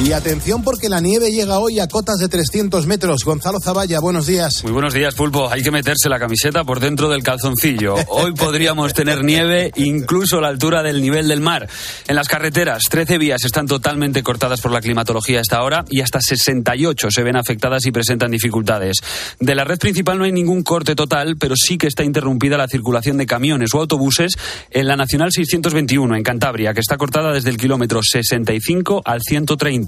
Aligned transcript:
Y 0.00 0.12
atención 0.12 0.62
porque 0.62 0.88
la 0.88 1.00
nieve 1.00 1.32
llega 1.32 1.58
hoy 1.58 1.80
a 1.80 1.88
cotas 1.88 2.18
de 2.18 2.28
300 2.28 2.86
metros. 2.86 3.24
Gonzalo 3.24 3.58
Zavalla, 3.60 3.98
buenos 3.98 4.28
días. 4.28 4.62
Muy 4.62 4.72
buenos 4.72 4.94
días, 4.94 5.16
Pulpo. 5.16 5.50
Hay 5.50 5.60
que 5.60 5.72
meterse 5.72 6.08
la 6.08 6.20
camiseta 6.20 6.62
por 6.62 6.78
dentro 6.78 7.08
del 7.08 7.24
calzoncillo. 7.24 7.96
Hoy 8.06 8.32
podríamos 8.32 8.94
tener 8.94 9.24
nieve 9.24 9.72
incluso 9.74 10.38
a 10.38 10.42
la 10.42 10.48
altura 10.48 10.84
del 10.84 11.02
nivel 11.02 11.26
del 11.26 11.40
mar. 11.40 11.68
En 12.06 12.14
las 12.14 12.28
carreteras, 12.28 12.82
13 12.88 13.18
vías 13.18 13.44
están 13.44 13.66
totalmente 13.66 14.22
cortadas 14.22 14.60
por 14.60 14.70
la 14.70 14.80
climatología 14.80 15.38
a 15.38 15.42
esta 15.42 15.64
hora 15.64 15.84
y 15.90 16.00
hasta 16.00 16.20
68 16.20 17.08
se 17.10 17.22
ven 17.24 17.36
afectadas 17.36 17.84
y 17.84 17.90
presentan 17.90 18.30
dificultades. 18.30 18.98
De 19.40 19.56
la 19.56 19.64
red 19.64 19.78
principal 19.78 20.16
no 20.16 20.24
hay 20.24 20.32
ningún 20.32 20.62
corte 20.62 20.94
total, 20.94 21.36
pero 21.38 21.56
sí 21.56 21.76
que 21.76 21.88
está 21.88 22.04
interrumpida 22.04 22.56
la 22.56 22.68
circulación 22.68 23.16
de 23.16 23.26
camiones 23.26 23.74
o 23.74 23.80
autobuses 23.80 24.34
en 24.70 24.86
la 24.86 24.94
Nacional 24.94 25.32
621 25.32 26.14
en 26.14 26.22
Cantabria, 26.22 26.72
que 26.72 26.80
está 26.80 26.96
cortada 26.96 27.32
desde 27.32 27.50
el 27.50 27.56
kilómetro 27.56 28.00
65 28.00 29.02
al 29.04 29.22
130. 29.22 29.87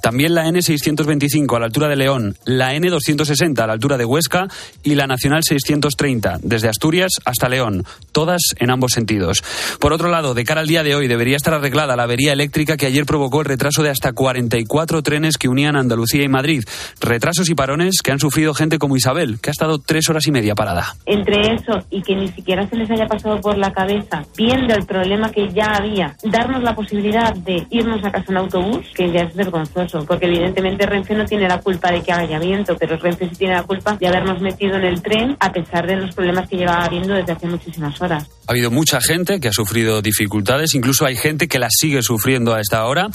También 0.00 0.34
la 0.34 0.46
N625 0.46 1.56
a 1.56 1.60
la 1.60 1.66
altura 1.66 1.88
de 1.88 1.96
León, 1.96 2.36
la 2.44 2.74
N260 2.74 3.58
a 3.58 3.66
la 3.66 3.72
altura 3.72 3.96
de 3.96 4.04
Huesca 4.04 4.48
y 4.82 4.94
la 4.94 5.06
Nacional 5.06 5.42
630 5.42 6.38
desde 6.42 6.68
Asturias 6.68 7.12
hasta 7.24 7.48
León, 7.48 7.84
todas 8.12 8.40
en 8.58 8.70
ambos 8.70 8.92
sentidos. 8.92 9.42
Por 9.80 9.92
otro 9.92 10.08
lado, 10.08 10.34
de 10.34 10.44
cara 10.44 10.60
al 10.60 10.66
día 10.66 10.82
de 10.82 10.94
hoy 10.94 11.08
debería 11.08 11.36
estar 11.36 11.54
arreglada 11.54 11.96
la 11.96 12.04
avería 12.04 12.32
eléctrica 12.32 12.76
que 12.76 12.86
ayer 12.86 13.04
provocó 13.06 13.40
el 13.40 13.46
retraso 13.46 13.82
de 13.82 13.90
hasta 13.90 14.12
44 14.12 15.02
trenes 15.02 15.36
que 15.38 15.48
unían 15.48 15.76
Andalucía 15.76 16.24
y 16.24 16.28
Madrid. 16.28 16.64
Retrasos 17.00 17.48
y 17.50 17.54
parones 17.54 18.02
que 18.02 18.12
han 18.12 18.18
sufrido 18.18 18.54
gente 18.54 18.78
como 18.78 18.96
Isabel, 18.96 19.40
que 19.40 19.50
ha 19.50 19.52
estado 19.52 19.78
tres 19.78 20.08
horas 20.08 20.26
y 20.26 20.32
media 20.32 20.54
parada. 20.54 20.94
Entre 21.06 21.54
eso 21.54 21.84
y 21.90 22.02
que 22.02 22.14
ni 22.14 22.28
siquiera 22.28 22.68
se 22.68 22.76
les 22.76 22.90
haya 22.90 23.06
pasado 23.06 23.40
por 23.40 23.56
la 23.56 23.72
cabeza, 23.72 24.24
viendo 24.36 24.74
el 24.74 24.84
problema 24.86 25.30
que 25.30 25.48
ya 25.52 25.76
había, 25.76 26.16
darnos 26.24 26.62
la 26.62 26.74
posibilidad 26.74 27.34
de 27.34 27.66
irnos 27.70 28.04
a 28.04 28.10
casa 28.10 28.26
en 28.28 28.36
autobús, 28.38 28.86
que 28.94 29.10
ya 29.10 29.22
es 29.22 29.34
vergonzoso, 29.38 30.04
porque 30.04 30.26
evidentemente 30.26 30.84
Renfe 30.84 31.14
no 31.14 31.24
tiene 31.24 31.48
la 31.48 31.60
culpa 31.60 31.90
de 31.90 32.02
que 32.02 32.12
haya 32.12 32.38
viento, 32.38 32.76
pero 32.78 32.98
Renfe 32.98 33.30
sí 33.30 33.36
tiene 33.36 33.54
la 33.54 33.62
culpa 33.62 33.96
de 33.96 34.06
habernos 34.06 34.40
metido 34.42 34.76
en 34.76 34.84
el 34.84 35.00
tren 35.00 35.36
a 35.40 35.50
pesar 35.50 35.86
de 35.86 35.96
los 35.96 36.14
problemas 36.14 36.48
que 36.48 36.56
llevaba 36.56 36.84
habiendo 36.84 37.14
desde 37.14 37.32
hace 37.32 37.46
muchísimas 37.46 37.98
horas. 38.02 38.28
Ha 38.46 38.52
habido 38.52 38.70
mucha 38.70 39.00
gente 39.00 39.40
que 39.40 39.48
ha 39.48 39.52
sufrido 39.52 40.02
dificultades, 40.02 40.74
incluso 40.74 41.06
hay 41.06 41.16
gente 41.16 41.48
que 41.48 41.58
las 41.58 41.72
sigue 41.78 42.02
sufriendo 42.02 42.54
a 42.54 42.60
esta 42.60 42.84
hora. 42.84 43.08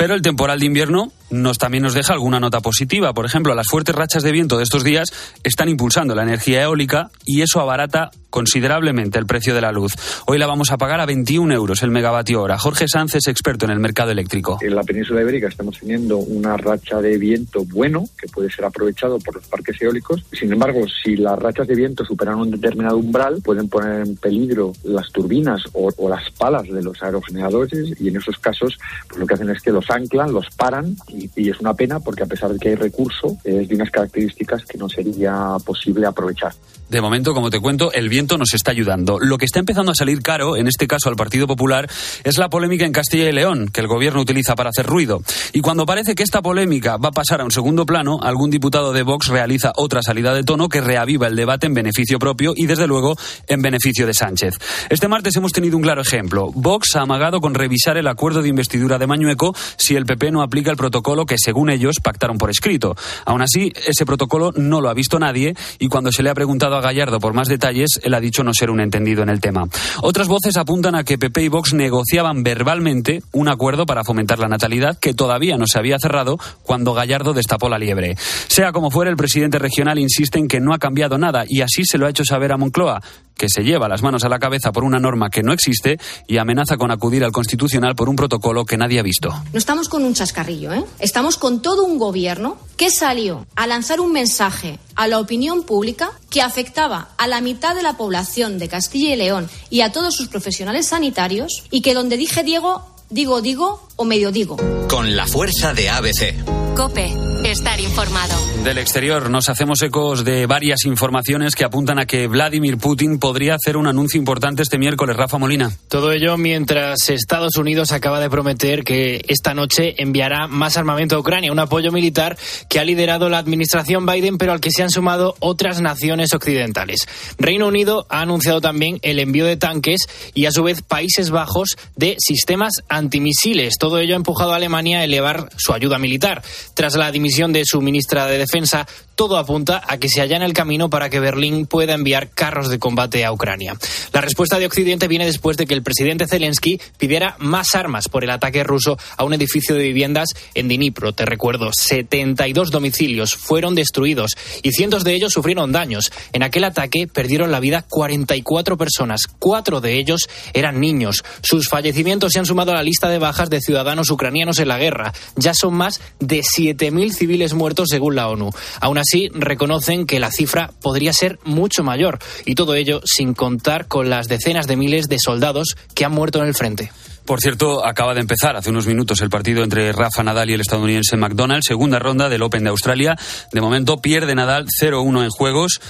Pero 0.00 0.14
el 0.14 0.22
temporal 0.22 0.58
de 0.58 0.64
invierno 0.64 1.12
nos 1.30 1.58
también 1.58 1.82
nos 1.82 1.92
deja 1.92 2.14
alguna 2.14 2.40
nota 2.40 2.60
positiva. 2.60 3.12
Por 3.12 3.26
ejemplo, 3.26 3.54
las 3.54 3.66
fuertes 3.68 3.94
rachas 3.94 4.22
de 4.22 4.32
viento 4.32 4.56
de 4.56 4.64
estos 4.64 4.82
días 4.82 5.12
están 5.44 5.68
impulsando 5.68 6.14
la 6.14 6.22
energía 6.22 6.62
eólica 6.62 7.10
y 7.26 7.42
eso 7.42 7.60
abarata 7.60 8.10
considerablemente 8.30 9.18
el 9.18 9.26
precio 9.26 9.54
de 9.54 9.60
la 9.60 9.72
luz. 9.72 9.92
Hoy 10.26 10.38
la 10.38 10.46
vamos 10.46 10.70
a 10.70 10.78
pagar 10.78 11.00
a 11.00 11.06
21 11.06 11.52
euros 11.52 11.82
el 11.82 11.90
megavatio 11.90 12.40
hora. 12.40 12.58
Jorge 12.58 12.86
Sánchez 12.88 13.16
es 13.16 13.28
experto 13.28 13.64
en 13.64 13.72
el 13.72 13.80
mercado 13.80 14.12
eléctrico. 14.12 14.58
En 14.60 14.74
la 14.74 14.82
península 14.82 15.20
ibérica 15.20 15.48
estamos 15.48 15.78
teniendo 15.78 16.18
una 16.18 16.56
racha 16.56 17.00
de 17.00 17.18
viento 17.18 17.64
bueno 17.64 18.04
que 18.18 18.28
puede 18.28 18.50
ser 18.50 18.64
aprovechado 18.64 19.18
por 19.18 19.34
los 19.34 19.46
parques 19.48 19.80
eólicos. 19.82 20.24
Sin 20.32 20.52
embargo, 20.52 20.80
si 21.02 21.16
las 21.16 21.38
rachas 21.38 21.66
de 21.66 21.74
viento 21.74 22.04
superan 22.04 22.36
un 22.36 22.50
determinado 22.52 22.96
umbral, 22.98 23.40
pueden 23.42 23.68
poner 23.68 24.06
en 24.06 24.16
peligro 24.16 24.72
las 24.84 25.10
turbinas 25.10 25.62
o, 25.72 25.90
o 25.96 26.08
las 26.08 26.30
palas 26.30 26.68
de 26.68 26.82
los 26.82 27.02
aerogeneradores 27.02 28.00
y 28.00 28.08
en 28.08 28.16
esos 28.16 28.38
casos 28.38 28.78
pues 29.08 29.18
lo 29.18 29.26
que 29.26 29.34
hacen 29.34 29.50
es 29.50 29.60
que 29.60 29.72
los 29.72 29.89
anclan, 29.90 30.32
los 30.32 30.46
paran 30.56 30.96
y, 31.08 31.50
es 31.50 31.60
una 31.60 31.74
pena 31.74 32.00
porque 32.00 32.22
a 32.22 32.26
pesar 32.26 32.52
de 32.52 32.58
que 32.58 32.70
hay 32.70 32.74
recurso 32.76 33.36
es 33.44 33.68
de 33.68 33.74
unas 33.74 33.90
características 33.90 34.64
que 34.64 34.78
no 34.78 34.88
sería 34.88 35.56
posible 35.64 36.06
aprovechar. 36.06 36.52
De 36.88 37.00
momento, 37.00 37.34
como 37.34 37.50
te 37.50 37.60
cuento, 37.60 37.92
el 37.92 38.08
viento 38.08 38.36
nos 38.36 38.52
está 38.52 38.72
ayudando. 38.72 39.18
Lo 39.20 39.38
que 39.38 39.44
está 39.44 39.60
empezando 39.60 39.92
a 39.92 39.94
salir 39.94 40.22
caro, 40.22 40.56
en 40.56 40.66
este 40.66 40.88
caso 40.88 41.08
al 41.08 41.14
Partido 41.14 41.46
Popular, 41.46 41.88
es 42.24 42.36
la 42.36 42.48
polémica 42.48 42.84
en 42.84 42.92
Castilla 42.92 43.28
y 43.28 43.32
León, 43.32 43.68
que 43.72 43.80
el 43.80 43.86
gobierno 43.86 44.20
utiliza 44.20 44.56
para 44.56 44.70
hacer 44.70 44.86
ruido. 44.86 45.22
Y 45.52 45.60
cuando 45.60 45.86
parece 45.86 46.16
que 46.16 46.24
esta 46.24 46.42
polémica 46.42 46.96
va 46.96 47.10
a 47.10 47.12
pasar 47.12 47.40
a 47.40 47.44
un 47.44 47.52
segundo 47.52 47.86
plano, 47.86 48.18
algún 48.20 48.50
diputado 48.50 48.92
de 48.92 49.04
Vox 49.04 49.28
realiza 49.28 49.72
otra 49.76 50.02
salida 50.02 50.34
de 50.34 50.42
tono 50.42 50.68
que 50.68 50.80
reaviva 50.80 51.28
el 51.28 51.36
debate 51.36 51.66
en 51.66 51.74
beneficio 51.74 52.18
propio 52.18 52.54
y, 52.56 52.66
desde 52.66 52.88
luego, 52.88 53.16
en 53.46 53.62
beneficio 53.62 54.06
de 54.06 54.14
Sánchez. 54.14 54.54
Este 54.88 55.06
martes 55.06 55.36
hemos 55.36 55.52
tenido 55.52 55.76
un 55.76 55.82
claro 55.82 56.02
ejemplo. 56.02 56.50
Vox 56.54 56.96
ha 56.96 57.02
amagado 57.02 57.40
con 57.40 57.54
revisar 57.54 57.96
el 57.98 58.08
acuerdo 58.08 58.42
de 58.42 58.48
investidura 58.48 58.98
de 58.98 59.06
Mañueco 59.06 59.54
si 59.80 59.96
el 59.96 60.06
PP 60.06 60.30
no 60.30 60.42
aplica 60.42 60.70
el 60.70 60.76
protocolo 60.76 61.26
que, 61.26 61.36
según 61.38 61.70
ellos, 61.70 61.96
pactaron 62.02 62.38
por 62.38 62.50
escrito. 62.50 62.96
Aún 63.24 63.42
así, 63.42 63.72
ese 63.86 64.04
protocolo 64.06 64.52
no 64.54 64.80
lo 64.80 64.90
ha 64.90 64.94
visto 64.94 65.18
nadie 65.18 65.54
y 65.78 65.88
cuando 65.88 66.12
se 66.12 66.22
le 66.22 66.30
ha 66.30 66.34
preguntado 66.34 66.76
a 66.76 66.80
Gallardo 66.80 67.18
por 67.18 67.32
más 67.32 67.48
detalles, 67.48 67.98
él 68.02 68.14
ha 68.14 68.20
dicho 68.20 68.44
no 68.44 68.52
ser 68.54 68.70
un 68.70 68.80
entendido 68.80 69.22
en 69.22 69.30
el 69.30 69.40
tema. 69.40 69.66
Otras 70.02 70.28
voces 70.28 70.56
apuntan 70.56 70.94
a 70.94 71.04
que 71.04 71.18
PP 71.18 71.42
y 71.42 71.48
Vox 71.48 71.72
negociaban 71.72 72.42
verbalmente 72.42 73.22
un 73.32 73.48
acuerdo 73.48 73.86
para 73.86 74.04
fomentar 74.04 74.38
la 74.38 74.48
natalidad 74.48 74.98
que 74.98 75.14
todavía 75.14 75.56
no 75.56 75.66
se 75.66 75.78
había 75.78 75.98
cerrado 75.98 76.38
cuando 76.62 76.94
Gallardo 76.94 77.32
destapó 77.32 77.68
la 77.68 77.78
liebre. 77.78 78.16
Sea 78.48 78.72
como 78.72 78.90
fuera, 78.90 79.10
el 79.10 79.16
presidente 79.16 79.58
regional 79.58 79.98
insiste 79.98 80.38
en 80.38 80.48
que 80.48 80.60
no 80.60 80.74
ha 80.74 80.78
cambiado 80.78 81.18
nada 81.18 81.44
y 81.48 81.62
así 81.62 81.84
se 81.84 81.98
lo 81.98 82.06
ha 82.06 82.10
hecho 82.10 82.24
saber 82.24 82.52
a 82.52 82.56
Moncloa 82.56 83.00
que 83.40 83.48
se 83.48 83.64
lleva 83.64 83.88
las 83.88 84.02
manos 84.02 84.22
a 84.24 84.28
la 84.28 84.38
cabeza 84.38 84.70
por 84.70 84.84
una 84.84 85.00
norma 85.00 85.30
que 85.30 85.42
no 85.42 85.54
existe 85.54 85.98
y 86.28 86.36
amenaza 86.36 86.76
con 86.76 86.90
acudir 86.90 87.24
al 87.24 87.32
Constitucional 87.32 87.94
por 87.94 88.10
un 88.10 88.14
protocolo 88.14 88.66
que 88.66 88.76
nadie 88.76 89.00
ha 89.00 89.02
visto. 89.02 89.30
No 89.54 89.58
estamos 89.58 89.88
con 89.88 90.04
un 90.04 90.12
chascarrillo, 90.12 90.74
¿eh? 90.74 90.84
Estamos 90.98 91.38
con 91.38 91.62
todo 91.62 91.84
un 91.84 91.98
gobierno 91.98 92.58
que 92.76 92.90
salió 92.90 93.46
a 93.56 93.66
lanzar 93.66 93.98
un 94.00 94.12
mensaje 94.12 94.78
a 94.94 95.06
la 95.06 95.18
opinión 95.18 95.62
pública 95.62 96.10
que 96.28 96.42
afectaba 96.42 97.08
a 97.16 97.26
la 97.26 97.40
mitad 97.40 97.74
de 97.74 97.82
la 97.82 97.96
población 97.96 98.58
de 98.58 98.68
Castilla 98.68 99.14
y 99.14 99.16
León 99.16 99.48
y 99.70 99.80
a 99.80 99.90
todos 99.90 100.14
sus 100.14 100.28
profesionales 100.28 100.88
sanitarios 100.88 101.64
y 101.70 101.80
que 101.80 101.94
donde 101.94 102.18
dije 102.18 102.42
Diego, 102.42 102.89
digo 103.10 103.42
digo 103.42 103.88
o 103.96 104.04
medio 104.04 104.32
digo. 104.32 104.56
Con 104.88 105.14
la 105.14 105.26
fuerza 105.26 105.74
de 105.74 105.90
ABC. 105.90 106.34
Cope, 106.74 107.12
estar 107.44 107.78
informado. 107.80 108.34
Del 108.64 108.78
exterior 108.78 109.28
nos 109.28 109.48
hacemos 109.48 109.82
ecos 109.82 110.24
de 110.24 110.46
varias 110.46 110.84
informaciones 110.86 111.54
que 111.54 111.64
apuntan 111.64 111.98
a 111.98 112.06
que 112.06 112.26
Vladimir 112.26 112.78
Putin 112.78 113.18
podría 113.18 113.56
hacer 113.56 113.76
un 113.76 113.86
anuncio 113.86 114.18
importante 114.18 114.62
este 114.62 114.78
miércoles. 114.78 115.16
Rafa 115.16 115.36
Molina. 115.36 115.70
Todo 115.88 116.12
ello 116.12 116.38
mientras 116.38 117.10
Estados 117.10 117.56
Unidos 117.56 117.92
acaba 117.92 118.20
de 118.20 118.30
prometer 118.30 118.84
que 118.84 119.22
esta 119.28 119.52
noche 119.52 119.94
enviará 119.98 120.46
más 120.46 120.76
armamento 120.76 121.16
a 121.16 121.18
Ucrania, 121.18 121.52
un 121.52 121.58
apoyo 121.58 121.92
militar 121.92 122.38
que 122.68 122.78
ha 122.78 122.84
liderado 122.84 123.28
la 123.28 123.38
administración 123.38 124.06
Biden, 124.06 124.38
pero 124.38 124.52
al 124.52 124.60
que 124.60 124.70
se 124.70 124.82
han 124.82 124.90
sumado 124.90 125.34
otras 125.40 125.82
naciones 125.82 126.32
occidentales. 126.32 127.08
Reino 127.38 127.66
Unido 127.66 128.06
ha 128.08 128.20
anunciado 128.20 128.60
también 128.60 128.98
el 129.02 129.18
envío 129.18 129.44
de 129.44 129.56
tanques 129.56 130.06
y 130.34 130.46
a 130.46 130.52
su 130.52 130.62
vez 130.62 130.82
Países 130.82 131.30
Bajos 131.30 131.76
de 131.96 132.16
sistemas 132.18 132.72
antimisiles. 133.00 133.76
Todo 133.78 133.98
ello 133.98 134.14
ha 134.14 134.16
empujado 134.16 134.52
a 134.52 134.56
Alemania 134.56 135.00
a 135.00 135.04
elevar 135.04 135.48
su 135.56 135.72
ayuda 135.72 135.98
militar. 135.98 136.42
Tras 136.74 136.94
la 136.94 137.10
dimisión 137.10 137.52
de 137.52 137.64
su 137.64 137.80
ministra 137.80 138.26
de 138.26 138.38
Defensa, 138.38 138.86
todo 139.20 139.36
apunta 139.36 139.82
a 139.86 139.98
que 139.98 140.08
se 140.08 140.22
allana 140.22 140.46
el 140.46 140.54
camino 140.54 140.88
para 140.88 141.10
que 141.10 141.20
Berlín 141.20 141.66
pueda 141.66 141.92
enviar 141.92 142.30
carros 142.30 142.70
de 142.70 142.78
combate 142.78 143.24
a 143.24 143.32
Ucrania. 143.32 143.76
La 144.14 144.22
respuesta 144.22 144.58
de 144.58 144.64
Occidente 144.64 145.08
viene 145.08 145.26
después 145.26 145.58
de 145.58 145.66
que 145.66 145.74
el 145.74 145.82
presidente 145.82 146.26
Zelensky 146.26 146.80
pidiera 146.96 147.36
más 147.38 147.74
armas 147.74 148.08
por 148.08 148.24
el 148.24 148.30
ataque 148.30 148.64
ruso 148.64 148.96
a 149.18 149.24
un 149.24 149.34
edificio 149.34 149.74
de 149.74 149.82
viviendas 149.82 150.30
en 150.54 150.68
Dnipro. 150.68 151.12
Te 151.12 151.26
recuerdo, 151.26 151.70
72 151.70 152.70
domicilios 152.70 153.34
fueron 153.34 153.74
destruidos 153.74 154.30
y 154.62 154.72
cientos 154.72 155.04
de 155.04 155.14
ellos 155.14 155.32
sufrieron 155.32 155.70
daños. 155.70 156.12
En 156.32 156.42
aquel 156.42 156.64
ataque 156.64 157.06
perdieron 157.06 157.52
la 157.52 157.60
vida 157.60 157.84
44 157.88 158.78
personas, 158.78 159.22
cuatro 159.38 159.82
de 159.82 159.98
ellos 159.98 160.28
eran 160.54 160.80
niños. 160.80 161.22
Sus 161.42 161.68
fallecimientos 161.68 162.32
se 162.32 162.38
han 162.38 162.46
sumado 162.46 162.72
a 162.72 162.76
la 162.76 162.82
lista 162.90 163.08
de 163.08 163.20
bajas 163.20 163.50
de 163.50 163.60
ciudadanos 163.60 164.10
ucranianos 164.10 164.58
en 164.58 164.66
la 164.66 164.78
guerra. 164.78 165.12
Ya 165.36 165.54
son 165.54 165.74
más 165.74 166.00
de 166.18 166.40
7.000 166.40 167.12
civiles 167.12 167.54
muertos 167.54 167.88
según 167.88 168.16
la 168.16 168.28
ONU. 168.28 168.50
Aún 168.80 168.98
así, 168.98 169.28
reconocen 169.32 170.06
que 170.06 170.18
la 170.18 170.32
cifra 170.32 170.72
podría 170.82 171.12
ser 171.12 171.38
mucho 171.44 171.84
mayor 171.84 172.18
y 172.44 172.56
todo 172.56 172.74
ello 172.74 173.00
sin 173.04 173.34
contar 173.34 173.86
con 173.86 174.10
las 174.10 174.26
decenas 174.26 174.66
de 174.66 174.76
miles 174.76 175.08
de 175.08 175.20
soldados 175.20 175.76
que 175.94 176.04
han 176.04 176.10
muerto 176.10 176.40
en 176.40 176.48
el 176.48 176.54
frente. 176.54 176.90
Por 177.30 177.40
cierto, 177.40 177.86
acaba 177.86 178.12
de 178.12 178.22
empezar 178.22 178.56
hace 178.56 178.70
unos 178.70 178.88
minutos 178.88 179.20
el 179.20 179.30
partido 179.30 179.62
entre 179.62 179.92
Rafa 179.92 180.24
Nadal 180.24 180.50
y 180.50 180.54
el 180.54 180.62
estadounidense 180.62 181.16
McDonald, 181.16 181.62
segunda 181.62 182.00
ronda 182.00 182.28
del 182.28 182.42
Open 182.42 182.64
de 182.64 182.70
Australia. 182.70 183.16
De 183.52 183.60
momento 183.60 183.98
pierde 183.98 184.34
Nadal 184.34 184.66
0-1 184.66 185.22
en 185.22 185.30
juegos. 185.30 185.80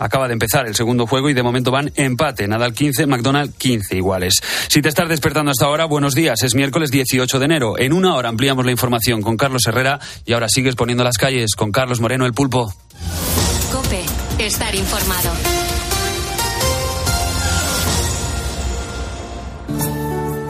Acaba 0.00 0.26
de 0.26 0.32
empezar 0.32 0.66
el 0.66 0.74
segundo 0.74 1.06
juego 1.06 1.28
y 1.28 1.34
de 1.34 1.42
momento 1.42 1.70
van 1.70 1.92
empate. 1.94 2.48
Nadal 2.48 2.72
15, 2.72 3.06
McDonald 3.06 3.54
15 3.56 3.96
iguales. 3.96 4.40
Si 4.68 4.80
te 4.80 4.88
estás 4.88 5.08
despertando 5.08 5.50
hasta 5.50 5.66
ahora, 5.66 5.84
buenos 5.84 6.14
días. 6.14 6.42
Es 6.42 6.54
miércoles 6.54 6.90
18 6.90 7.38
de 7.38 7.44
enero. 7.44 7.78
En 7.78 7.92
una 7.92 8.14
hora 8.14 8.30
ampliamos 8.30 8.64
la 8.64 8.72
información 8.72 9.20
con 9.20 9.36
Carlos 9.36 9.62
Herrera 9.66 10.00
y 10.24 10.32
ahora 10.32 10.48
sigues 10.48 10.74
poniendo 10.74 11.04
las 11.04 11.18
calles 11.18 11.54
con 11.54 11.70
Carlos 11.70 12.00
Moreno, 12.00 12.24
el 12.24 12.32
pulpo. 12.32 12.72
Cope, 13.70 14.04
estar 14.38 14.74
informado. 14.74 15.30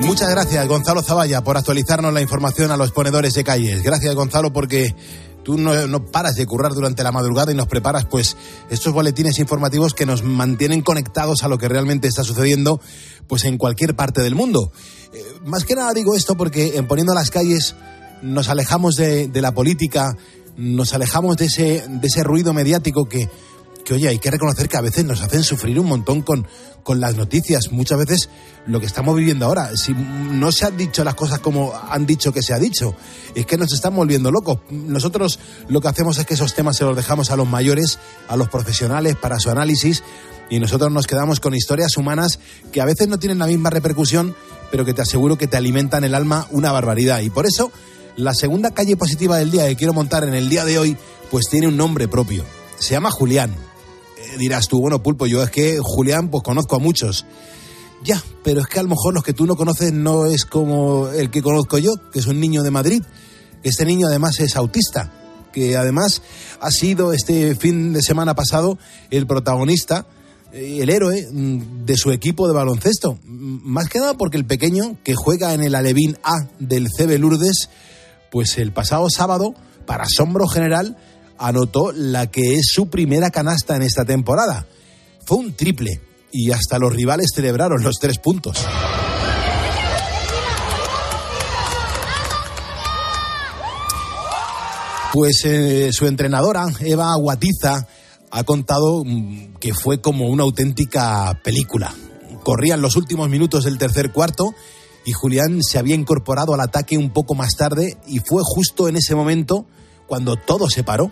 Muchas 0.01 0.31
gracias, 0.31 0.67
Gonzalo 0.67 1.03
Zavalla, 1.03 1.43
por 1.43 1.57
actualizarnos 1.57 2.13
la 2.13 2.21
información 2.21 2.71
a 2.71 2.77
los 2.77 2.91
ponedores 2.91 3.35
de 3.35 3.45
calles. 3.45 3.83
Gracias, 3.83 4.15
Gonzalo, 4.15 4.53
porque 4.53 4.95
tú 5.43 5.59
no, 5.59 5.87
no, 5.87 6.07
paras 6.07 6.35
de 6.35 6.47
currar 6.47 6.73
durante 6.73 7.03
la 7.03 7.13
madrugada 7.13 7.53
y 7.53 7.55
nos 7.55 7.67
preparas 7.67 8.05
pues 8.05 8.37
estos 8.71 8.93
boletines 8.93 9.39
informativos 9.39 9.95
que 9.95 10.07
nos 10.07 10.23
mantienen 10.23 10.83
conectados 10.83 11.43
a 11.43 11.49
lo 11.49 11.59
que 11.59 11.69
realmente 11.69 12.09
está 12.09 12.25
sucediendo 12.25 12.81
pues 13.27 13.45
en 13.45 13.59
cualquier 13.59 13.95
parte 13.95 14.23
del 14.23 14.35
mundo. 14.35 14.73
Eh, 15.13 15.25
más 15.45 15.65
que 15.65 15.75
nada 15.75 15.93
digo 15.93 16.15
esto 16.15 16.37
porque 16.37 16.77
en 16.77 16.87
poniendo 16.87 17.15
las 17.15 17.31
calles 17.31 17.75
nos 18.23 18.49
alejamos 18.49 18.97
de, 18.97 19.29
de 19.29 19.41
la 19.41 19.53
política, 19.53 20.17
nos 20.57 20.93
alejamos 20.93 21.37
de 21.37 21.47
ese, 21.47 21.85
de 21.89 22.07
ese 22.07 22.23
ruido 22.23 22.53
mediático 22.53 23.07
que, 23.07 23.29
que, 23.85 23.95
oye, 23.95 24.09
hay 24.09 24.19
que 24.19 24.31
reconocer 24.31 24.69
que 24.69 24.77
a 24.77 24.81
veces 24.81 25.05
nos 25.05 25.21
hacen 25.21 25.43
sufrir 25.43 25.79
un 25.79 25.87
montón 25.87 26.23
con, 26.23 26.47
con 26.83 27.01
las 27.01 27.17
noticias. 27.17 27.73
Muchas 27.73 27.99
veces 27.99 28.29
lo 28.67 28.81
que 28.81 28.87
estamos 28.87 29.17
viviendo 29.17 29.47
ahora, 29.47 29.77
si 29.77 29.93
no 29.95 30.53
se 30.53 30.67
han 30.67 30.77
dicho 30.77 31.05
las 31.05 31.15
cosas 31.15 31.41
como 31.41 31.73
han 31.75 32.07
dicho 32.07 32.33
que 32.33 32.43
se 32.43 32.55
ha 32.55 32.59
dicho, 32.59 32.95
es 33.35 33.47
que 33.47 33.57
nos 33.57 33.73
están 33.73 33.95
volviendo 33.95 34.31
locos. 34.31 34.61
Nosotros 34.71 35.39
lo 35.69 35.81
que 35.81 35.89
hacemos 35.89 36.19
es 36.19 36.27
que 36.27 36.35
esos 36.35 36.55
temas 36.55 36.77
se 36.77 36.85
los 36.85 36.97
dejamos 36.97 37.31
a 37.31 37.37
los 37.37 37.49
mayores, 37.49 37.99
a 38.29 38.37
los 38.37 38.49
profesionales 38.49 39.17
para 39.17 39.39
su 39.39 39.51
análisis 39.51 40.03
y 40.51 40.59
nosotros 40.59 40.91
nos 40.91 41.07
quedamos 41.07 41.39
con 41.39 41.55
historias 41.55 41.97
humanas 41.97 42.41
que 42.73 42.81
a 42.81 42.85
veces 42.85 43.09
no 43.09 43.19
tienen 43.19 43.39
la 43.39 43.47
misma 43.47 43.71
repercusión, 43.71 44.35
pero 44.71 44.85
que 44.85 44.93
te 44.93 45.03
aseguro 45.03 45.39
que 45.39 45.47
te 45.47 45.57
alimentan 45.57 46.05
el 46.05 46.15
alma 46.15 46.49
una 46.51 46.73
barbaridad. 46.73 47.21
Y 47.21 47.31
por 47.31 47.47
eso, 47.47 47.71
la 48.17 48.35
segunda 48.35 48.73
calle 48.73 48.97
positiva 48.97 49.39
del 49.39 49.53
día 49.53 49.69
que 49.69 49.77
quiero 49.77 49.93
montar 49.93 50.25
en 50.25 50.35
el 50.35 50.49
día 50.49 50.65
de 50.65 50.79
hoy, 50.79 50.97
pues 51.31 51.47
tiene 51.49 51.69
un 51.69 51.77
nombre 51.77 52.09
propio. 52.09 52.45
Se 52.79 52.91
llama 52.91 53.11
Julián 53.13 53.70
dirás 54.39 54.69
tú, 54.69 54.81
bueno, 54.81 55.03
Pulpo, 55.03 55.27
yo 55.27 55.43
es 55.43 55.51
que 55.51 55.79
Julián, 55.81 56.29
pues 56.29 56.43
conozco 56.43 56.77
a 56.77 56.79
muchos. 56.79 57.27
Ya, 58.03 58.23
pero 58.43 58.61
es 58.61 58.67
que 58.67 58.79
a 58.81 58.83
lo 58.83 58.89
mejor 58.89 59.13
los 59.13 59.23
que 59.23 59.35
tú 59.35 59.47
no 59.47 59.57
conoces 59.57 59.93
no 59.93 60.27
es 60.27 60.47
como 60.47 61.09
el 61.09 61.31
que 61.31 61.43
conozco 61.43 61.79
yo, 61.79 61.93
que 62.11 62.19
es 62.19 62.27
un 62.27 62.41
niño 62.41 62.63
de 62.63 62.71
Madrid. 62.71 63.03
Este 63.63 63.85
niño 63.85 64.07
además 64.07 64.41
es 64.41 64.57
autista, 64.57 65.13
que 65.53 65.77
además 65.77 66.23
ha 66.61 66.71
sido 66.71 67.13
este 67.13 67.55
fin 67.57 67.93
de 67.93 68.01
semana 68.01 68.35
pasado 68.35 68.79
el 69.11 69.27
protagonista, 69.27 70.07
eh, 70.53 70.79
el 70.81 70.89
héroe 70.89 71.27
mm, 71.31 71.85
de 71.85 71.97
su 71.97 72.11
equipo 72.11 72.49
de 72.49 72.55
baloncesto. 72.55 73.19
Más 73.25 73.89
que 73.89 73.99
nada 73.99 74.15
porque 74.15 74.39
el 74.39 74.47
pequeño, 74.47 74.97
que 75.05 75.15
juega 75.15 75.53
en 75.53 75.63
el 75.63 75.75
Alevín 75.75 76.17
A 76.23 76.49
del 76.59 76.89
CB 76.89 77.19
Lourdes, 77.19 77.69
pues 78.31 78.57
el 78.57 78.73
pasado 78.73 79.09
sábado, 79.11 79.55
para 79.85 80.05
asombro 80.05 80.47
general, 80.47 80.97
anotó 81.41 81.91
la 81.93 82.31
que 82.31 82.55
es 82.55 82.67
su 82.73 82.89
primera 82.89 83.31
canasta 83.31 83.75
en 83.75 83.83
esta 83.83 84.05
temporada. 84.05 84.67
Fue 85.25 85.39
un 85.39 85.55
triple 85.55 86.01
y 86.31 86.53
hasta 86.53 86.79
los 86.79 86.93
rivales 86.93 87.29
celebraron 87.35 87.83
los 87.83 87.97
tres 87.99 88.19
puntos. 88.19 88.59
Pues 95.13 95.41
eh, 95.45 95.91
su 95.93 96.07
entrenadora, 96.07 96.67
Eva 96.81 97.11
Guatiza, 97.19 97.89
ha 98.31 98.45
contado 98.45 99.03
mm, 99.05 99.55
que 99.59 99.75
fue 99.75 100.01
como 100.01 100.29
una 100.29 100.45
auténtica 100.45 101.41
película. 101.43 101.93
Corrían 102.45 102.81
los 102.81 102.97
últimos 102.97 103.29
minutos 103.29 103.65
del 103.65 103.79
tercer 103.79 104.13
cuarto 104.13 104.55
y 105.05 105.13
Julián 105.13 105.63
se 105.63 105.79
había 105.79 105.97
incorporado 105.97 106.55
al 106.55 106.61
ataque 106.61 106.97
un 106.97 107.13
poco 107.13 107.35
más 107.35 107.57
tarde 107.57 107.97
y 108.07 108.21
fue 108.21 108.43
justo 108.45 108.89
en 108.89 108.97
ese 108.97 109.15
momento 109.15 109.67
cuando 110.07 110.37
todo 110.37 110.69
se 110.69 110.85
paró. 110.85 111.11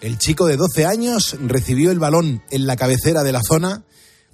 El 0.00 0.18
chico 0.18 0.46
de 0.46 0.56
12 0.56 0.86
años 0.86 1.36
recibió 1.42 1.90
el 1.90 1.98
balón 1.98 2.42
en 2.50 2.66
la 2.66 2.76
cabecera 2.76 3.22
de 3.22 3.32
la 3.32 3.42
zona, 3.42 3.84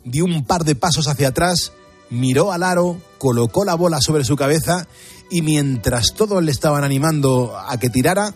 dio 0.04 0.24
un 0.24 0.44
par 0.44 0.64
de 0.64 0.76
pasos 0.76 1.08
hacia 1.08 1.28
atrás, 1.28 1.72
miró 2.08 2.52
al 2.52 2.62
aro, 2.62 3.00
colocó 3.18 3.64
la 3.64 3.74
bola 3.74 4.00
sobre 4.00 4.24
su 4.24 4.36
cabeza 4.36 4.86
y 5.28 5.42
mientras 5.42 6.14
todos 6.14 6.40
le 6.42 6.52
estaban 6.52 6.84
animando 6.84 7.58
a 7.58 7.78
que 7.80 7.90
tirara, 7.90 8.32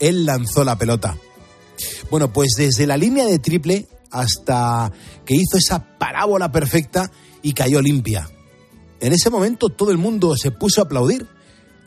él 0.00 0.26
lanzó 0.26 0.64
la 0.64 0.76
pelota. 0.76 1.16
Bueno, 2.10 2.32
pues 2.32 2.54
desde 2.56 2.88
la 2.88 2.96
línea 2.96 3.26
de 3.26 3.38
triple 3.38 3.86
hasta 4.10 4.90
que 5.24 5.34
hizo 5.34 5.56
esa 5.56 5.98
parábola 5.98 6.50
perfecta 6.50 7.12
y 7.42 7.52
cayó 7.52 7.80
limpia. 7.80 8.28
En 8.98 9.12
ese 9.12 9.30
momento 9.30 9.68
todo 9.68 9.92
el 9.92 9.98
mundo 9.98 10.36
se 10.36 10.50
puso 10.50 10.80
a 10.80 10.84
aplaudir. 10.84 11.28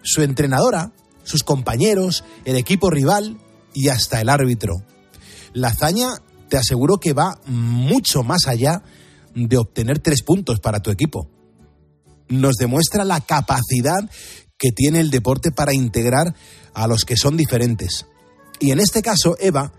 Su 0.03 0.21
entrenadora, 0.21 0.91
sus 1.23 1.43
compañeros, 1.43 2.23
el 2.45 2.55
equipo 2.55 2.89
rival 2.89 3.37
y 3.75 3.89
hasta 3.89 4.19
el 4.21 4.29
árbitro. 4.29 4.83
La 5.53 5.67
hazaña 5.67 6.07
te 6.49 6.57
aseguro 6.57 6.97
que 6.97 7.13
va 7.13 7.39
mucho 7.45 8.23
más 8.23 8.47
allá 8.47 8.81
de 9.35 9.57
obtener 9.57 9.99
tres 9.99 10.23
puntos 10.23 10.59
para 10.59 10.79
tu 10.79 10.89
equipo. 10.89 11.29
Nos 12.27 12.55
demuestra 12.55 13.03
la 13.03 13.21
capacidad 13.21 14.09
que 14.57 14.71
tiene 14.71 15.01
el 15.01 15.11
deporte 15.11 15.51
para 15.51 15.73
integrar 15.73 16.33
a 16.73 16.87
los 16.87 17.03
que 17.03 17.17
son 17.17 17.37
diferentes. 17.37 18.07
Y 18.59 18.71
en 18.71 18.79
este 18.79 19.01
caso, 19.01 19.35
Eva 19.39 19.73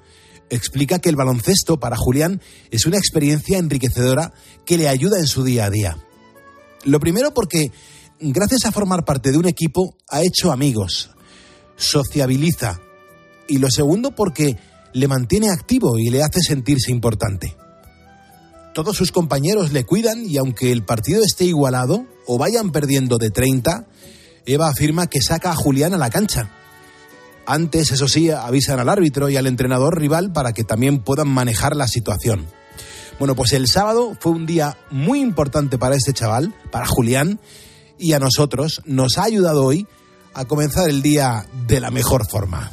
explica 0.51 0.99
que 0.99 1.09
el 1.09 1.17
baloncesto 1.17 1.81
para 1.81 1.97
Julián 1.97 2.41
es 2.71 2.87
una 2.87 2.99
experiencia 2.99 3.59
enriquecedora 3.59 4.33
que 4.65 4.77
le 4.77 4.89
ayuda 4.89 5.19
en 5.19 5.27
su 5.27 5.43
día 5.43 5.65
a 5.65 5.71
día. 5.71 5.99
Lo 6.85 7.01
primero 7.01 7.35
porque, 7.35 7.73
gracias 8.21 8.65
a 8.65 8.73
formar 8.73 9.05
parte 9.05 9.33
de 9.33 9.39
un 9.39 9.49
equipo, 9.49 9.97
ha 10.09 10.21
hecho 10.23 10.53
amigos, 10.53 11.11
sociabiliza, 11.77 12.81
y 13.49 13.59
lo 13.59 13.71
segundo 13.71 14.13
porque 14.13 14.57
le 14.93 15.09
mantiene 15.09 15.51
activo 15.51 15.99
y 15.99 16.11
le 16.11 16.23
hace 16.23 16.41
sentirse 16.41 16.91
importante. 16.91 17.57
Todos 18.75 18.97
sus 18.97 19.13
compañeros 19.13 19.73
le 19.73 19.85
cuidan 19.85 20.25
y 20.25 20.37
aunque 20.37 20.73
el 20.73 20.85
partido 20.85 21.23
esté 21.23 21.45
igualado 21.45 22.07
o 22.27 22.39
vayan 22.39 22.73
perdiendo 22.73 23.19
de 23.19 23.31
30, 23.31 23.87
Eva 24.45 24.69
afirma 24.69 25.07
que 25.07 25.23
saca 25.23 25.51
a 25.51 25.57
Julián 25.57 25.95
a 25.95 25.99
la 25.99 26.11
cancha. 26.11 26.51
Antes, 27.47 27.93
eso 27.93 28.09
sí, 28.09 28.31
avisan 28.31 28.81
al 28.81 28.89
árbitro 28.89 29.29
y 29.29 29.37
al 29.37 29.47
entrenador 29.47 29.99
rival 29.99 30.33
para 30.33 30.53
que 30.53 30.65
también 30.65 30.99
puedan 30.99 31.29
manejar 31.29 31.77
la 31.77 31.89
situación. 31.89 32.47
Bueno, 33.19 33.35
pues 33.35 33.53
el 33.53 33.67
sábado 33.69 34.17
fue 34.21 34.33
un 34.33 34.47
día 34.47 34.77
muy 34.91 35.21
importante 35.21 35.79
para 35.79 35.95
este 35.95 36.13
chaval, 36.13 36.55
para 36.71 36.87
Julián, 36.87 37.41
y 37.99 38.13
a 38.13 38.19
nosotros 38.19 38.83
nos 38.85 39.17
ha 39.17 39.25
ayudado 39.25 39.65
hoy 39.65 39.87
a 40.35 40.45
comenzar 40.45 40.91
el 40.91 41.01
día 41.01 41.47
de 41.67 41.81
la 41.81 41.91
mejor 41.91 42.29
forma. 42.29 42.73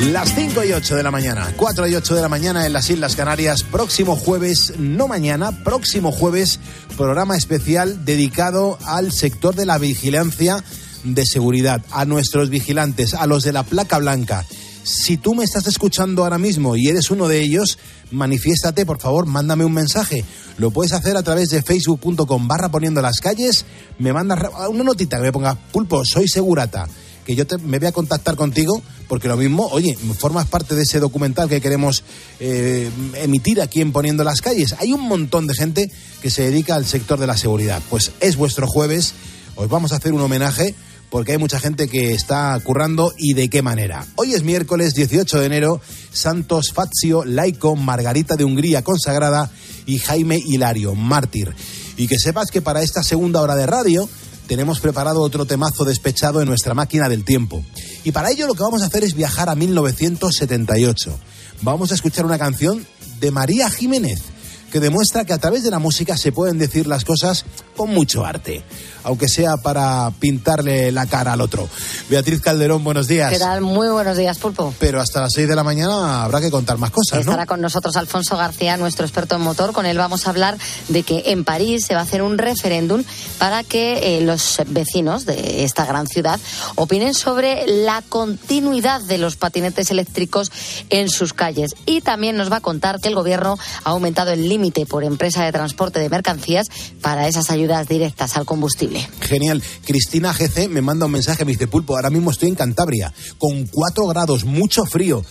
Las 0.00 0.34
5 0.34 0.64
y 0.64 0.72
8 0.72 0.96
de 0.96 1.02
la 1.04 1.12
mañana, 1.12 1.54
4 1.56 1.86
y 1.86 1.94
8 1.94 2.16
de 2.16 2.22
la 2.22 2.28
mañana 2.28 2.66
en 2.66 2.72
las 2.72 2.90
Islas 2.90 3.14
Canarias, 3.14 3.62
próximo 3.62 4.16
jueves, 4.16 4.74
no 4.76 5.06
mañana, 5.06 5.62
próximo 5.62 6.10
jueves, 6.10 6.58
programa 6.96 7.36
especial 7.36 8.04
dedicado 8.04 8.76
al 8.86 9.12
sector 9.12 9.54
de 9.54 9.66
la 9.66 9.78
vigilancia 9.78 10.62
de 11.04 11.24
seguridad, 11.24 11.80
a 11.92 12.04
nuestros 12.06 12.50
vigilantes, 12.50 13.14
a 13.14 13.26
los 13.26 13.44
de 13.44 13.52
la 13.52 13.62
placa 13.62 13.98
blanca. 13.98 14.44
Si 14.82 15.16
tú 15.16 15.34
me 15.34 15.44
estás 15.44 15.68
escuchando 15.68 16.24
ahora 16.24 16.38
mismo 16.38 16.74
y 16.74 16.88
eres 16.88 17.12
uno 17.12 17.28
de 17.28 17.40
ellos, 17.40 17.78
manifiéstate, 18.10 18.84
por 18.84 19.00
favor, 19.00 19.26
mándame 19.26 19.64
un 19.64 19.72
mensaje. 19.72 20.24
Lo 20.58 20.72
puedes 20.72 20.92
hacer 20.92 21.16
a 21.16 21.22
través 21.22 21.50
de 21.50 21.62
facebook.com 21.62 22.48
barra 22.48 22.68
poniendo 22.68 23.00
las 23.00 23.20
calles, 23.20 23.64
me 24.00 24.12
mandas 24.12 24.40
una 24.68 24.82
notita 24.82 25.18
que 25.18 25.22
me 25.22 25.32
ponga, 25.32 25.54
pulpo, 25.54 26.04
soy 26.04 26.26
segurata 26.26 26.88
que 27.24 27.34
yo 27.34 27.44
me 27.64 27.78
voy 27.78 27.88
a 27.88 27.92
contactar 27.92 28.36
contigo, 28.36 28.82
porque 29.08 29.28
lo 29.28 29.36
mismo, 29.36 29.66
oye, 29.68 29.96
formas 30.18 30.46
parte 30.46 30.74
de 30.74 30.82
ese 30.82 31.00
documental 31.00 31.48
que 31.48 31.60
queremos 31.60 32.04
eh, 32.40 32.90
emitir 33.16 33.60
aquí 33.60 33.80
en 33.80 33.92
Poniendo 33.92 34.24
las 34.24 34.40
Calles. 34.40 34.74
Hay 34.78 34.92
un 34.92 35.02
montón 35.02 35.46
de 35.46 35.54
gente 35.54 35.90
que 36.22 36.30
se 36.30 36.42
dedica 36.42 36.74
al 36.74 36.86
sector 36.86 37.18
de 37.18 37.26
la 37.26 37.36
seguridad. 37.36 37.82
Pues 37.90 38.12
es 38.20 38.36
vuestro 38.36 38.66
jueves, 38.66 39.14
os 39.56 39.68
vamos 39.68 39.92
a 39.92 39.96
hacer 39.96 40.12
un 40.12 40.20
homenaje 40.20 40.74
porque 41.14 41.30
hay 41.30 41.38
mucha 41.38 41.60
gente 41.60 41.86
que 41.86 42.12
está 42.12 42.58
currando 42.64 43.12
y 43.16 43.34
de 43.34 43.48
qué 43.48 43.62
manera. 43.62 44.04
Hoy 44.16 44.34
es 44.34 44.42
miércoles 44.42 44.94
18 44.94 45.38
de 45.38 45.46
enero, 45.46 45.80
Santos 46.12 46.72
Fazio, 46.72 47.24
laico, 47.24 47.76
Margarita 47.76 48.34
de 48.34 48.42
Hungría 48.42 48.82
consagrada 48.82 49.48
y 49.86 49.98
Jaime 49.98 50.42
Hilario, 50.44 50.96
mártir. 50.96 51.54
Y 51.96 52.08
que 52.08 52.18
sepas 52.18 52.50
que 52.50 52.62
para 52.62 52.82
esta 52.82 53.04
segunda 53.04 53.40
hora 53.42 53.54
de 53.54 53.66
radio 53.66 54.08
tenemos 54.46 54.80
preparado 54.80 55.22
otro 55.22 55.46
temazo 55.46 55.84
despechado 55.84 56.40
en 56.40 56.48
nuestra 56.48 56.74
máquina 56.74 57.08
del 57.08 57.24
tiempo. 57.24 57.64
Y 58.04 58.12
para 58.12 58.30
ello 58.30 58.46
lo 58.46 58.54
que 58.54 58.62
vamos 58.62 58.82
a 58.82 58.86
hacer 58.86 59.04
es 59.04 59.14
viajar 59.14 59.48
a 59.48 59.54
1978. 59.54 61.18
Vamos 61.62 61.92
a 61.92 61.94
escuchar 61.94 62.26
una 62.26 62.38
canción 62.38 62.86
de 63.20 63.30
María 63.30 63.70
Jiménez 63.70 64.33
que 64.74 64.80
demuestra 64.80 65.24
que 65.24 65.32
a 65.32 65.38
través 65.38 65.62
de 65.62 65.70
la 65.70 65.78
música 65.78 66.16
se 66.16 66.32
pueden 66.32 66.58
decir 66.58 66.88
las 66.88 67.04
cosas 67.04 67.44
con 67.76 67.90
mucho 67.90 68.24
arte, 68.24 68.64
aunque 69.04 69.28
sea 69.28 69.56
para 69.56 70.10
pintarle 70.18 70.90
la 70.90 71.06
cara 71.06 71.34
al 71.34 71.40
otro. 71.42 71.68
Beatriz 72.10 72.40
Calderón, 72.40 72.82
buenos 72.82 73.06
días. 73.06 73.30
¿Qué 73.32 73.38
tal? 73.38 73.60
Muy 73.60 73.86
buenos 73.86 74.16
días, 74.16 74.36
Pulpo. 74.38 74.74
Pero 74.80 75.00
hasta 75.00 75.20
las 75.20 75.32
6 75.32 75.46
de 75.46 75.54
la 75.54 75.62
mañana 75.62 76.24
habrá 76.24 76.40
que 76.40 76.50
contar 76.50 76.78
más 76.78 76.90
cosas, 76.90 77.20
Estará 77.20 77.46
con 77.46 77.60
nosotros 77.60 77.94
Alfonso 77.94 78.36
García, 78.36 78.76
nuestro 78.76 79.06
experto 79.06 79.36
en 79.36 79.42
motor. 79.42 79.72
Con 79.72 79.86
él 79.86 79.96
vamos 79.96 80.26
a 80.26 80.30
hablar 80.30 80.58
de 80.88 81.04
que 81.04 81.22
en 81.26 81.44
París 81.44 81.86
se 81.86 81.94
va 81.94 82.00
a 82.00 82.02
hacer 82.02 82.22
un 82.22 82.36
referéndum 82.36 83.04
para 83.38 83.62
que 83.62 84.18
eh, 84.18 84.22
los 84.22 84.60
vecinos 84.66 85.24
de 85.24 85.62
esta 85.62 85.86
gran 85.86 86.08
ciudad 86.08 86.40
opinen 86.74 87.14
sobre 87.14 87.64
la 87.68 88.02
continuidad 88.08 89.00
de 89.02 89.18
los 89.18 89.36
patinetes 89.36 89.92
eléctricos 89.92 90.50
en 90.90 91.08
sus 91.08 91.32
calles. 91.32 91.76
Y 91.86 92.00
también 92.00 92.36
nos 92.36 92.50
va 92.50 92.56
a 92.56 92.60
contar 92.60 92.98
que 93.00 93.06
el 93.06 93.14
gobierno 93.14 93.56
ha 93.84 93.90
aumentado 93.90 94.32
el 94.32 94.48
límite 94.48 94.63
por 94.70 95.04
empresa 95.04 95.44
de 95.44 95.52
transporte 95.52 96.00
de 96.00 96.08
mercancías 96.08 96.68
para 97.00 97.28
esas 97.28 97.50
ayudas 97.50 97.86
directas 97.86 98.36
al 98.36 98.46
combustible. 98.46 99.06
Genial. 99.20 99.62
Cristina 99.84 100.32
GC 100.32 100.68
me 100.68 100.80
manda 100.80 101.06
un 101.06 101.12
mensaje, 101.12 101.44
me 101.44 101.52
dice, 101.52 101.66
Pulpo, 101.66 101.96
ahora 101.96 102.10
mismo 102.10 102.30
estoy 102.30 102.48
en 102.48 102.54
Cantabria, 102.54 103.12
con 103.38 103.66
4 103.66 104.06
grados, 104.06 104.44
mucho 104.44 104.84
frío. 104.84 105.24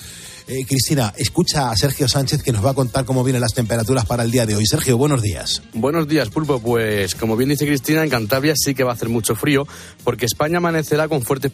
Eh, 0.46 0.66
Cristina, 0.68 1.14
escucha 1.16 1.72
a 1.72 1.76
Sergio 1.78 2.08
Sánchez 2.08 2.44
que 2.44 2.52
nos 2.52 2.66
va 2.66 2.72
a 2.72 2.74
contar 2.74 3.06
cómo 3.06 3.24
vienen 3.24 3.42
las 3.42 3.54
temperaturas 3.54 4.06
para 4.06 4.24
el 4.24 4.32
día 4.32 4.46
de 4.46 4.56
hoy. 4.56 4.66
Sergio, 4.66 4.98
buenos 4.98 5.22
días. 5.22 5.62
Buenos 5.74 6.08
días, 6.08 6.30
Pulpo. 6.30 6.60
Pues 6.60 7.16
como 7.16 7.38
bien 7.38 7.50
dice 7.50 7.66
Cristina, 7.66 8.04
en 8.04 8.10
Cantabria 8.10 8.54
sí 8.56 8.76
que 8.76 8.84
va 8.84 8.92
a 8.92 8.96
hacer 8.96 9.08
mucho 9.08 9.36
frío 9.36 9.66
porque 10.04 10.26
España 10.26 10.58
amanecerá 10.58 11.08
con 11.08 11.22
fuertes 11.22 11.52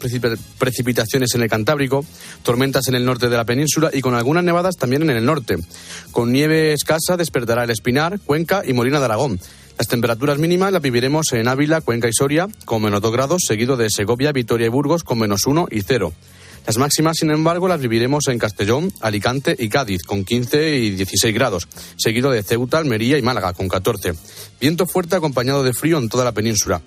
precipitaciones 0.58 1.34
en 1.34 1.42
el 1.42 1.48
Cantábrico, 1.48 2.04
tormentas 2.42 2.88
en 2.88 2.96
el 2.96 3.04
norte 3.04 3.28
de 3.28 3.36
la 3.36 3.44
península 3.44 3.90
y 3.92 4.00
con 4.00 4.14
algunas 4.14 4.42
nevadas 4.42 4.76
también 4.76 5.02
en 5.02 5.10
el 5.10 5.24
norte. 5.24 5.56
Con 6.10 6.32
nieve 6.32 6.72
escasa 6.72 7.16
despertará 7.16 7.64
el 7.64 7.70
Espinar, 7.70 8.18
Cuenca 8.18 8.62
y 8.66 8.72
Molina 8.72 8.98
de 8.98 9.04
Aragón. 9.04 9.40
Las 9.78 9.86
temperaturas 9.86 10.38
mínimas 10.38 10.72
las 10.72 10.82
viviremos 10.82 11.32
en 11.32 11.46
Ávila, 11.48 11.80
Cuenca 11.80 12.08
y 12.08 12.12
Soria 12.12 12.48
con 12.64 12.82
menos 12.82 13.00
2 13.00 13.12
grados, 13.12 13.42
seguido 13.46 13.76
de 13.76 13.88
Segovia, 13.88 14.32
Vitoria 14.32 14.66
y 14.66 14.68
Burgos 14.68 15.04
con 15.04 15.18
menos 15.18 15.46
1 15.46 15.68
y 15.70 15.80
0. 15.82 16.12
Las 16.66 16.78
máximas, 16.78 17.16
sin 17.18 17.30
embargo, 17.30 17.68
las 17.68 17.80
viviremos 17.80 18.28
en 18.28 18.38
Castellón, 18.38 18.92
Alicante 19.00 19.56
y 19.58 19.68
Cádiz, 19.68 20.02
con 20.02 20.24
15 20.24 20.76
y 20.76 20.90
16 20.90 21.34
grados, 21.34 21.68
seguido 21.96 22.30
de 22.30 22.42
Ceuta, 22.42 22.78
Almería 22.78 23.18
y 23.18 23.22
Málaga, 23.22 23.52
con 23.52 23.68
14. 23.68 24.12
Viento 24.60 24.86
fuerte 24.86 25.16
acompañado 25.16 25.64
de 25.64 25.72
frío 25.72 25.98
en 25.98 26.08
toda 26.08 26.24
la 26.24 26.32
península. 26.32 26.80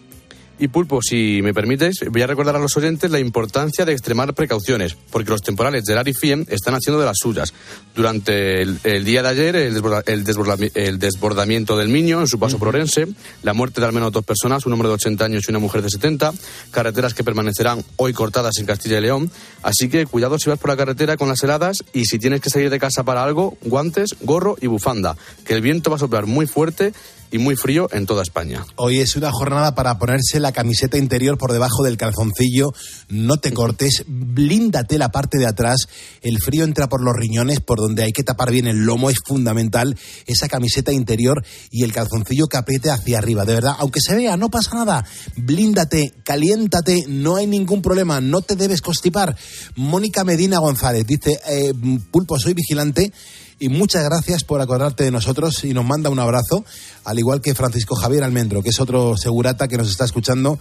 Y 0.60 0.67
Pulpo, 0.67 1.01
si 1.01 1.41
me 1.41 1.53
permites, 1.53 2.05
voy 2.12 2.22
a 2.22 2.27
recordar 2.27 2.55
a 2.55 2.60
los 2.60 2.77
oyentes 2.77 3.10
la 3.10 3.19
importancia 3.19 3.86
de 3.86 3.91
extremar 3.91 4.36
precauciones, 4.36 4.95
porque 5.10 5.31
los 5.31 5.41
temporales 5.41 5.83
del 5.83 5.98
Arifiem 5.98 6.45
están 6.48 6.75
haciendo 6.75 7.00
de 7.00 7.07
las 7.07 7.17
suyas. 7.17 7.53
Durante 7.95 8.62
el, 8.62 9.03
día 9.03 9.24
de 9.24 9.29
ayer, 9.29 9.55
el, 9.55 11.00
desbordamiento 11.00 11.75
del 11.75 11.89
Miño 11.89 12.22
en 12.22 12.27
su 12.27 12.39
paso 12.39 12.60
por 12.60 12.67
Orense, 12.67 13.07
la 13.41 13.53
muerte 13.53 13.81
de 13.81 13.88
al 13.88 13.93
menos 13.93 14.12
dos 14.12 14.24
personas, 14.24 14.65
un 14.67 14.74
hombre 14.74 14.89
de 14.89 14.93
80 14.93 15.25
años 15.25 15.43
y 15.48 15.51
una 15.51 15.60
mujer 15.60 15.81
de 15.81 15.89
70, 15.89 16.31
carreteras 16.69 17.15
que 17.15 17.24
permanecerán 17.24 17.83
hoy 17.98 18.13
cortadas 18.13 18.57
en 18.60 18.67
Castilla 18.67 19.00
y 19.00 19.01
León. 19.01 19.31
Así 19.63 19.89
que 19.89 20.05
cuidado 20.05 20.38
si 20.38 20.50
vas 20.50 20.60
por 20.60 20.69
la 20.69 20.77
carretera 20.77 21.17
con 21.17 21.29
las 21.29 21.43
heladas 21.43 21.83
y 21.93 22.05
si 22.05 22.19
tienes 22.19 22.41
que 22.41 22.51
salir 22.51 22.69
de 22.69 22.79
casa 22.79 23.03
para 23.03 23.24
algo, 23.24 23.57
guantes, 23.63 24.15
gorro 24.22 24.55
y 24.62 24.67
bufanda, 24.67 25.17
que 25.45 25.53
el 25.53 25.62
viento 25.62 25.89
va 25.89 25.95
a 25.95 26.00
soplar 26.00 26.27
muy 26.27 26.45
fuerte 26.45 26.93
y 27.33 27.39
muy 27.39 27.55
frío 27.55 27.89
en 27.91 28.05
toda 28.05 28.21
España. 28.21 28.63
Hoy 28.75 28.99
es 28.99 29.15
una 29.15 29.31
jornada 29.31 29.73
para 29.73 29.97
ponerse 29.97 30.39
la 30.39 30.51
camiseta 30.51 30.99
interior 30.99 31.39
por 31.39 31.51
debajo 31.51 31.83
del 31.83 31.97
calzoncillo. 31.97 32.73
No 33.09 33.37
te 33.37 33.51
cortes, 33.51 34.03
blíndate 34.07 34.99
la 34.99 35.09
parte 35.09 35.39
de 35.39 35.47
atrás. 35.47 35.87
El 36.21 36.37
frío 36.37 36.63
entra 36.63 36.87
por 36.87 37.01
los 37.01 37.15
riñones, 37.15 37.59
por 37.59 37.79
donde 37.79 38.03
hay 38.03 38.11
que 38.11 38.23
tapar 38.23 38.51
bien 38.51 38.67
el 38.67 38.85
lomo. 38.85 39.09
Es 39.09 39.17
fundamental 39.25 39.97
esa 40.27 40.47
camiseta 40.47 40.93
interior 40.93 41.43
y 41.71 41.83
el 41.83 41.91
calzoncillo 41.91 42.45
capete 42.45 42.91
hacia 42.91 43.17
arriba. 43.17 43.45
De 43.45 43.55
verdad, 43.55 43.77
aunque 43.79 43.99
se 43.99 44.13
vea, 44.13 44.37
no 44.37 44.51
pasa 44.51 44.75
nada. 44.75 45.03
Blíndate, 45.35 46.13
caliéntate, 46.23 47.05
no 47.07 47.37
hay 47.37 47.47
ningún 47.47 47.81
problema. 47.81 48.21
No 48.21 48.41
te 48.41 48.55
debes 48.55 48.81
constipar. 48.81 49.35
Mónica 49.75 50.23
Medina 50.23 50.59
González 50.59 51.07
dice, 51.07 51.39
eh, 51.49 51.73
Pulpo, 52.11 52.37
soy 52.37 52.53
vigilante 52.53 53.11
y 53.60 53.69
muchas 53.69 54.03
gracias 54.03 54.43
por 54.43 54.62
acordarte 54.62 55.03
de 55.03 55.12
nosotros 55.12 55.63
y 55.63 55.74
nos 55.74 55.86
manda 55.86 56.10
un 56.10 56.19
abrazo, 56.19 56.65
al 57.03 57.19
igual 57.19 57.41
que 57.41 57.55
Francisco 57.55 57.95
Javier 57.95 58.24
Almendro, 58.24 58.62
que 58.62 58.69
es 58.69 58.79
otro 58.79 59.15
segurata 59.17 59.67
que 59.67 59.77
nos 59.77 59.89
está 59.89 60.05
escuchando 60.05 60.60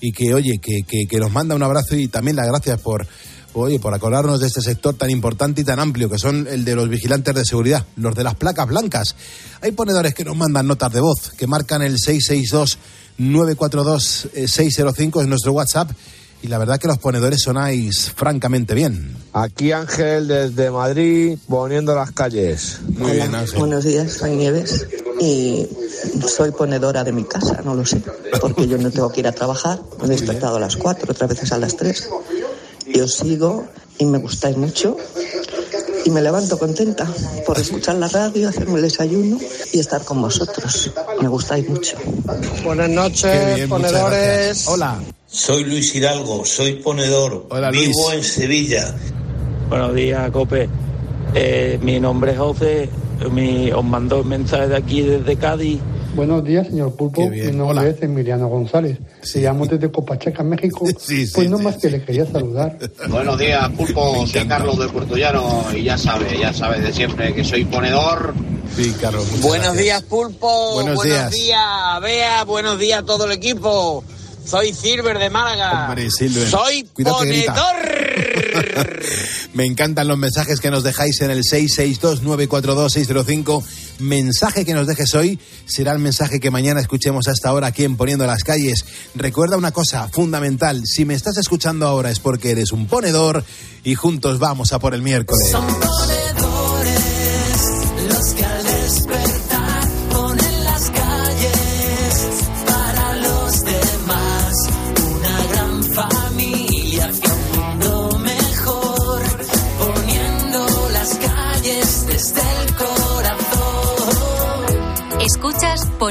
y 0.00 0.12
que, 0.12 0.34
oye, 0.34 0.58
que, 0.58 0.82
que, 0.84 1.18
nos 1.18 1.32
manda 1.32 1.54
un 1.54 1.62
abrazo 1.62 1.96
y 1.96 2.08
también 2.08 2.36
las 2.36 2.46
gracias 2.46 2.80
por, 2.80 3.06
oye, 3.54 3.78
por 3.78 3.94
acordarnos 3.94 4.40
de 4.40 4.48
este 4.48 4.60
sector 4.60 4.94
tan 4.94 5.10
importante 5.10 5.62
y 5.62 5.64
tan 5.64 5.80
amplio 5.80 6.10
que 6.10 6.18
son 6.18 6.46
el 6.48 6.64
de 6.64 6.74
los 6.74 6.88
vigilantes 6.88 7.34
de 7.34 7.44
seguridad, 7.44 7.86
los 7.96 8.14
de 8.14 8.24
las 8.24 8.34
placas 8.34 8.66
blancas. 8.66 9.16
Hay 9.62 9.72
ponedores 9.72 10.14
que 10.14 10.24
nos 10.24 10.36
mandan 10.36 10.66
notas 10.66 10.92
de 10.92 11.00
voz, 11.00 11.30
que 11.36 11.46
marcan 11.46 11.82
el 11.82 11.98
662 11.98 12.78
942 13.16 14.28
605 14.46 15.22
es 15.22 15.28
nuestro 15.28 15.52
WhatsApp 15.52 15.90
y 16.44 16.48
la 16.48 16.58
verdad 16.58 16.78
que 16.78 16.88
los 16.88 16.98
ponedores 16.98 17.40
sonáis 17.40 18.12
francamente 18.14 18.74
bien. 18.74 19.16
Aquí 19.32 19.72
Ángel 19.72 20.28
desde 20.28 20.70
Madrid 20.70 21.38
poniendo 21.48 21.94
las 21.94 22.12
calles. 22.12 22.80
Muy 22.98 23.12
bien, 23.12 23.34
Ángel. 23.34 23.58
Buenos 23.58 23.84
días, 23.84 24.12
soy 24.12 24.36
Nieves 24.36 24.86
y 25.18 25.66
soy 26.28 26.50
ponedora 26.50 27.02
de 27.02 27.12
mi 27.12 27.24
casa, 27.24 27.62
no 27.64 27.74
lo 27.74 27.86
sé, 27.86 28.02
porque 28.42 28.68
yo 28.68 28.76
no 28.76 28.90
tengo 28.90 29.10
que 29.10 29.20
ir 29.20 29.26
a 29.26 29.32
trabajar. 29.32 29.80
Me 30.00 30.04
he 30.04 30.08
despertado 30.10 30.56
a 30.56 30.60
las 30.60 30.76
4, 30.76 31.10
otras 31.10 31.30
veces 31.30 31.50
a 31.52 31.56
las 31.56 31.78
3. 31.78 32.10
Y 32.88 33.00
os 33.00 33.14
sigo 33.14 33.66
y 33.96 34.04
me 34.04 34.18
gustáis 34.18 34.58
mucho 34.58 34.98
y 36.04 36.10
me 36.10 36.20
levanto 36.20 36.58
contenta 36.58 37.10
por 37.46 37.58
escuchar 37.58 37.94
la 37.94 38.08
radio, 38.08 38.50
hacerme 38.50 38.76
el 38.76 38.82
desayuno 38.82 39.38
y 39.72 39.78
estar 39.78 40.04
con 40.04 40.20
vosotros. 40.20 40.90
Me 41.22 41.28
gustáis 41.28 41.66
mucho. 41.70 41.96
Buenas 42.62 42.90
noches, 42.90 43.66
ponedores. 43.66 44.68
Hola. 44.68 45.00
Soy 45.34 45.64
Luis 45.64 45.92
Hidalgo, 45.92 46.44
soy 46.44 46.74
ponedor, 46.74 47.48
vivo 47.72 48.12
en 48.12 48.22
Sevilla. 48.22 48.94
Buenos 49.68 49.92
días, 49.92 50.30
Cope. 50.30 50.68
Eh, 51.34 51.76
mi 51.82 51.98
nombre 51.98 52.30
es 52.30 52.38
José, 52.38 52.88
mi, 53.32 53.72
os 53.72 53.84
mando 53.84 54.20
un 54.20 54.28
mensaje 54.28 54.68
de 54.68 54.76
aquí 54.76 55.02
desde 55.02 55.34
Cádiz. 55.34 55.80
Buenos 56.14 56.44
días, 56.44 56.68
señor 56.68 56.94
Pulpo. 56.94 57.28
Mi 57.28 57.50
nombre 57.50 57.90
es 57.90 58.00
Emiliano 58.00 58.46
González. 58.46 58.96
Se 59.22 59.40
llamo 59.40 59.66
desde 59.66 59.90
Copacheca, 59.90 60.44
México. 60.44 60.86
pues 61.34 61.50
no 61.50 61.58
más 61.58 61.78
que 61.78 61.90
le 61.90 62.04
quería 62.04 62.26
saludar. 62.26 62.78
Buenos 63.08 63.36
días, 63.36 63.68
Pulpo. 63.70 64.24
Soy 64.28 64.46
Carlos 64.46 64.78
de 64.78 64.88
Puerto 64.88 65.16
Llano 65.16 65.64
y 65.74 65.82
ya 65.82 65.98
sabe, 65.98 66.38
ya 66.38 66.52
sabe 66.52 66.80
de 66.80 66.92
siempre 66.92 67.34
que 67.34 67.42
soy 67.42 67.64
ponedor. 67.64 68.34
Sí, 68.76 68.94
Carlos. 69.00 69.26
Buenos 69.42 69.76
días, 69.76 70.00
Pulpo. 70.04 70.74
Buenos, 70.74 70.94
buenos 70.94 71.32
días. 71.32 72.00
Bea. 72.00 72.44
Buenos 72.44 72.78
días 72.78 73.00
a 73.00 73.04
todo 73.04 73.24
el 73.24 73.32
equipo. 73.32 74.04
Soy 74.44 74.72
Silver 74.72 75.18
de 75.18 75.30
Málaga. 75.30 75.88
Hombre, 75.88 76.08
Silver. 76.10 76.48
Soy 76.48 76.84
ponedor. 76.84 77.76
Me 79.54 79.64
encantan 79.64 80.08
los 80.08 80.18
mensajes 80.18 80.60
que 80.60 80.70
nos 80.70 80.82
dejáis 80.82 81.20
en 81.20 81.30
el 81.30 81.42
662-942-605. 81.44 83.64
Mensaje 84.00 84.64
que 84.64 84.74
nos 84.74 84.86
dejes 84.86 85.14
hoy 85.14 85.38
será 85.66 85.92
el 85.92 86.00
mensaje 86.00 86.40
que 86.40 86.50
mañana 86.50 86.80
escuchemos 86.80 87.28
hasta 87.28 87.48
ahora 87.48 87.68
aquí 87.68 87.84
en 87.84 87.96
Poniendo 87.96 88.26
las 88.26 88.42
Calles. 88.42 88.84
Recuerda 89.14 89.56
una 89.56 89.72
cosa 89.72 90.08
fundamental. 90.08 90.82
Si 90.84 91.04
me 91.04 91.14
estás 91.14 91.36
escuchando 91.36 91.86
ahora 91.86 92.10
es 92.10 92.18
porque 92.18 92.50
eres 92.50 92.72
un 92.72 92.86
ponedor 92.86 93.44
y 93.84 93.94
juntos 93.94 94.38
vamos 94.38 94.72
a 94.72 94.78
por 94.78 94.94
el 94.94 95.02
miércoles. 95.02 95.52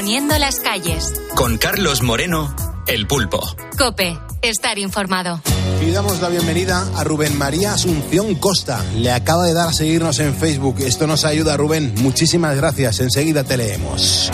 Poniendo 0.04 0.36
las 0.36 0.60
calles. 0.60 1.14
Con 1.34 1.56
Carlos 1.56 2.02
Moreno, 2.02 2.54
El 2.86 3.06
Pulpo. 3.06 3.40
Cope, 3.78 4.18
estar 4.42 4.78
informado. 4.78 5.40
Y 5.80 5.92
damos 5.92 6.20
la 6.20 6.28
bienvenida 6.28 6.86
a 6.94 7.04
Rubén 7.04 7.38
María 7.38 7.72
Asunción 7.72 8.34
Costa. 8.34 8.84
Le 8.96 9.10
acaba 9.10 9.46
de 9.46 9.54
dar 9.54 9.70
a 9.70 9.72
seguirnos 9.72 10.18
en 10.18 10.34
Facebook. 10.34 10.80
Esto 10.80 11.06
nos 11.06 11.24
ayuda, 11.24 11.56
Rubén. 11.56 11.94
Muchísimas 12.02 12.54
gracias. 12.54 13.00
Enseguida 13.00 13.44
te 13.44 13.56
leemos. 13.56 14.30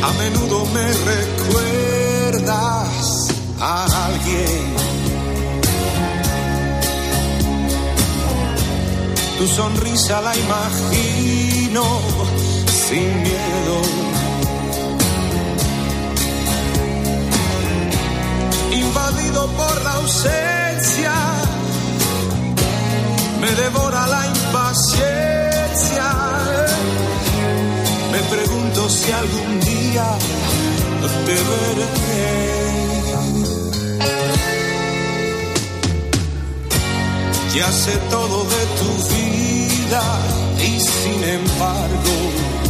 A 0.00 0.12
menudo 0.12 0.64
me 0.66 0.86
recuerdas 2.32 2.48
a 3.58 4.06
alguien. 4.06 4.74
Tu 9.38 9.48
sonrisa 9.48 10.20
la 10.20 10.36
imagino 10.36 11.82
sin 12.90 13.22
miedo 13.22 13.39
por 19.34 19.82
la 19.82 19.92
ausencia, 19.92 21.12
me 23.40 23.50
devora 23.62 24.06
la 24.06 24.26
impaciencia. 24.26 26.06
Me 28.12 28.18
pregunto 28.34 28.88
si 28.88 29.12
algún 29.12 29.60
día 29.60 30.18
te 31.26 31.34
veré. 31.48 32.10
Ya 37.54 37.72
sé 37.72 37.96
todo 38.10 38.44
de 38.44 38.62
tu 38.78 38.90
vida 39.14 40.02
y 40.58 40.80
sin 40.80 41.24
embargo 41.24 42.69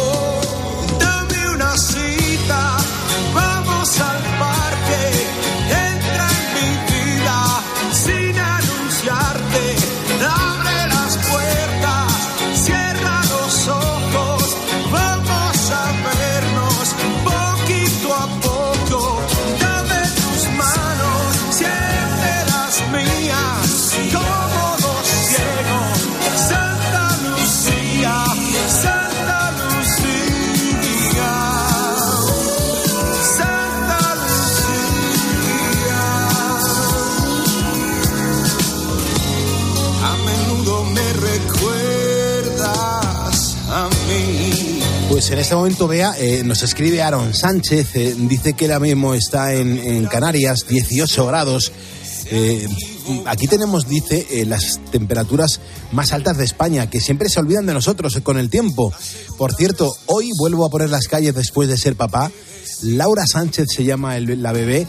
en 45.31 45.39
este 45.39 45.55
momento, 45.55 45.87
vea, 45.87 46.13
eh, 46.17 46.43
nos 46.43 46.61
escribe 46.61 47.01
Aaron 47.01 47.33
Sánchez, 47.33 47.95
eh, 47.95 48.15
dice 48.17 48.51
que 48.51 48.65
ahora 48.65 48.81
mismo 48.81 49.13
está 49.13 49.53
en, 49.53 50.05
Canarias, 50.07 50.65
18 50.67 51.25
grados. 51.25 51.71
Eh, 52.25 52.67
aquí 53.25 53.47
tenemos, 53.47 53.87
dice, 53.87 54.45
las 54.45 54.81
temperaturas 54.91 55.61
más 55.93 56.11
altas 56.11 56.37
de 56.37 56.43
España, 56.43 56.89
que 56.89 56.99
siempre 56.99 57.29
se 57.29 57.39
olvidan 57.39 57.65
de 57.65 57.73
nosotros 57.73 58.19
con 58.23 58.37
el 58.37 58.49
tiempo. 58.49 58.91
Por 59.37 59.53
cierto, 59.55 59.95
hoy 60.07 60.31
vuelvo 60.37 60.65
a 60.65 60.69
poner 60.69 60.89
las 60.89 61.07
calles 61.07 61.33
después 61.33 61.69
de 61.69 61.77
ser 61.77 61.95
papá. 61.95 62.29
Laura 62.81 63.25
Sánchez 63.25 63.67
se 63.73 63.85
llama 63.85 64.19
la 64.19 64.51
bebé. 64.51 64.85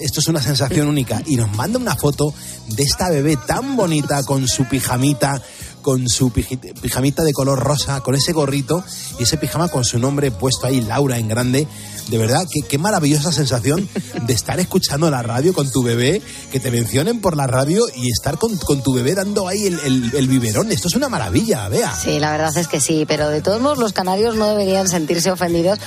Esto 0.00 0.20
es 0.20 0.26
una 0.26 0.42
sensación 0.42 0.88
única. 0.88 1.22
Y 1.24 1.36
nos 1.36 1.54
manda 1.56 1.78
una 1.78 1.96
foto 1.96 2.34
de 2.68 2.82
esta 2.82 3.08
bebé 3.08 3.38
tan 3.46 3.76
bonita 3.76 4.24
con 4.24 4.46
su 4.46 4.64
pijamita, 4.66 5.40
con 5.86 6.08
su 6.08 6.32
pijamita 6.32 7.22
de 7.22 7.32
color 7.32 7.60
rosa, 7.60 8.00
con 8.00 8.16
ese 8.16 8.32
gorrito 8.32 8.82
y 9.20 9.22
ese 9.22 9.36
pijama 9.36 9.68
con 9.68 9.84
su 9.84 10.00
nombre 10.00 10.32
puesto 10.32 10.66
ahí, 10.66 10.80
Laura 10.80 11.16
en 11.16 11.28
grande. 11.28 11.68
De 12.08 12.18
verdad, 12.18 12.44
qué, 12.50 12.60
qué 12.68 12.78
maravillosa 12.78 13.32
sensación 13.32 13.88
de 14.22 14.32
estar 14.32 14.60
escuchando 14.60 15.10
la 15.10 15.22
radio 15.22 15.52
con 15.52 15.70
tu 15.70 15.82
bebé, 15.82 16.22
que 16.52 16.60
te 16.60 16.70
mencionen 16.70 17.20
por 17.20 17.36
la 17.36 17.46
radio 17.46 17.84
y 17.96 18.10
estar 18.10 18.38
con, 18.38 18.56
con 18.58 18.82
tu 18.82 18.92
bebé 18.94 19.14
dando 19.14 19.48
ahí 19.48 19.66
el, 19.66 19.78
el- 19.80 20.10
el 20.14 20.28
biberón. 20.28 20.70
Esto 20.70 20.88
es 20.88 20.94
una 20.94 21.08
maravilla, 21.08 21.68
vea. 21.68 21.92
Sí, 21.94 22.18
la 22.20 22.30
verdad 22.32 22.56
es 22.56 22.68
que 22.68 22.80
sí, 22.80 23.04
pero 23.08 23.28
de 23.28 23.40
todos 23.42 23.60
modos 23.60 23.78
los 23.78 23.92
canarios 23.92 24.36
no 24.36 24.48
deberían 24.50 24.88
sentirse 24.88 25.30
ofendidos 25.30 25.78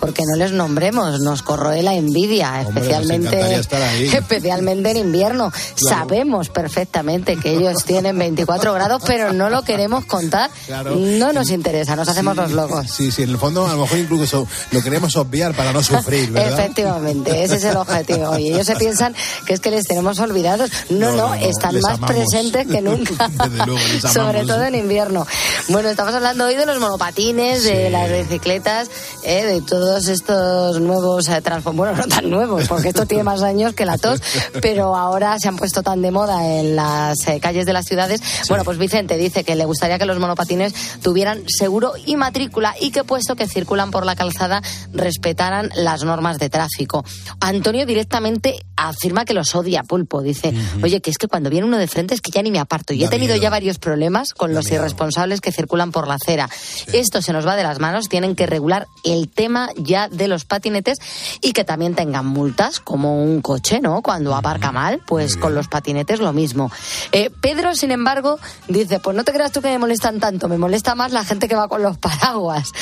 porque 0.00 0.22
no 0.30 0.36
les 0.36 0.52
nombremos, 0.52 1.20
nos 1.20 1.42
corroe 1.42 1.82
la 1.82 1.94
envidia, 1.94 2.62
Hombre, 2.66 2.82
especialmente, 2.82 3.54
especialmente 4.16 4.90
en 4.90 4.96
invierno. 4.98 5.52
Sabemos 5.74 6.48
perfectamente 6.48 7.36
que 7.36 7.52
ellos 7.56 7.84
tienen 7.84 8.18
24 8.18 8.72
grados, 8.74 9.02
pero 9.06 9.32
no 9.32 9.50
lo 9.50 9.62
queremos 9.62 10.04
contar, 10.04 10.50
Claro. 10.66 10.94
no 10.96 11.32
nos 11.32 11.50
interesa, 11.50 11.96
nos 11.96 12.08
hacemos 12.08 12.34
Sí, 12.34 12.40
los 12.40 12.52
locos. 12.52 12.86
Sí, 12.90 13.10
sí, 13.10 13.22
en 13.22 13.30
el 13.30 13.38
fondo 13.38 13.66
a 13.66 13.72
lo 13.74 13.82
mejor 13.82 13.98
incluso 13.98 14.46
lo 14.72 14.82
queremos 14.82 15.16
obviar 15.16 15.54
para 15.54 15.65
no 15.72 15.82
sufrir, 15.82 16.30
¿verdad? 16.30 16.58
Efectivamente, 16.60 17.44
ese 17.44 17.56
es 17.56 17.64
el 17.64 17.76
objetivo. 17.76 18.38
Y 18.38 18.48
ellos 18.48 18.66
se 18.66 18.76
piensan 18.76 19.14
que 19.46 19.54
es 19.54 19.60
que 19.60 19.70
les 19.70 19.84
tenemos 19.84 20.18
olvidados. 20.20 20.70
No, 20.90 21.10
No, 21.10 21.10
no, 21.10 21.16
no, 21.16 21.28
no, 21.28 21.34
están 21.34 21.74
más 21.80 21.94
amamos. 21.94 22.10
presentes 22.10 22.66
que 22.66 22.80
nunca. 22.82 23.28
Desde 23.28 23.66
luego, 23.66 23.80
les 23.92 24.04
amamos. 24.04 24.12
Sobre 24.12 24.44
todo 24.44 24.64
en 24.64 24.74
invierno. 24.74 25.26
Bueno, 25.68 25.88
estamos 25.88 26.14
hablando 26.14 26.44
hoy 26.46 26.54
de 26.54 26.66
los 26.66 26.78
monopatines, 26.78 27.64
de 27.64 27.90
las 27.90 28.10
bicicletas, 28.10 28.88
eh, 29.24 29.44
de 29.44 29.60
todos 29.62 30.08
estos 30.08 30.80
nuevos 30.80 31.28
eh, 31.28 31.40
Bueno, 31.72 31.96
no 31.96 32.04
tan 32.06 32.28
nuevos, 32.30 32.68
porque 32.68 32.88
esto 32.88 33.06
tiene 33.06 33.24
más 33.24 33.42
años 33.42 33.74
que 33.74 33.86
la 33.86 33.98
tos, 33.98 34.20
pero 34.60 34.96
ahora 34.96 35.38
se 35.38 35.48
han 35.48 35.56
puesto 35.56 35.82
tan 35.82 36.02
de 36.02 36.10
moda 36.10 36.46
en 36.46 36.76
las 36.76 37.26
eh, 37.28 37.40
calles 37.40 37.66
de 37.66 37.72
las 37.72 37.86
ciudades. 37.86 38.20
Bueno, 38.48 38.64
pues 38.64 38.78
Vicente 38.78 39.16
dice 39.16 39.44
que 39.44 39.54
le 39.54 39.64
gustaría 39.64 39.98
que 39.98 40.06
los 40.06 40.18
monopatines 40.18 40.74
tuvieran 41.02 41.44
seguro 41.48 41.94
y 42.04 42.16
matrícula 42.16 42.74
y 42.80 42.90
que 42.90 43.04
puesto 43.04 43.36
que 43.36 43.46
circulan 43.48 43.90
por 43.90 44.04
la 44.04 44.16
calzada 44.16 44.62
respetaran 44.92 45.55
las 45.74 46.04
normas 46.04 46.38
de 46.38 46.50
tráfico. 46.50 47.04
Antonio 47.40 47.86
directamente 47.86 48.65
afirma 48.76 49.24
que 49.24 49.34
los 49.34 49.54
odia, 49.54 49.82
Pulpo. 49.82 50.22
Dice, 50.22 50.52
oye, 50.82 51.00
que 51.00 51.10
es 51.10 51.18
que 51.18 51.28
cuando 51.28 51.50
viene 51.50 51.66
uno 51.66 51.78
de 51.78 51.88
frente 51.88 52.14
es 52.14 52.20
que 52.20 52.30
ya 52.30 52.42
ni 52.42 52.50
me 52.50 52.58
aparto. 52.58 52.92
Y 52.92 53.02
he 53.02 53.08
tenido 53.08 53.34
miedo. 53.34 53.42
ya 53.42 53.50
varios 53.50 53.78
problemas 53.78 54.34
con 54.34 54.54
los 54.54 54.70
irresponsables 54.70 55.40
que 55.40 55.52
circulan 55.52 55.92
por 55.92 56.06
la 56.06 56.14
acera. 56.14 56.48
Esto 56.92 57.22
se 57.22 57.32
nos 57.32 57.46
va 57.46 57.56
de 57.56 57.62
las 57.62 57.78
manos. 57.78 58.08
Tienen 58.08 58.36
que 58.36 58.46
regular 58.46 58.86
el 59.04 59.28
tema 59.28 59.70
ya 59.76 60.08
de 60.08 60.28
los 60.28 60.44
patinetes 60.44 60.98
y 61.40 61.52
que 61.52 61.64
también 61.64 61.94
tengan 61.94 62.26
multas, 62.26 62.80
como 62.80 63.22
un 63.22 63.40
coche, 63.40 63.80
¿no? 63.80 64.02
Cuando 64.02 64.34
aparca 64.34 64.72
mal, 64.72 65.00
pues 65.06 65.36
con 65.36 65.54
los 65.54 65.68
patinetes 65.68 66.20
lo 66.20 66.32
mismo. 66.32 66.70
Eh, 67.12 67.30
Pedro, 67.40 67.74
sin 67.74 67.90
embargo, 67.90 68.38
dice, 68.68 69.00
pues 69.00 69.16
no 69.16 69.24
te 69.24 69.32
creas 69.32 69.52
tú 69.52 69.62
que 69.62 69.68
me 69.68 69.78
molestan 69.78 70.20
tanto, 70.20 70.48
me 70.48 70.58
molesta 70.58 70.94
más 70.94 71.12
la 71.12 71.24
gente 71.24 71.48
que 71.48 71.54
va 71.54 71.68
con 71.68 71.82
los 71.82 71.98
paraguas. 71.98 72.72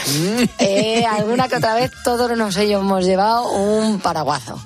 Eh, 0.58 1.04
alguna 1.04 1.48
que 1.48 1.56
otra 1.56 1.74
vez 1.74 1.90
todos 2.04 2.36
nos 2.36 2.56
hemos 2.56 3.04
llevado 3.04 3.50
un 3.52 4.00
paraguazo. 4.00 4.60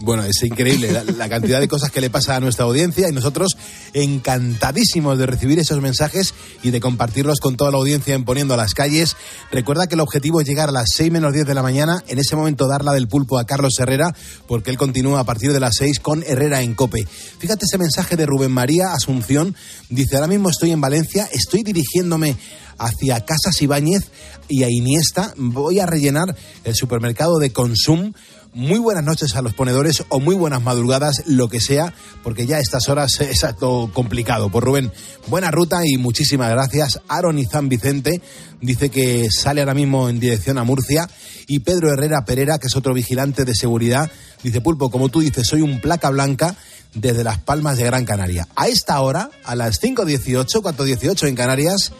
Bueno, 0.00 0.24
es 0.24 0.42
increíble 0.42 0.65
la, 0.74 1.04
la 1.04 1.28
cantidad 1.28 1.60
de 1.60 1.68
cosas 1.68 1.90
que 1.90 2.00
le 2.00 2.10
pasa 2.10 2.36
a 2.36 2.40
nuestra 2.40 2.64
audiencia 2.64 3.08
y 3.08 3.12
nosotros 3.12 3.56
encantadísimos 3.94 5.18
de 5.18 5.26
recibir 5.26 5.58
esos 5.58 5.80
mensajes 5.80 6.34
y 6.62 6.70
de 6.70 6.80
compartirlos 6.80 7.40
con 7.40 7.56
toda 7.56 7.70
la 7.70 7.78
audiencia 7.78 8.14
en 8.14 8.24
Poniendo 8.24 8.54
a 8.54 8.56
las 8.56 8.74
Calles. 8.74 9.16
Recuerda 9.52 9.86
que 9.86 9.94
el 9.94 10.00
objetivo 10.00 10.40
es 10.40 10.46
llegar 10.46 10.68
a 10.68 10.72
las 10.72 10.88
6 10.94 11.12
menos 11.12 11.32
10 11.32 11.46
de 11.46 11.54
la 11.54 11.62
mañana, 11.62 12.02
en 12.08 12.18
ese 12.18 12.36
momento 12.36 12.66
darla 12.66 12.92
del 12.92 13.08
pulpo 13.08 13.38
a 13.38 13.46
Carlos 13.46 13.78
Herrera, 13.78 14.14
porque 14.48 14.70
él 14.70 14.76
continúa 14.76 15.20
a 15.20 15.24
partir 15.24 15.52
de 15.52 15.60
las 15.60 15.76
6 15.76 16.00
con 16.00 16.22
Herrera 16.22 16.62
en 16.62 16.74
Cope. 16.74 17.06
Fíjate 17.38 17.64
ese 17.64 17.78
mensaje 17.78 18.16
de 18.16 18.26
Rubén 18.26 18.52
María 18.52 18.92
Asunción, 18.92 19.54
dice, 19.88 20.16
ahora 20.16 20.28
mismo 20.28 20.50
estoy 20.50 20.72
en 20.72 20.80
Valencia, 20.80 21.28
estoy 21.32 21.62
dirigiéndome 21.62 22.36
hacia 22.78 23.24
Casas 23.24 23.60
Ibáñez 23.62 24.10
y 24.48 24.62
a 24.62 24.70
Iniesta, 24.70 25.32
voy 25.36 25.80
a 25.80 25.86
rellenar 25.86 26.36
el 26.64 26.74
supermercado 26.74 27.38
de 27.38 27.52
Consum. 27.52 28.12
Muy 28.56 28.78
buenas 28.78 29.04
noches 29.04 29.36
a 29.36 29.42
los 29.42 29.52
ponedores 29.52 30.04
o 30.08 30.18
muy 30.18 30.34
buenas 30.34 30.62
madrugadas, 30.62 31.24
lo 31.26 31.50
que 31.50 31.60
sea, 31.60 31.92
porque 32.22 32.46
ya 32.46 32.56
a 32.56 32.60
estas 32.60 32.88
horas 32.88 33.20
es 33.20 33.44
algo 33.44 33.92
complicado. 33.92 34.48
Por 34.48 34.64
Rubén, 34.64 34.90
buena 35.26 35.50
ruta 35.50 35.82
y 35.84 35.98
muchísimas 35.98 36.48
gracias. 36.48 37.02
Aaron 37.06 37.38
Izán 37.38 37.68
Vicente 37.68 38.22
dice 38.62 38.88
que 38.88 39.28
sale 39.30 39.60
ahora 39.60 39.74
mismo 39.74 40.08
en 40.08 40.20
dirección 40.20 40.56
a 40.56 40.64
Murcia. 40.64 41.06
Y 41.46 41.58
Pedro 41.58 41.92
Herrera 41.92 42.24
Pereira, 42.24 42.58
que 42.58 42.68
es 42.68 42.76
otro 42.76 42.94
vigilante 42.94 43.44
de 43.44 43.54
seguridad, 43.54 44.10
dice, 44.42 44.62
Pulpo, 44.62 44.90
como 44.90 45.10
tú 45.10 45.20
dices, 45.20 45.46
soy 45.46 45.60
un 45.60 45.82
placa 45.82 46.08
blanca 46.08 46.56
desde 46.94 47.24
Las 47.24 47.38
Palmas 47.38 47.76
de 47.76 47.84
Gran 47.84 48.06
Canaria. 48.06 48.48
A 48.56 48.68
esta 48.68 48.98
hora, 49.02 49.28
a 49.44 49.54
las 49.54 49.82
5.18, 49.82 50.46
4.18 50.62 51.28
en 51.28 51.34
Canarias, 51.34 51.92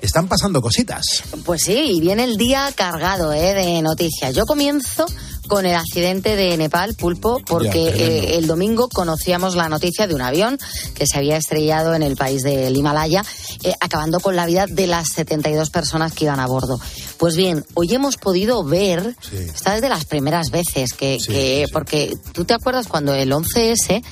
están 0.00 0.26
pasando 0.26 0.60
cositas. 0.60 1.22
Pues 1.44 1.62
sí, 1.62 1.74
y 1.74 2.00
viene 2.00 2.24
el 2.24 2.36
día 2.36 2.68
cargado 2.74 3.32
eh, 3.32 3.54
de 3.54 3.80
noticias. 3.82 4.34
Yo 4.34 4.46
comienzo 4.46 5.06
con 5.52 5.66
el 5.66 5.74
accidente 5.74 6.34
de 6.36 6.56
Nepal, 6.56 6.94
Pulpo, 6.94 7.40
porque 7.46 7.84
Ya, 7.84 7.90
eh, 8.04 8.36
el 8.38 8.46
domingo 8.46 8.88
conocíamos 8.88 9.54
la 9.54 9.68
noticia 9.68 10.06
de 10.06 10.14
un 10.14 10.22
avión 10.22 10.58
que 10.94 11.06
se 11.06 11.18
había 11.18 11.36
estrellado 11.36 11.94
en 11.94 12.02
el 12.02 12.16
país 12.16 12.42
del 12.42 12.74
Himalaya, 12.76 13.22
eh, 13.62 13.74
acabando 13.80 14.20
con 14.20 14.34
la 14.34 14.46
vida 14.46 14.66
de 14.66 14.86
las 14.86 15.08
72 15.08 15.68
personas 15.70 16.12
que 16.12 16.24
iban 16.24 16.40
a 16.40 16.46
bordo. 16.46 16.80
Pues 17.18 17.36
bien, 17.36 17.64
hoy 17.74 17.92
hemos 17.94 18.16
podido 18.16 18.64
ver, 18.64 19.14
esta 19.54 19.76
es 19.76 19.82
de 19.82 19.88
las 19.88 20.04
primeras 20.06 20.50
veces 20.50 20.92
que, 20.92 21.18
que- 21.32 21.66
porque 21.72 22.16
tú 22.32 22.44
te 22.44 22.54
acuerdas 22.54 22.88
cuando 22.88 23.14
el 23.14 23.30
11S 23.32 24.02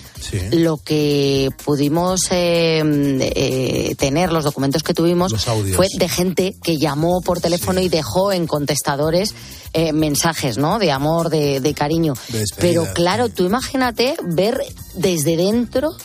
lo 0.53 0.77
que 0.77 1.49
pudimos 1.65 2.21
eh, 2.31 3.95
tener, 3.99 4.33
los 4.33 4.45
documentos 4.45 4.83
que 4.83 4.95
tuvimos, 4.95 5.33
fue 5.77 5.87
de 5.99 6.09
gente 6.09 6.57
que 6.63 6.77
llamó 6.77 7.21
por 7.23 7.41
teléfono 7.41 7.81
y 7.81 7.89
dejó 7.89 8.33
en 8.33 8.47
contestadores 8.47 9.35
mensajes, 9.93 10.59
¿no? 10.59 10.79
De 10.81 10.91
amor, 10.91 11.30
de, 11.31 11.61
de 11.61 11.75
cariño. 11.75 12.15
De. 12.29 12.45
Pero 12.59 12.87
claro, 12.93 13.29
tú 13.29 13.45
imagínate 13.45 14.17
ver 14.23 14.61
desde 14.95 15.37
dentro, 15.37 15.97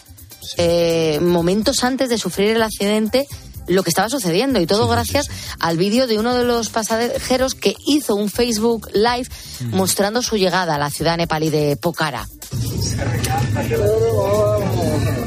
eh, 0.58 1.20
momentos 1.22 1.84
antes 1.84 2.10
de 2.10 2.18
sufrir 2.18 2.52
el 2.52 2.62
accidente, 2.62 3.28
lo 3.68 3.84
que 3.84 3.90
estaba 3.90 4.10
sucediendo 4.10 4.60
y 4.62 4.68
todo 4.68 4.88
gracias 4.88 5.28
al 5.60 5.78
vídeo 5.78 6.08
de 6.08 6.20
uno 6.20 6.36
de 6.36 6.44
los 6.44 6.70
pasajeros 6.70 7.56
que 7.56 7.76
hizo 7.88 8.16
un 8.16 8.30
Facebook 8.30 8.90
Live 8.94 9.28
mostrando 9.72 10.22
su 10.22 10.38
llegada 10.38 10.76
a 10.76 10.78
la 10.78 10.90
ciudad 10.90 11.18
nepalí 11.18 11.50
de 11.50 11.76
Pokhara. 11.76 12.28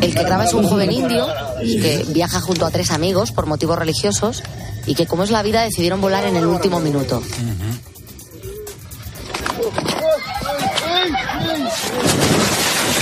El 0.00 0.14
que 0.14 0.22
graba 0.22 0.44
es 0.44 0.54
un 0.54 0.66
joven 0.66 0.92
indio 0.92 1.26
que 1.60 2.04
viaja 2.08 2.40
junto 2.40 2.64
a 2.64 2.70
tres 2.70 2.90
amigos 2.90 3.32
por 3.32 3.46
motivos 3.46 3.78
religiosos 3.78 4.42
y 4.86 4.94
que 4.94 5.06
como 5.06 5.24
es 5.24 5.30
la 5.30 5.42
vida 5.42 5.62
decidieron 5.62 6.00
volar 6.00 6.24
en 6.24 6.36
el 6.36 6.46
último 6.46 6.80
minuto. 6.80 7.22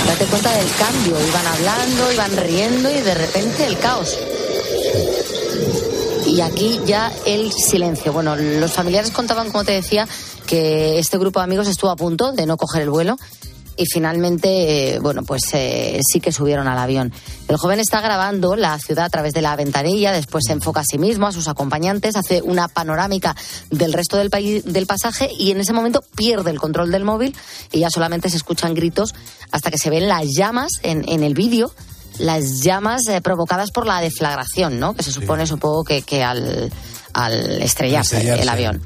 Date 0.07 0.25
cuenta 0.25 0.51
del 0.53 0.67
cambio, 0.77 1.27
iban 1.27 1.47
hablando, 1.47 2.11
iban 2.11 2.37
riendo 2.37 2.89
y 2.89 3.01
de 3.01 3.13
repente 3.13 3.65
el 3.65 3.77
caos. 3.77 4.17
Y 6.25 6.41
aquí 6.41 6.79
ya 6.85 7.11
el 7.25 7.51
silencio. 7.51 8.13
Bueno, 8.13 8.35
los 8.35 8.71
familiares 8.73 9.11
contaban, 9.11 9.51
como 9.51 9.63
te 9.63 9.71
decía, 9.73 10.07
que 10.45 10.99
este 10.99 11.17
grupo 11.17 11.39
de 11.39 11.45
amigos 11.45 11.67
estuvo 11.67 11.89
a 11.89 11.95
punto 11.95 12.31
de 12.31 12.45
no 12.45 12.57
coger 12.57 12.83
el 12.83 12.89
vuelo 12.89 13.17
y 13.77 13.85
finalmente, 13.85 14.95
eh, 14.95 14.99
bueno, 14.99 15.23
pues 15.23 15.43
eh, 15.53 15.99
sí 16.11 16.19
que 16.19 16.31
subieron 16.31 16.67
al 16.67 16.77
avión. 16.77 17.13
El 17.47 17.57
joven 17.57 17.79
está 17.79 18.01
grabando 18.01 18.55
la 18.55 18.77
ciudad 18.79 19.05
a 19.05 19.09
través 19.09 19.33
de 19.33 19.41
la 19.41 19.55
ventanilla, 19.55 20.11
después 20.11 20.43
se 20.47 20.53
enfoca 20.53 20.81
a 20.81 20.83
sí 20.83 20.97
mismo, 20.97 21.27
a 21.27 21.31
sus 21.31 21.47
acompañantes, 21.47 22.15
hace 22.15 22.41
una 22.41 22.67
panorámica 22.67 23.35
del 23.69 23.93
resto 23.93 24.17
del, 24.17 24.29
del 24.65 24.87
pasaje 24.87 25.29
y 25.37 25.51
en 25.51 25.59
ese 25.59 25.73
momento 25.73 26.03
pierde 26.15 26.51
el 26.51 26.59
control 26.59 26.91
del 26.91 27.05
móvil 27.05 27.35
y 27.71 27.79
ya 27.79 27.89
solamente 27.89 28.29
se 28.29 28.37
escuchan 28.37 28.73
gritos 28.73 29.13
hasta 29.51 29.71
que 29.71 29.77
se 29.77 29.89
ven 29.89 30.07
las 30.07 30.25
llamas 30.35 30.71
en, 30.81 31.07
en 31.07 31.23
el 31.23 31.35
vídeo 31.35 31.71
las 32.19 32.61
llamas 32.61 33.07
eh, 33.07 33.21
provocadas 33.21 33.69
por 33.69 33.85
la 33.85 34.01
deflagración, 34.01 34.79
¿no? 34.79 34.95
Que 34.95 35.03
se 35.03 35.11
supone, 35.11 35.45
supongo, 35.45 35.83
que, 35.83 36.01
que 36.01 36.23
al, 36.23 36.71
al 37.17 37.63
estrellarse, 37.63 38.39
el 38.39 38.47
avión. 38.47 38.79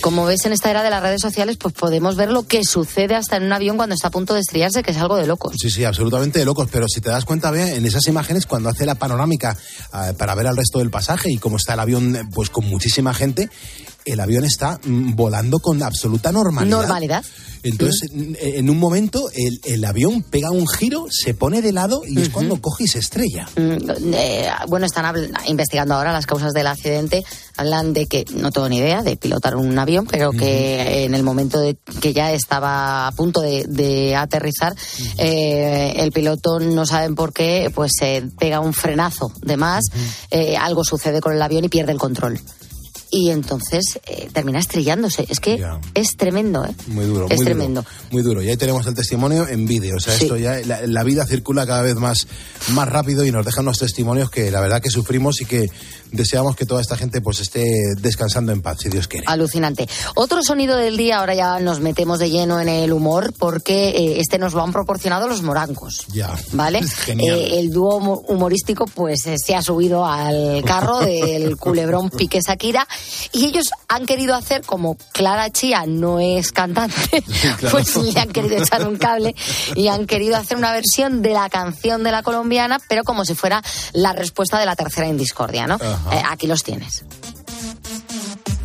Como 0.00 0.24
ves 0.24 0.44
en 0.46 0.52
esta 0.52 0.68
era 0.68 0.82
de 0.82 0.90
las 0.90 1.00
redes 1.00 1.20
sociales, 1.20 1.56
pues 1.56 1.72
podemos 1.72 2.16
ver 2.16 2.28
lo 2.28 2.44
que 2.44 2.64
sucede 2.64 3.14
hasta 3.14 3.36
en 3.36 3.44
un 3.44 3.52
avión 3.52 3.76
cuando 3.76 3.94
está 3.94 4.08
a 4.08 4.10
punto 4.10 4.34
de 4.34 4.40
estrellarse, 4.40 4.82
que 4.82 4.90
es 4.90 4.96
algo 4.96 5.16
de 5.16 5.28
locos. 5.28 5.54
Sí, 5.56 5.70
sí, 5.70 5.84
absolutamente 5.84 6.40
de 6.40 6.44
locos. 6.44 6.68
Pero 6.72 6.86
si 6.88 7.00
te 7.00 7.08
das 7.08 7.24
cuenta, 7.24 7.52
ve, 7.52 7.76
en 7.76 7.86
esas 7.86 8.04
imágenes, 8.08 8.46
cuando 8.46 8.68
hace 8.68 8.84
la 8.84 8.96
panorámica 8.96 9.56
eh, 9.94 10.12
para 10.18 10.34
ver 10.34 10.48
al 10.48 10.56
resto 10.56 10.80
del 10.80 10.90
pasaje 10.90 11.30
y 11.30 11.38
cómo 11.38 11.56
está 11.56 11.74
el 11.74 11.80
avión, 11.80 12.28
pues 12.34 12.50
con 12.50 12.64
muchísima 12.64 13.14
gente, 13.14 13.48
el 14.12 14.20
avión 14.20 14.44
está 14.44 14.80
mm, 14.84 15.14
volando 15.14 15.58
con 15.58 15.82
absoluta 15.82 16.32
normalidad. 16.32 16.78
Normalidad. 16.78 17.24
Entonces, 17.62 18.10
en 18.12 18.70
un 18.70 18.78
momento, 18.78 19.30
el, 19.64 19.84
avión 19.84 20.22
pega 20.22 20.50
un 20.50 20.66
giro, 20.66 21.06
se 21.10 21.34
pone 21.34 21.62
de 21.62 21.72
lado 21.72 22.02
y 22.06 22.20
es 22.20 22.28
cuando 22.28 22.60
coge 22.60 22.84
y 22.84 22.88
se 22.88 22.98
estrella. 22.98 23.48
Mm, 23.56 24.14
eh, 24.14 24.48
bueno, 24.68 24.86
están 24.86 25.30
investigando 25.46 25.94
ahora 25.94 26.12
las 26.12 26.26
causas 26.26 26.52
del 26.52 26.66
accidente. 26.66 27.24
Hablan 27.56 27.92
de 27.92 28.06
que, 28.06 28.24
no 28.34 28.50
tengo 28.50 28.68
ni 28.68 28.78
idea, 28.78 29.02
de 29.02 29.16
pilotar 29.16 29.56
un 29.56 29.76
avión, 29.78 30.06
pero 30.06 30.30
que 30.30 31.04
en 31.04 31.14
el 31.14 31.22
momento 31.22 31.60
de 31.60 31.76
que 32.00 32.12
ya 32.12 32.32
estaba 32.32 33.08
a 33.08 33.12
punto 33.12 33.40
de, 33.40 34.14
aterrizar, 34.16 34.74
eh, 35.16 35.94
el 35.96 36.12
piloto 36.12 36.60
no 36.60 36.86
saben 36.86 37.14
por 37.14 37.32
qué, 37.32 37.70
pues 37.74 37.92
se 37.98 38.24
pega 38.38 38.60
un 38.60 38.72
frenazo 38.72 39.32
de 39.42 39.56
más, 39.56 39.84
eh, 40.30 40.56
algo 40.56 40.84
sucede 40.84 41.20
con 41.20 41.32
el 41.32 41.42
avión 41.42 41.64
y 41.64 41.68
pierde 41.68 41.92
el 41.92 41.98
control 41.98 42.40
y 43.10 43.30
entonces 43.30 44.00
eh, 44.06 44.28
termina 44.32 44.58
estrellándose. 44.58 45.26
Es 45.28 45.40
que 45.40 45.64
es 45.94 46.16
tremendo, 46.16 46.64
¿eh? 46.64 46.74
Muy 46.88 47.06
duro. 47.06 47.26
Es 47.28 47.36
muy 47.36 47.44
tremendo. 47.44 47.84
muy 48.10 48.22
duro. 48.22 48.42
Y 48.42 48.48
ahí 48.48 48.56
tenemos 48.56 48.86
el 48.86 48.94
testimonio 48.94 49.48
en 49.48 49.66
vídeo. 49.66 49.96
O 49.96 50.00
sea, 50.00 50.14
esto 50.14 50.36
ya, 50.36 50.60
la, 50.64 51.04
vida 51.04 51.26
circula 51.26 51.66
cada 51.66 51.82
vez 51.82 51.94
más, 51.96 52.26
más 52.70 52.88
rápido 52.88 53.24
y 53.24 53.32
nos 53.32 53.44
dejan 53.44 53.64
unos 53.64 53.78
testimonios 53.78 54.30
que 54.30 54.50
la 54.50 54.60
verdad 54.60 54.82
que 54.82 54.90
sufrimos 54.90 55.40
y 55.40 55.46
que 55.46 55.70
deseamos 56.12 56.56
que 56.56 56.66
toda 56.66 56.80
esta 56.80 56.96
gente 56.96 57.20
pues 57.20 57.40
esté 57.40 57.94
descansando 57.98 58.52
en 58.52 58.62
paz, 58.62 58.78
si 58.80 58.88
Dios 58.88 59.08
quiere. 59.08 59.26
Alucinante. 59.28 59.88
Otro 60.14 60.42
sonido 60.42 60.76
del 60.76 60.96
día, 60.96 61.18
ahora 61.18 61.34
ya 61.34 61.60
nos 61.60 61.80
metemos 61.80 62.18
de 62.18 62.30
lleno 62.30 62.60
en 62.60 62.68
el 62.68 62.92
humor, 62.92 63.32
porque 63.38 63.90
eh, 63.90 64.20
este 64.20 64.38
nos 64.38 64.54
lo 64.54 64.62
han 64.62 64.72
proporcionado 64.72 65.28
los 65.28 65.42
morancos. 65.42 66.06
Ya. 66.08 66.34
¿Vale? 66.52 66.80
Eh, 67.18 67.58
el 67.58 67.70
dúo 67.70 67.96
humorístico 68.28 68.86
pues 68.86 69.22
se 69.22 69.54
ha 69.56 69.62
subido 69.62 70.04
al 70.04 70.62
carro 70.64 70.98
del 71.00 71.56
culebrón 71.56 72.10
Pique 72.10 72.40
Sakira 72.42 72.86
y 73.32 73.46
ellos 73.46 73.70
han 73.88 74.06
querido 74.06 74.34
hacer 74.34 74.62
como 74.62 74.96
Clara 75.12 75.50
Chía 75.50 75.84
no 75.86 76.20
es 76.20 76.52
cantante, 76.52 77.24
pues 77.70 77.96
le 77.96 78.20
han 78.20 78.28
querido 78.28 78.62
echar 78.62 78.86
un 78.86 78.96
cable 78.96 79.34
y 79.74 79.88
han 79.88 80.06
querido 80.06 80.36
hacer 80.36 80.56
una 80.56 80.72
versión 80.72 81.22
de 81.22 81.30
la 81.30 81.48
canción 81.48 82.04
de 82.04 82.12
la 82.12 82.22
colombiana, 82.22 82.78
pero 82.88 83.04
como 83.04 83.24
si 83.24 83.34
fuera 83.34 83.62
la 83.92 84.12
respuesta 84.12 84.58
de 84.58 84.66
la 84.66 84.76
tercera 84.76 85.08
en 85.08 85.16
discordia, 85.16 85.66
¿no? 85.66 85.78
Eh, 86.12 86.22
aquí 86.28 86.46
los 86.46 86.62
tienes. 86.62 87.04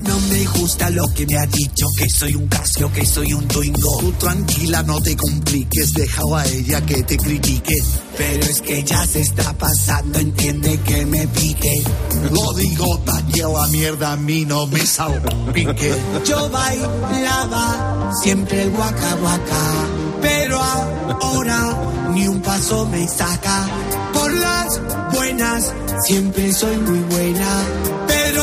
No 0.03 0.19
me 0.19 0.45
gusta 0.45 0.89
lo 0.89 1.07
que 1.13 1.25
me 1.25 1.37
ha 1.37 1.45
dicho, 1.45 1.85
que 1.97 2.09
soy 2.09 2.35
un 2.35 2.47
casio, 2.47 2.91
que 2.91 3.05
soy 3.05 3.33
un 3.33 3.47
twingo. 3.47 3.99
Tú 3.99 4.11
tranquila, 4.13 4.83
no 4.83 5.01
te 5.01 5.15
compliques, 5.15 5.93
deja 5.93 6.21
a 6.35 6.45
ella 6.45 6.81
que 6.85 7.03
te 7.03 7.17
critique. 7.17 7.75
Pero 8.17 8.43
es 8.43 8.61
que 8.61 8.83
ya 8.83 9.05
se 9.05 9.21
está 9.21 9.53
pasando, 9.53 10.19
entiende 10.19 10.77
que 10.81 11.05
me 11.05 11.25
pique. 11.27 11.83
Lo 12.31 12.53
digo, 12.53 12.99
tañeo 12.99 13.57
a 13.57 13.67
mierda, 13.67 14.11
a 14.13 14.17
mí 14.17 14.45
no 14.45 14.67
me 14.67 14.85
salpique. 14.85 15.95
Yo 16.25 16.49
bailaba 16.49 18.11
siempre 18.21 18.63
el 18.63 18.71
guaca 18.71 19.15
guaca, 19.15 19.87
pero 20.21 20.61
ahora 20.61 22.09
ni 22.13 22.27
un 22.27 22.41
paso 22.41 22.85
me 22.87 23.07
saca. 23.07 23.67
Por 24.13 24.33
las 24.33 24.81
buenas, 25.13 25.73
siempre 26.05 26.51
soy 26.53 26.77
muy 26.77 26.99
buena 26.99 27.63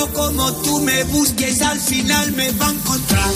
como 0.08 0.52
tú 0.62 0.80
me 0.80 1.04
busques, 1.04 1.60
al 1.62 1.78
final 1.80 2.32
me 2.32 2.50
va 2.52 2.68
a 2.68 2.70
encontrar. 2.70 3.30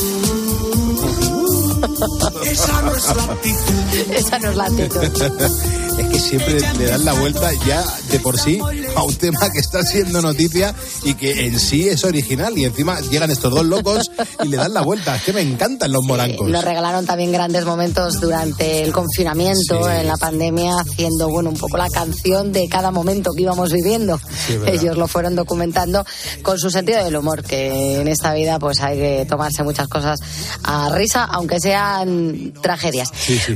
Esa 2.45 2.83
no 2.83 2.95
es 2.95 3.17
la 3.17 3.25
actitud. 3.25 4.13
Esa 4.13 4.39
no 4.39 4.51
es 4.51 4.57
la 4.57 4.65
actitud. 4.65 5.81
es 5.99 6.09
que 6.09 6.19
siempre 6.19 6.59
le 6.79 6.87
dan 6.87 7.05
la 7.05 7.13
vuelta 7.13 7.51
ya 7.67 7.85
de 8.11 8.19
por 8.19 8.39
sí 8.39 8.59
a 8.97 9.03
un 9.03 9.15
tema 9.15 9.51
que 9.53 9.59
está 9.59 9.83
siendo 9.83 10.21
noticia 10.23 10.75
y 11.05 11.15
que 11.15 11.47
en 11.47 11.59
sí 11.59 11.89
es 11.89 12.05
original 12.05 12.57
y 12.57 12.65
encima 12.65 13.01
llegan 13.01 13.31
estos 13.31 13.53
dos 13.53 13.65
locos 13.65 14.11
y 14.43 14.49
le 14.49 14.57
dan 14.57 14.75
la 14.75 14.83
vuelta. 14.83 15.17
Es 15.17 15.23
que 15.23 15.33
me 15.33 15.43
encantan 15.43 15.93
los 15.93 16.05
morancos. 16.05 16.49
nos 16.49 16.65
regalaron 16.65 17.07
también 17.07 17.33
grandes 17.33 17.65
momentos 17.65 18.21
durante 18.21 18.83
el 18.83 18.93
confinamiento, 18.93 19.89
en 19.91 20.07
la 20.07 20.17
pandemia, 20.17 20.77
haciendo 20.81 21.29
bueno 21.29 21.51
un 21.51 21.57
poco 21.57 21.77
la 21.77 21.89
canción 21.89 22.53
de 22.53 22.69
cada 22.69 22.91
momento 22.91 23.33
que 23.33 23.43
íbamos 23.43 23.73
viviendo. 23.73 24.19
Ellos 24.67 24.97
lo 24.97 25.07
fueron 25.07 25.37
documentando 25.37 26.05
con 26.43 26.59
su 26.59 26.71
sentido 26.71 27.05
del 27.05 27.17
humor, 27.17 27.43
que 27.43 28.01
en 28.01 28.09
esta 28.09 28.35
vida 28.35 28.59
pues 28.59 28.81
hay 28.81 28.99
que 28.99 29.27
tomarse 29.29 29.63
muchas 29.63 29.89
cosas 29.89 30.21
a 30.63 30.89
risa, 30.91 31.25
aunque 31.25 31.61
sean 31.61 32.53
tragedias. 32.61 33.09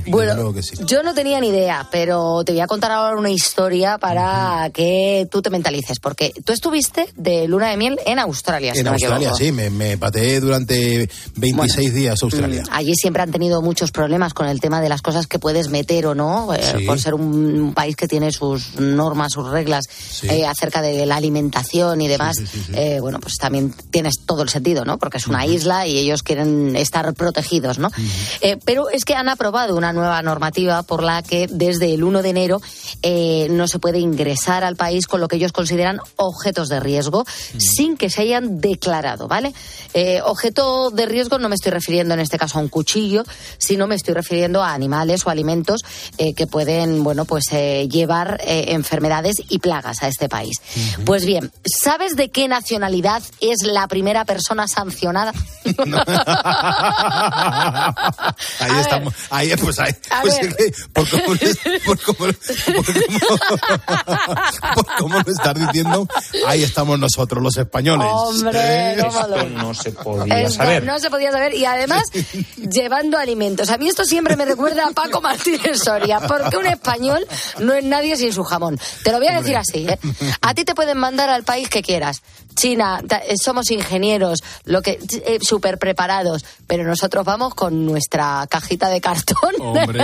bueno, 0.07 0.53
yo 0.87 1.03
no 1.03 1.15
tenía 1.15 1.41
ni 1.41 1.49
idea, 1.49 1.89
pero 1.91 2.28
te 2.45 2.53
voy 2.53 2.61
a 2.61 2.67
contar 2.67 2.91
ahora 2.91 3.19
una 3.19 3.31
historia 3.31 3.99
para 3.99 4.71
que 4.73 5.29
tú 5.31 5.43
te 5.43 5.51
mentalices, 5.51 5.99
porque 6.01 6.33
tú 6.45 6.53
estuviste 6.53 7.09
de 7.17 7.49
luna 7.49 7.71
de 7.71 7.77
miel 7.77 7.99
en 8.07 8.19
Australia. 8.19 8.73
En 8.75 8.87
Australia, 8.87 9.33
sí, 9.35 9.53
me, 9.53 9.97
pateé 9.99 10.41
durante 10.41 11.09
26 11.37 11.95
días 11.95 12.23
Australia. 12.23 12.63
Mm, 12.63 12.73
allí 12.73 12.95
siempre 12.95 13.23
han 13.23 13.31
tenido 13.31 13.63
muchos 13.63 13.91
problemas 13.91 14.35
con 14.35 14.47
el 14.47 14.61
tema 14.61 14.81
de 14.81 14.89
las 14.89 15.03
cosas 15.03 15.27
que 15.27 15.39
puedes 15.39 15.69
meter 15.69 16.07
o 16.07 16.15
no, 16.15 16.55
eh, 16.55 16.85
por 16.87 17.01
ser 17.01 17.15
un 17.15 17.73
país 17.75 17.97
que 17.97 18.09
tiene 18.09 18.33
sus 18.33 18.77
normas, 18.77 19.33
sus 19.33 19.49
reglas 19.49 19.85
eh, 20.23 20.47
acerca 20.47 20.83
de 20.83 21.07
la 21.07 21.17
alimentación 21.17 22.01
y 22.01 22.09
demás. 22.09 22.37
Eh, 22.73 22.99
bueno, 23.01 23.19
pues 23.21 23.35
también 23.37 23.73
tienes 23.91 24.15
todo 24.27 24.43
el 24.43 24.49
sentido, 24.49 24.85
¿no? 24.85 24.99
Porque 24.99 25.19
es 25.19 25.27
una 25.27 25.47
isla 25.47 25.87
y 25.87 25.99
ellos 25.99 26.23
quieren 26.23 26.77
estar 26.77 27.13
protegidos, 27.15 27.79
¿no? 27.79 27.91
pero 28.65 28.89
es 28.91 29.05
que 29.05 29.15
han 29.15 29.29
aprobado 29.29 29.77
una 29.77 29.93
nueva 29.93 30.21
normativa 30.23 30.83
por 30.83 31.03
la 31.03 31.23
que 31.23 31.49
desde 31.51 31.95
el 31.95 32.05
1 32.05 32.18
de 32.23 32.31
enero 32.31 32.61
eh, 33.03 33.49
no 33.51 33.69
se 33.69 33.79
puede 33.79 33.99
ingresar 33.99 34.65
al 34.65 34.77
país 34.77 35.07
con 35.07 35.21
lo 35.21 35.29
que 35.29 35.37
ellos 35.37 35.53
consideran 35.53 36.01
objetos 36.17 36.69
de 36.69 36.81
riesgo 36.81 37.25
sin 37.59 37.97
que 37.97 38.11
se 38.11 38.23
hayan 38.23 38.61
declarado, 38.61 39.29
¿vale? 39.29 39.53
Eh, 39.95 40.21
objeto 40.25 40.91
de 40.91 41.07
riesgo 41.07 41.39
no 41.39 41.49
me 41.49 41.55
estoy 41.55 41.73
refiriendo 41.73 42.15
en 42.15 42.21
este 42.21 42.39
caso 42.39 42.59
a 42.59 42.63
un 42.63 42.69
cuchillo, 42.69 43.25
sino 43.59 43.87
me 43.87 43.95
estoy 43.95 44.15
refiriendo 44.15 44.63
a 44.63 44.73
animales 44.73 45.27
o 45.27 45.31
alimentos 45.31 45.81
eh, 46.19 46.35
que 46.35 46.47
pueden, 46.47 47.03
bueno, 47.05 47.25
pues 47.25 47.45
llevar 47.51 48.41
enfermedades 48.43 49.37
y 49.49 49.59
plagas 49.59 50.03
a 50.03 50.09
este 50.09 50.29
país. 50.29 50.61
Pues 51.05 51.25
bien, 51.25 51.51
¿sabes 51.65 52.17
de 52.17 52.31
qué 52.31 52.49
nacionalidad 52.49 53.23
es 53.41 53.63
la 53.63 53.89
primera 53.89 54.25
persona 54.25 54.69
sancionada? 54.69 55.33
ahí 58.61 58.81
estamos, 58.81 59.15
ahí 59.31 59.53
pues 59.57 59.79
ahí, 59.79 59.93
pues 60.23 60.41
por, 60.93 61.09
por 61.85 62.08
cómo, 64.99 65.15
lo 65.15 65.33
estás 65.33 65.55
diciendo, 65.55 66.07
ahí 66.47 66.63
estamos 66.63 66.99
nosotros, 66.99 67.43
los 67.43 67.57
españoles. 67.57 68.09
Hombre, 68.11 68.97
no 69.55 69.75
se 69.75 69.93
podía 69.93 70.51
saber. 70.51 70.85
No 70.85 70.99
se 70.99 71.11
podía 71.11 71.33
saber. 71.33 71.55
Y 71.55 71.65
además, 71.65 72.03
llevando 72.57 73.19
alimentos. 73.19 73.71
A 73.71 73.79
mí 73.79 73.89
esto 73.89 74.05
siempre 74.05 74.37
me 74.37 74.45
recuerda 74.45 74.87
a 74.87 74.91
Paco 74.93 75.21
Martínez 75.21 75.83
Soria, 75.83 76.21
porque 76.21 76.57
un 76.57 76.67
español 76.67 77.27
no 77.61 77.75
es 77.75 77.85
nadie 77.85 78.17
sin 78.17 78.33
su 78.33 78.45
jamón. 78.45 78.79
Te 79.03 79.13
lo 79.13 79.19
voy 79.19 79.29
a 79.29 79.41
decir 79.41 79.57
así. 79.57 79.87
¿eh? 79.89 79.99
A 80.41 80.55
ti 80.55 80.65
te 80.65 80.75
pueden 80.75 80.99
mandar 80.99 81.29
al 81.29 81.45
país 81.45 81.69
que 81.69 81.83
quieras. 81.83 82.23
China, 82.59 83.01
eh, 83.09 83.35
somos 83.43 83.71
ingenieros, 83.71 84.43
lo 84.65 84.83
que 84.83 84.99
eh, 85.25 85.39
súper 85.41 85.79
preparados, 85.79 86.45
pero 86.67 86.83
nosotros 86.83 87.25
vamos 87.25 87.55
con 87.55 87.87
nuestra 87.87 88.47
cajita 88.51 88.89
de 88.89 89.01
cartón 89.01 89.55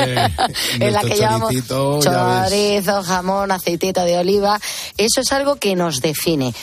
en 0.81 0.93
la 0.93 1.01
que 1.01 1.17
llevamos 1.17 1.53
chorizo, 2.00 3.02
jamón, 3.02 3.52
aceitito 3.52 4.04
de 4.04 4.18
oliva. 4.18 4.61
Eso 4.96 5.20
es 5.20 5.33
algo 5.33 5.57
que 5.57 5.76
nos 5.76 6.00
define. 6.00 6.54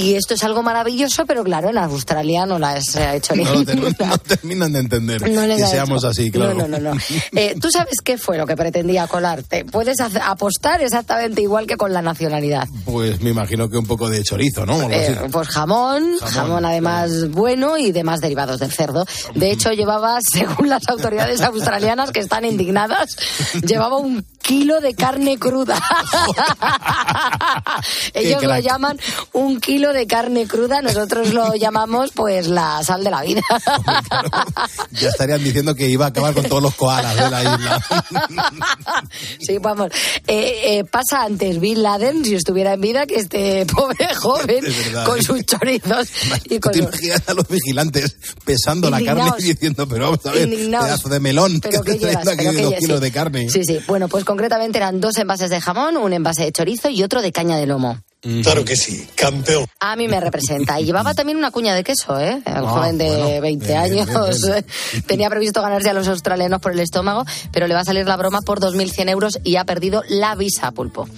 Y 0.00 0.14
esto 0.14 0.34
es 0.34 0.42
algo 0.44 0.62
maravilloso, 0.62 1.26
pero 1.26 1.44
claro, 1.44 1.68
en 1.68 1.76
Australia 1.76 2.46
no 2.46 2.58
las 2.58 2.96
ha 2.96 3.16
hecho 3.16 3.34
no, 3.36 3.44
no, 3.64 4.18
terminan 4.18 4.72
de 4.72 4.78
entender 4.78 5.22
que 5.22 5.66
seamos 5.66 6.04
así, 6.04 6.30
claro. 6.30 6.54
No, 6.54 6.68
no, 6.68 6.78
no. 6.78 6.98
Eh, 7.32 7.54
¿Tú 7.60 7.70
sabes 7.70 8.00
qué 8.02 8.16
fue 8.16 8.38
lo 8.38 8.46
que 8.46 8.56
pretendía 8.56 9.06
colarte? 9.06 9.64
Puedes 9.64 10.00
apostar 10.00 10.80
exactamente 10.80 11.42
igual 11.42 11.66
que 11.66 11.76
con 11.76 11.92
la 11.92 12.00
nacionalidad. 12.00 12.66
Pues 12.86 13.20
me 13.20 13.30
imagino 13.30 13.68
que 13.68 13.76
un 13.76 13.86
poco 13.86 14.08
de 14.08 14.22
chorizo, 14.22 14.64
¿no? 14.64 14.90
Eh, 14.90 15.18
pues 15.30 15.48
jamón, 15.48 16.18
jamón, 16.18 16.64
además 16.64 17.30
bueno 17.30 17.76
y 17.76 17.92
demás 17.92 18.20
derivados 18.20 18.60
del 18.60 18.72
cerdo. 18.72 19.04
De 19.34 19.50
hecho, 19.50 19.72
llevaba, 19.72 20.18
según 20.32 20.70
las 20.70 20.88
autoridades 20.88 21.42
australianas 21.42 22.10
que 22.10 22.20
están 22.20 22.46
indignadas, 22.46 23.16
llevaba 23.66 23.98
un 23.98 24.24
kilo 24.42 24.80
de 24.80 24.94
carne 24.94 25.38
cruda. 25.38 25.78
Ellos 28.14 28.42
lo 28.42 28.58
llaman 28.58 28.98
un 29.32 29.60
kilo 29.60 29.89
de 29.92 30.06
carne 30.06 30.46
cruda, 30.46 30.82
nosotros 30.82 31.32
lo 31.32 31.54
llamamos 31.56 32.10
pues 32.12 32.46
la 32.48 32.82
sal 32.84 33.04
de 33.04 33.10
la 33.10 33.22
vida. 33.22 33.42
Ya 34.92 35.08
estarían 35.08 35.42
diciendo 35.42 35.74
que 35.74 35.88
iba 35.88 36.06
a 36.06 36.08
acabar 36.08 36.34
con 36.34 36.44
todos 36.44 36.62
los 36.62 36.74
koalas 36.74 37.14
de 37.16 37.30
la 37.30 37.42
isla. 37.42 37.80
Sí, 39.40 39.58
vamos. 39.58 39.90
Eh, 40.26 40.78
eh, 40.78 40.84
pasa 40.84 41.22
antes 41.22 41.60
Bin 41.60 41.82
Laden, 41.82 42.24
si 42.24 42.34
estuviera 42.34 42.74
en 42.74 42.80
vida, 42.80 43.06
que 43.06 43.16
este 43.16 43.66
pobre 43.66 44.14
joven 44.14 44.64
con 45.04 45.22
sus 45.22 45.44
chorizos. 45.46 46.08
Y 46.44 46.60
con 46.60 46.72
¿Te 46.72 46.80
imaginas 46.80 47.22
a 47.28 47.34
los 47.34 47.48
vigilantes 47.48 48.16
pesando 48.44 48.90
la 48.90 49.02
carne 49.02 49.30
y 49.38 49.42
diciendo, 49.44 49.88
pero 49.88 50.06
vamos 50.06 50.26
a 50.26 50.32
ver, 50.32 50.48
pedazo 50.48 51.08
de 51.08 51.20
melón, 51.20 51.60
pero 51.60 51.82
que 51.82 51.98
llevas, 51.98 52.26
aquí 52.26 52.44
dos 52.44 52.74
kilos 52.74 53.00
de 53.00 53.10
carne? 53.10 53.48
Sí, 53.50 53.64
sí. 53.64 53.80
Bueno, 53.86 54.08
pues 54.08 54.24
concretamente 54.24 54.78
eran 54.78 55.00
dos 55.00 55.16
envases 55.18 55.50
de 55.50 55.60
jamón, 55.60 55.96
un 55.96 56.12
envase 56.12 56.44
de 56.44 56.52
chorizo 56.52 56.88
y 56.88 57.02
otro 57.02 57.22
de 57.22 57.32
caña 57.32 57.56
de 57.56 57.66
lomo. 57.66 57.98
Claro 58.42 58.66
que 58.66 58.76
sí, 58.76 59.06
campeón. 59.14 59.66
A 59.80 59.96
mí 59.96 60.06
me 60.06 60.20
representa. 60.20 60.78
Y 60.78 60.84
llevaba 60.84 61.14
también 61.14 61.38
una 61.38 61.50
cuña 61.50 61.74
de 61.74 61.82
queso, 61.82 62.20
¿eh? 62.20 62.42
Un 62.46 62.52
ah, 62.52 62.68
joven 62.68 62.98
de 62.98 63.40
20 63.40 63.76
años. 63.76 64.08
Tenía 65.06 65.30
previsto 65.30 65.62
ganarse 65.62 65.88
a 65.88 65.94
los 65.94 66.06
australianos 66.06 66.60
por 66.60 66.72
el 66.72 66.80
estómago, 66.80 67.24
pero 67.50 67.66
le 67.66 67.72
va 67.72 67.80
a 67.80 67.84
salir 67.84 68.06
la 68.06 68.18
broma 68.18 68.40
por 68.44 68.60
2.100 68.60 69.08
euros 69.08 69.38
y 69.42 69.56
ha 69.56 69.64
perdido 69.64 70.02
la 70.08 70.34
visa, 70.34 70.70
pulpo. 70.72 71.08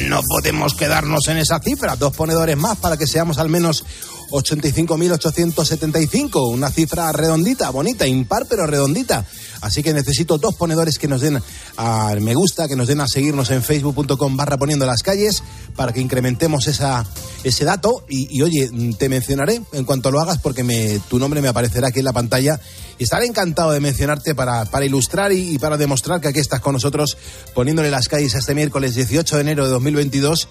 No 0.07 0.21
podemos 0.23 0.73
quedarnos 0.73 1.27
en 1.27 1.37
esa 1.37 1.59
cifra, 1.59 1.95
dos 1.95 2.15
ponedores 2.15 2.57
más 2.57 2.77
para 2.77 2.97
que 2.97 3.05
seamos 3.05 3.37
al 3.37 3.49
menos 3.49 3.85
85.875, 4.29 6.51
una 6.51 6.69
cifra 6.69 7.11
redondita, 7.11 7.69
bonita, 7.69 8.07
impar 8.07 8.45
pero 8.47 8.67
redondita. 8.67 9.25
Así 9.61 9.83
que 9.83 9.93
necesito 9.93 10.37
dos 10.37 10.55
ponedores 10.55 10.97
que 10.97 11.07
nos 11.07 11.21
den 11.21 11.41
a 11.77 12.15
me 12.21 12.33
gusta, 12.33 12.67
que 12.67 12.75
nos 12.75 12.87
den 12.87 13.01
a 13.01 13.07
seguirnos 13.07 13.51
en 13.51 13.61
facebook.com 13.61 14.37
barra 14.37 14.57
poniendo 14.57 14.85
las 14.85 15.03
calles 15.03 15.43
para 15.75 15.91
que 15.91 15.99
incrementemos 15.99 16.67
esa, 16.67 17.05
ese 17.43 17.65
dato. 17.65 18.05
Y, 18.07 18.41
oye, 18.41 18.69
te 18.97 19.09
mencionaré 19.09 19.61
en 19.73 19.85
cuanto 19.85 20.11
lo 20.11 20.21
hagas 20.21 20.37
porque 20.37 20.63
me, 20.63 20.99
tu 21.09 21.19
nombre 21.19 21.41
me 21.41 21.49
aparecerá 21.49 21.89
aquí 21.89 21.99
en 21.99 22.05
la 22.05 22.13
pantalla. 22.13 22.59
Y 22.97 23.03
estaré 23.03 23.25
encantado 23.25 23.71
de 23.71 23.79
mencionarte 23.79 24.35
para, 24.35 24.65
para 24.65 24.85
ilustrar 24.85 25.31
y, 25.31 25.55
y 25.55 25.59
para 25.59 25.77
demostrar 25.77 26.21
que 26.21 26.29
aquí 26.29 26.39
estás 26.39 26.61
con 26.61 26.73
nosotros 26.73 27.17
poniéndole 27.53 27.91
las 27.91 28.07
calles 28.07 28.35
a 28.35 28.39
este 28.39 28.55
miércoles 28.55 28.95
18 28.95 29.35
de 29.35 29.41
enero 29.41 29.65
de 29.65 29.71
2022 29.71 30.47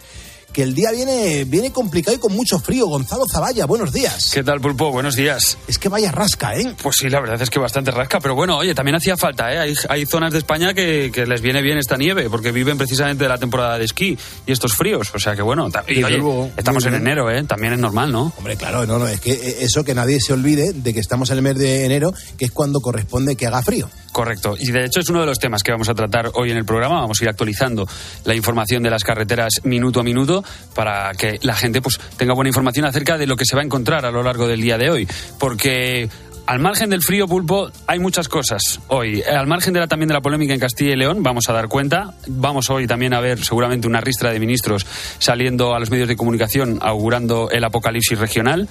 que 0.52 0.62
el 0.62 0.74
día 0.74 0.90
viene, 0.92 1.44
viene 1.44 1.72
complicado 1.72 2.16
y 2.16 2.20
con 2.20 2.32
mucho 2.32 2.58
frío. 2.58 2.86
Gonzalo 2.86 3.24
Zavalla, 3.30 3.66
buenos 3.66 3.92
días. 3.92 4.30
¿Qué 4.32 4.42
tal, 4.42 4.60
Pulpo? 4.60 4.90
Buenos 4.90 5.16
días. 5.16 5.58
Es 5.66 5.78
que 5.78 5.88
vaya 5.88 6.10
rasca, 6.12 6.56
¿eh? 6.56 6.74
Pues 6.82 6.96
sí, 6.98 7.08
la 7.08 7.20
verdad 7.20 7.40
es 7.40 7.50
que 7.50 7.58
bastante 7.58 7.90
rasca, 7.90 8.20
pero 8.20 8.34
bueno, 8.34 8.56
oye, 8.56 8.74
también 8.74 8.96
hacía 8.96 9.16
falta, 9.16 9.52
¿eh? 9.52 9.58
Hay, 9.58 9.74
hay 9.88 10.06
zonas 10.06 10.32
de 10.32 10.38
España 10.38 10.74
que, 10.74 11.10
que, 11.12 11.26
les 11.26 11.40
viene 11.40 11.62
bien 11.62 11.78
esta 11.78 11.96
nieve, 11.96 12.28
porque 12.30 12.52
viven 12.52 12.78
precisamente 12.78 13.24
de 13.24 13.28
la 13.28 13.38
temporada 13.38 13.78
de 13.78 13.84
esquí 13.84 14.18
y 14.46 14.52
estos 14.52 14.74
fríos, 14.74 15.12
o 15.14 15.18
sea 15.18 15.36
que 15.36 15.42
bueno, 15.42 15.68
y, 15.86 16.02
oye, 16.02 16.50
estamos 16.56 16.84
en 16.86 16.94
enero, 16.94 17.30
¿eh? 17.30 17.44
También 17.44 17.74
es 17.74 17.78
normal, 17.78 18.10
¿no? 18.10 18.32
Hombre, 18.36 18.56
claro, 18.56 18.86
no, 18.86 18.98
no, 18.98 19.06
es 19.06 19.20
que 19.20 19.32
eh, 19.32 19.56
eso 19.60 19.84
que 19.84 19.94
nadie 19.94 20.20
se 20.20 20.32
olvide 20.32 20.72
de 20.72 20.94
que 20.94 21.00
estamos 21.00 21.30
en 21.30 21.36
el 21.36 21.42
mes 21.42 21.58
de 21.58 21.84
enero, 21.84 22.12
que 22.36 22.46
es 22.46 22.50
cuando 22.50 22.80
corresponde 22.80 23.36
que 23.36 23.46
haga 23.46 23.62
frío. 23.62 23.88
Correcto. 24.18 24.56
Y 24.58 24.72
de 24.72 24.84
hecho 24.84 24.98
es 24.98 25.08
uno 25.10 25.20
de 25.20 25.26
los 25.26 25.38
temas 25.38 25.62
que 25.62 25.70
vamos 25.70 25.88
a 25.88 25.94
tratar 25.94 26.32
hoy 26.34 26.50
en 26.50 26.56
el 26.56 26.64
programa. 26.64 27.02
Vamos 27.02 27.20
a 27.20 27.24
ir 27.24 27.30
actualizando 27.30 27.86
la 28.24 28.34
información 28.34 28.82
de 28.82 28.90
las 28.90 29.04
carreteras 29.04 29.60
minuto 29.62 30.00
a 30.00 30.02
minuto 30.02 30.42
para 30.74 31.12
que 31.12 31.38
la 31.42 31.54
gente 31.54 31.80
pues 31.80 32.00
tenga 32.16 32.34
buena 32.34 32.48
información 32.48 32.84
acerca 32.84 33.16
de 33.16 33.28
lo 33.28 33.36
que 33.36 33.44
se 33.44 33.54
va 33.54 33.62
a 33.62 33.64
encontrar 33.64 34.04
a 34.04 34.10
lo 34.10 34.24
largo 34.24 34.48
del 34.48 34.60
día 34.60 34.76
de 34.76 34.90
hoy. 34.90 35.08
Porque 35.38 36.08
al 36.46 36.58
margen 36.58 36.90
del 36.90 37.00
frío 37.02 37.28
pulpo 37.28 37.70
hay 37.86 38.00
muchas 38.00 38.26
cosas 38.26 38.80
hoy. 38.88 39.22
Al 39.22 39.46
margen 39.46 39.72
de 39.72 39.78
la, 39.78 39.86
también 39.86 40.08
de 40.08 40.14
la 40.14 40.20
polémica 40.20 40.52
en 40.52 40.58
Castilla 40.58 40.94
y 40.94 40.96
León, 40.96 41.22
vamos 41.22 41.48
a 41.48 41.52
dar 41.52 41.68
cuenta. 41.68 42.14
Vamos 42.26 42.70
hoy 42.70 42.88
también 42.88 43.14
a 43.14 43.20
ver 43.20 43.44
seguramente 43.44 43.86
una 43.86 44.00
ristra 44.00 44.32
de 44.32 44.40
ministros 44.40 44.84
saliendo 45.20 45.76
a 45.76 45.78
los 45.78 45.92
medios 45.92 46.08
de 46.08 46.16
comunicación 46.16 46.80
augurando 46.82 47.50
el 47.52 47.62
apocalipsis 47.62 48.18
regional. 48.18 48.68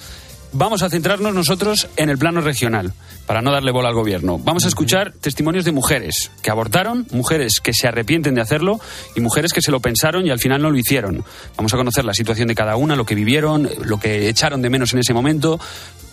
Vamos 0.52 0.82
a 0.82 0.88
centrarnos 0.88 1.34
nosotros 1.34 1.88
en 1.96 2.08
el 2.08 2.16
plano 2.16 2.40
regional, 2.40 2.94
para 3.26 3.42
no 3.42 3.52
darle 3.52 3.70
bola 3.70 3.90
al 3.90 3.94
gobierno. 3.94 4.38
Vamos 4.38 4.64
a 4.64 4.68
escuchar 4.68 5.12
testimonios 5.12 5.66
de 5.66 5.72
mujeres 5.72 6.30
que 6.42 6.50
abortaron, 6.50 7.06
mujeres 7.10 7.60
que 7.60 7.74
se 7.74 7.86
arrepienten 7.86 8.34
de 8.34 8.40
hacerlo 8.40 8.80
y 9.14 9.20
mujeres 9.20 9.52
que 9.52 9.60
se 9.60 9.70
lo 9.70 9.80
pensaron 9.80 10.26
y 10.26 10.30
al 10.30 10.38
final 10.38 10.62
no 10.62 10.70
lo 10.70 10.78
hicieron. 10.78 11.22
Vamos 11.56 11.74
a 11.74 11.76
conocer 11.76 12.06
la 12.06 12.14
situación 12.14 12.48
de 12.48 12.54
cada 12.54 12.76
una, 12.76 12.96
lo 12.96 13.04
que 13.04 13.14
vivieron, 13.14 13.68
lo 13.84 14.00
que 14.00 14.30
echaron 14.30 14.62
de 14.62 14.70
menos 14.70 14.94
en 14.94 15.00
ese 15.00 15.12
momento, 15.12 15.60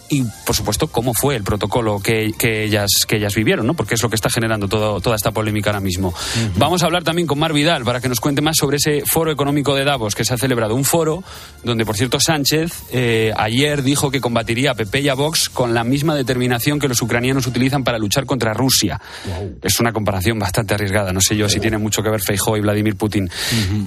y, 0.09 0.23
por 0.45 0.55
supuesto, 0.55 0.87
cómo 0.87 1.13
fue 1.13 1.35
el 1.35 1.43
protocolo 1.43 1.99
que, 1.99 2.33
ellas, 2.63 2.89
que 3.07 3.17
ellas 3.17 3.35
vivieron, 3.35 3.65
¿no? 3.65 3.73
porque 3.73 3.95
es 3.95 4.03
lo 4.03 4.09
que 4.09 4.15
está 4.15 4.29
generando 4.29 4.67
todo, 4.67 5.01
toda 5.01 5.15
esta 5.15 5.31
polémica 5.31 5.69
ahora 5.69 5.79
mismo. 5.79 6.13
Vamos 6.57 6.83
a 6.83 6.85
hablar 6.85 7.03
también 7.03 7.27
con 7.27 7.39
Mar 7.39 7.53
Vidal 7.53 7.83
para 7.83 8.01
que 8.01 8.09
nos 8.09 8.19
cuente 8.19 8.41
más 8.41 8.57
sobre 8.57 8.77
ese 8.77 9.03
foro 9.05 9.31
económico 9.31 9.75
de 9.75 9.83
Davos 9.83 10.15
que 10.15 10.23
se 10.25 10.33
ha 10.33 10.37
celebrado. 10.37 10.75
Un 10.75 10.83
foro 10.83 11.23
donde, 11.63 11.85
por 11.85 11.95
cierto, 11.95 12.19
Sánchez 12.19 12.83
eh, 12.91 13.33
ayer 13.35 13.83
dijo 13.83 14.11
que 14.11 14.21
combatiría 14.21 14.71
a 14.71 14.73
Pepe 14.75 15.01
y 15.01 15.09
a 15.09 15.13
Vox 15.13 15.49
con 15.49 15.73
la 15.73 15.83
misma 15.83 16.15
determinación 16.15 16.79
que 16.79 16.87
los 16.87 17.01
ucranianos 17.01 17.47
utilizan 17.47 17.83
para 17.83 17.97
luchar 17.97 18.25
contra 18.25 18.53
Rusia. 18.53 18.99
Es 19.61 19.79
una 19.79 19.91
comparación 19.91 20.39
bastante 20.39 20.73
arriesgada. 20.73 21.11
No 21.11 21.21
sé 21.21 21.35
yo 21.35 21.49
si 21.49 21.59
tiene 21.59 21.77
mucho 21.77 22.03
que 22.03 22.09
ver 22.09 22.21
Feijóo 22.21 22.57
y 22.57 22.61
Vladimir 22.61 22.95
Putin. 22.95 23.29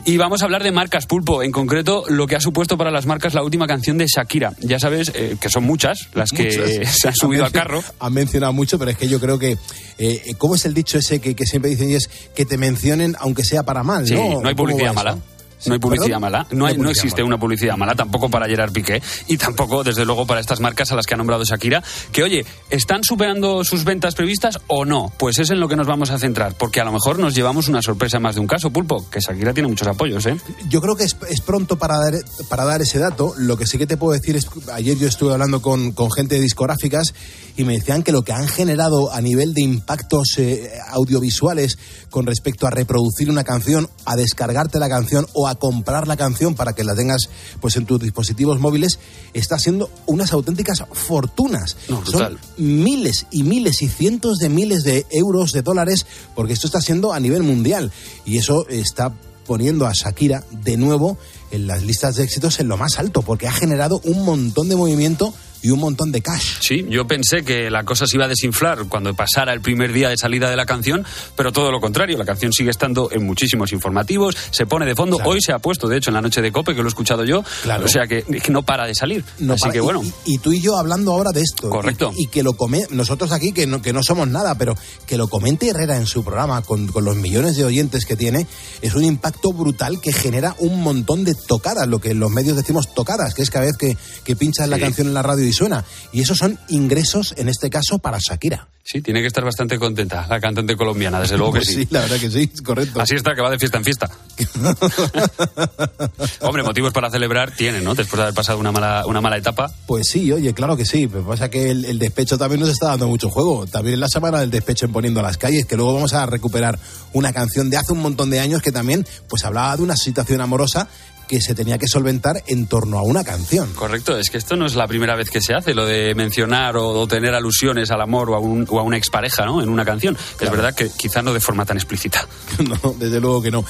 Y 0.04 0.16
vamos 0.16 0.42
a 0.42 0.46
hablar 0.46 0.62
de 0.62 0.72
marcas 0.72 1.07
pulpo, 1.07 1.42
en 1.42 1.52
concreto 1.52 2.04
lo 2.09 2.26
que 2.26 2.37
ha 2.37 2.40
supuesto 2.40 2.76
para 2.76 2.90
las 2.90 3.07
marcas 3.07 3.35
la 3.35 3.42
última 3.42 3.66
canción 3.66 3.98
de 3.98 4.07
Shakira. 4.07 4.52
Ya 4.61 4.78
sabes 4.78 5.12
eh, 5.14 5.37
que 5.40 5.48
son 5.48 5.64
muchas 5.64 6.08
las 6.14 6.31
que 6.31 6.87
se 6.87 7.09
han 7.09 7.14
subido 7.14 7.44
al 7.44 7.53
carro. 7.53 7.83
Han 8.01 8.12
mencionado 8.12 8.53
mucho, 8.53 8.79
pero 8.79 8.90
es 8.90 8.99
que 8.99 9.09
yo 9.09 9.21
creo 9.21 9.38
que. 9.38 9.57
Eh, 9.99 10.23
¿Cómo 10.38 10.55
es 10.55 10.64
el 10.64 10.75
dicho 10.75 10.99
ese 10.99 11.21
que, 11.21 11.35
siempre 11.47 11.71
dicen 11.71 11.90
y 11.90 11.94
es 11.94 12.09
que 12.35 12.44
te 12.44 12.59
mencionen 12.59 13.16
aunque 13.18 13.44
sea 13.44 13.62
para 13.62 13.83
mal? 13.83 14.05
¿no? 14.09 14.40
no 14.40 14.49
hay 14.49 14.55
publicidad 14.55 14.94
mala. 14.94 15.18
No 15.66 15.75
hay 15.75 15.79
publicidad 15.79 16.21
mala. 16.21 16.47
No, 16.51 16.66
hay, 16.66 16.77
no 16.77 16.90
existe 16.90 17.23
una 17.23 17.38
publicidad 17.38 17.77
mala, 17.77 17.94
tampoco 17.94 18.29
para 18.29 18.47
Gerard 18.47 18.73
Piqué 18.73 19.03
y 19.27 19.37
tampoco, 19.37 19.85
desde 19.85 20.05
luego, 20.05 20.27
para 20.27 20.40
estas 20.40 20.61
marcas 20.61 20.92
a 20.92 20.97
las 20.97 21.07
que 21.07 21.14
ha 21.14 21.16
nombrado 21.16 21.44
Shakira. 21.44 21.83
Que, 22.12 22.23
oye, 22.23 22.44
¿están 22.71 23.05
superando 23.05 23.64
sus 23.64 23.85
ventas 23.85 24.14
previstas 24.14 24.61
o 24.66 24.85
no? 24.85 25.12
Pues 25.18 25.38
es 25.38 25.51
en 25.51 25.61
lo 25.61 25.68
que 25.68 25.77
nos 25.77 25.87
vamos 25.87 26.11
a 26.11 26.18
centrar, 26.18 26.55
porque 26.55 26.81
a 26.81 26.85
lo 26.85 26.92
mejor 26.92 27.18
nos 27.18 27.35
llevamos 27.35 27.68
una 27.68 27.83
sorpresa 27.83 28.18
más 28.18 28.35
de 28.35 28.40
un 28.40 28.47
caso, 28.47 28.71
Pulpo, 28.71 29.09
que 29.11 29.21
Shakira 29.21 29.53
tiene 29.53 29.68
muchos 29.68 29.88
apoyos, 29.88 30.25
¿eh? 30.27 30.37
Yo 30.68 30.81
creo 30.81 30.97
que 30.97 31.05
es, 31.05 31.14
pronto 31.44 31.79
para 31.79 31.99
dar, 31.99 32.14
para 32.49 32.64
dar 32.64 32.83
ese 32.83 32.99
dato. 32.99 33.35
Lo 33.37 33.57
que 33.57 33.66
sí 33.66 33.79
que 33.79 33.87
te 33.87 33.97
puedo 33.97 34.12
decir 34.12 34.37
es, 34.37 34.49
ayer 34.73 34.97
yo 34.99 35.09
estuve 35.09 35.33
hablando 35.33 35.62
con, 35.62 35.92
con 35.92 36.11
gente 36.11 36.37
de 36.37 36.40
discográficas 36.40 37.14
y 37.57 37.64
me 37.64 37.75
decían 37.75 38.03
que 38.03 38.12
lo 38.12 38.23
que 38.23 38.33
han 38.33 38.47
generado 38.47 39.12
a 39.12 39.21
nivel 39.21 39.53
de 39.53 39.62
impactos 39.62 40.38
eh, 40.38 40.71
audiovisuales 40.90 41.79
con 42.09 42.25
respecto 42.25 42.66
a 42.66 42.71
reproducir 42.71 43.31
una 43.31 43.44
canción, 43.44 43.88
a 44.05 44.16
descargarte 44.16 44.79
la 44.79 44.88
canción 44.88 45.27
o 45.35 45.47
a 45.47 45.47
comprar 45.54 46.08
la 46.08 46.16
canción 46.16 46.54
para 46.54 46.72
que 46.72 46.84
la 46.84 46.94
tengas 46.94 47.28
pues 47.61 47.76
en 47.76 47.87
tus 47.87 48.00
dispositivos 48.00 48.61
móviles, 48.61 48.98
está 49.34 49.58
siendo 49.58 49.90
unas 50.06 50.32
auténticas 50.32 50.84
fortunas. 50.92 51.76
Son 52.04 52.38
miles 52.56 53.26
y 53.30 53.42
miles 53.42 53.82
y 53.82 53.88
cientos 53.88 54.38
de 54.38 54.48
miles 54.48 54.84
de 54.84 55.06
euros, 55.11 55.52
de 55.52 55.62
dólares, 55.62 56.06
porque 56.34 56.52
esto 56.52 56.66
está 56.66 56.80
siendo 56.80 57.12
a 57.12 57.20
nivel 57.20 57.42
mundial. 57.42 57.92
Y 58.24 58.38
eso 58.38 58.66
está 58.68 59.12
poniendo 59.46 59.87
a 59.87 59.92
Shakira 59.92 60.44
de 60.50 60.76
nuevo 60.76 61.16
en 61.50 61.66
las 61.66 61.82
listas 61.82 62.16
de 62.16 62.24
éxitos 62.24 62.61
en 62.61 62.68
lo 62.68 62.76
más 62.76 62.98
alto, 62.98 63.22
porque 63.22 63.48
ha 63.48 63.52
generado 63.52 64.00
un 64.04 64.24
montón 64.24 64.68
de 64.68 64.76
movimiento 64.76 65.32
y 65.62 65.71
un 65.71 65.81
montón 65.81 66.12
de 66.12 66.23
cash. 66.23 66.59
Sí, 66.61 66.87
yo 66.88 67.07
pensé 67.07 67.44
que 67.44 67.71
la 67.71 67.85
cosa 67.85 68.07
se 68.07 68.16
iba 68.16 68.27
a 68.27 68.29
desinflar 68.29 68.87
cuando 68.88 69.14
pasara 69.14 69.53
el 69.53 69.61
primer 69.61 69.92
día 69.92 70.09
de 70.09 70.16
salida 70.16 70.51
de 70.51 70.57
la 70.57 70.66
canción, 70.66 71.05
pero 71.37 71.53
todo 71.53 71.71
lo 71.71 71.81
contrario, 71.81 72.16
la 72.18 72.25
canción 72.25 72.53
sigue 72.53 72.71
estando 72.71 73.11
en 73.12 73.25
muchísimos 73.25 73.73
informativos, 73.73 74.37
se 74.51 74.66
pone 74.66 74.87
de 74.87 74.94
fondo, 74.94 75.18
hoy 75.25 75.40
se 75.40 75.53
ha 75.53 75.59
puesto, 75.59 75.88
de 75.88 75.99
hecho, 75.99 76.11
en 76.11 76.14
la 76.14 76.23
noche 76.23 76.42
de 76.42 76.53
Cope, 76.53 76.75
que 76.75 76.81
lo 76.81 76.87
he 76.87 76.88
escuchado 76.88 77.25
yo, 77.25 77.42
claro. 77.62 77.85
o 77.85 77.88
sea 77.88 78.07
que, 78.07 78.25
no 78.51 78.62
para 78.62 78.87
de 78.87 78.94
salir. 78.94 79.25
Así 79.51 79.71
que 79.71 79.81
bueno. 79.81 80.03
Y, 80.25 80.38
tú 80.38 80.53
y 80.53 80.61
yo 80.61 80.77
hablando 80.77 81.12
ahora 81.12 81.31
de 81.33 81.40
esto. 81.40 81.68
Correcto. 81.68 82.12
Y, 82.16 82.29
que 82.29 82.42
lo 82.42 82.55
come, 82.55 82.87
nosotros 82.90 83.33
aquí, 83.33 83.53
que 83.53 83.66
no, 83.66 83.83
que 83.83 83.92
no 83.92 84.03
somos 84.03 84.29
nada, 84.29 84.57
pero 84.57 84.75
que 85.07 85.16
lo 85.16 85.29
comente 85.29 85.68
Herrera 85.68 85.97
en 85.97 86.07
su 86.07 86.23
programa, 86.25 86.62
con, 86.62 86.87
con 86.87 87.05
los 87.05 87.16
millones 87.16 87.57
de 87.57 87.64
oyentes 87.64 88.07
que 88.07 88.16
tiene, 88.16 88.47
es 88.83 88.94
un 88.94 89.05
impacto 89.05 89.53
brutal 89.53 90.01
que 90.01 90.12
genera 90.12 90.55
un 90.59 90.83
montón 90.83 91.25
de 91.25 91.35
tocadas, 91.35 91.87
lo 91.88 91.99
que 91.99 92.11
en 92.11 92.21
los 92.21 92.31
medios 92.31 92.57
decimos 92.57 92.94
tocadas, 92.94 93.35
que 93.35 93.42
es 93.42 93.51
cada 93.51 93.66
vez 93.66 93.77
que, 93.77 93.97
que 94.25 94.37
pinchas 94.37 94.68
la 94.68 94.79
canción 94.79 95.09
en 95.09 95.14
la 95.14 95.23
radio 95.23 95.47
y 95.47 95.47
suena. 95.52 95.84
Y 96.12 96.20
esos 96.20 96.38
son 96.38 96.58
ingresos, 96.68 97.34
en 97.37 97.48
este 97.48 97.70
caso, 97.70 97.98
para 97.98 98.18
Shakira. 98.18 98.68
Sí, 98.90 99.02
tiene 99.02 99.20
que 99.20 99.26
estar 99.26 99.44
bastante 99.44 99.78
contenta 99.78 100.26
la 100.30 100.40
cantante 100.40 100.74
colombiana, 100.74 101.20
desde 101.20 101.37
luego 101.37 101.52
que 101.52 101.62
sí. 101.62 101.74
sí, 101.74 101.88
la 101.90 102.00
verdad 102.00 102.16
que 102.16 102.30
sí, 102.30 102.48
correcto. 102.64 103.02
Así 103.02 103.16
está, 103.16 103.34
que 103.34 103.42
va 103.42 103.50
de 103.50 103.58
fiesta 103.58 103.76
en 103.76 103.84
fiesta. 103.84 104.08
Hombre, 106.40 106.62
motivos 106.62 106.90
para 106.90 107.11
celebrar 107.11 107.50
tiene, 107.50 107.82
¿no? 107.82 107.94
Después 107.94 108.16
de 108.16 108.22
haber 108.22 108.34
pasado 108.34 108.58
una 108.58 108.72
mala, 108.72 109.04
una 109.04 109.20
mala 109.20 109.37
etapa. 109.37 109.70
Pues 109.87 110.08
sí, 110.08 110.32
oye, 110.32 110.54
claro 110.54 110.74
que 110.74 110.87
sí. 110.87 111.06
Pero 111.06 111.26
pasa 111.26 111.50
que 111.50 111.70
el, 111.70 111.98
despecho 111.98 112.38
también 112.38 112.61
nos 112.61 112.70
está 112.70 112.87
dando 112.87 113.08
mucho 113.08 113.28
juego. 113.28 113.66
También 113.66 113.92
en 113.92 114.00
la 114.00 114.08
semana 114.08 114.40
del 114.40 114.50
despecho 114.50 114.87
en 114.87 114.92
Poniendo 114.92 115.20
a 115.20 115.22
las 115.22 115.37
calles, 115.37 115.66
que 115.66 115.76
luego 115.76 115.92
vamos 115.92 116.14
a 116.14 116.24
recuperar 116.24 116.78
una 117.12 117.34
canción 117.34 117.68
de 117.68 117.76
hace 117.76 117.92
un 117.92 118.00
montón 118.00 118.30
de 118.30 118.40
años 118.40 118.62
que 118.62 118.72
también 118.72 119.06
pues 119.28 119.44
hablaba 119.44 119.76
de 119.76 119.82
una 119.82 119.98
situación 119.98 120.40
amorosa 120.40 120.88
que 121.28 121.40
se 121.40 121.54
tenía 121.54 121.78
que 121.78 121.86
solventar 121.86 122.42
en 122.46 122.66
torno 122.66 122.98
a 122.98 123.02
una 123.02 123.22
canción. 123.22 123.72
Correcto, 123.74 124.18
es 124.18 124.30
que 124.30 124.38
esto 124.38 124.56
no 124.56 124.66
es 124.66 124.74
la 124.74 124.88
primera 124.88 125.14
vez 125.14 125.30
que 125.30 125.40
se 125.40 125.54
hace, 125.54 125.74
lo 125.74 125.86
de 125.86 126.14
mencionar 126.14 126.76
o, 126.76 127.06
tener 127.06 127.34
alusiones 127.34 127.90
al 127.90 128.00
amor 128.00 128.30
o 128.30 128.34
a, 128.34 128.40
un, 128.40 128.66
o 128.68 128.80
a 128.80 128.82
una 128.82 128.96
expareja 128.96 129.44
¿no? 129.44 129.62
en 129.62 129.68
una 129.68 129.84
canción. 129.84 130.16
Es 130.40 130.50
verdad 130.50 130.74
que 130.74 130.90
quizá 130.90 131.22
no 131.22 131.32
de 131.32 131.40
forma 131.40 131.64
tan 131.64 131.76
explícita. 131.76 132.26
no, 132.82 132.94
desde 132.98 133.20
luego 133.20 133.42
que 133.42 133.50
no. 133.50 133.64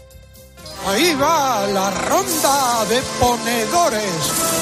Ahí 0.87 1.15
va 1.15 1.67
la 1.67 1.91
ronda 1.91 2.85
de 2.89 3.03
ponedores. 3.21 4.03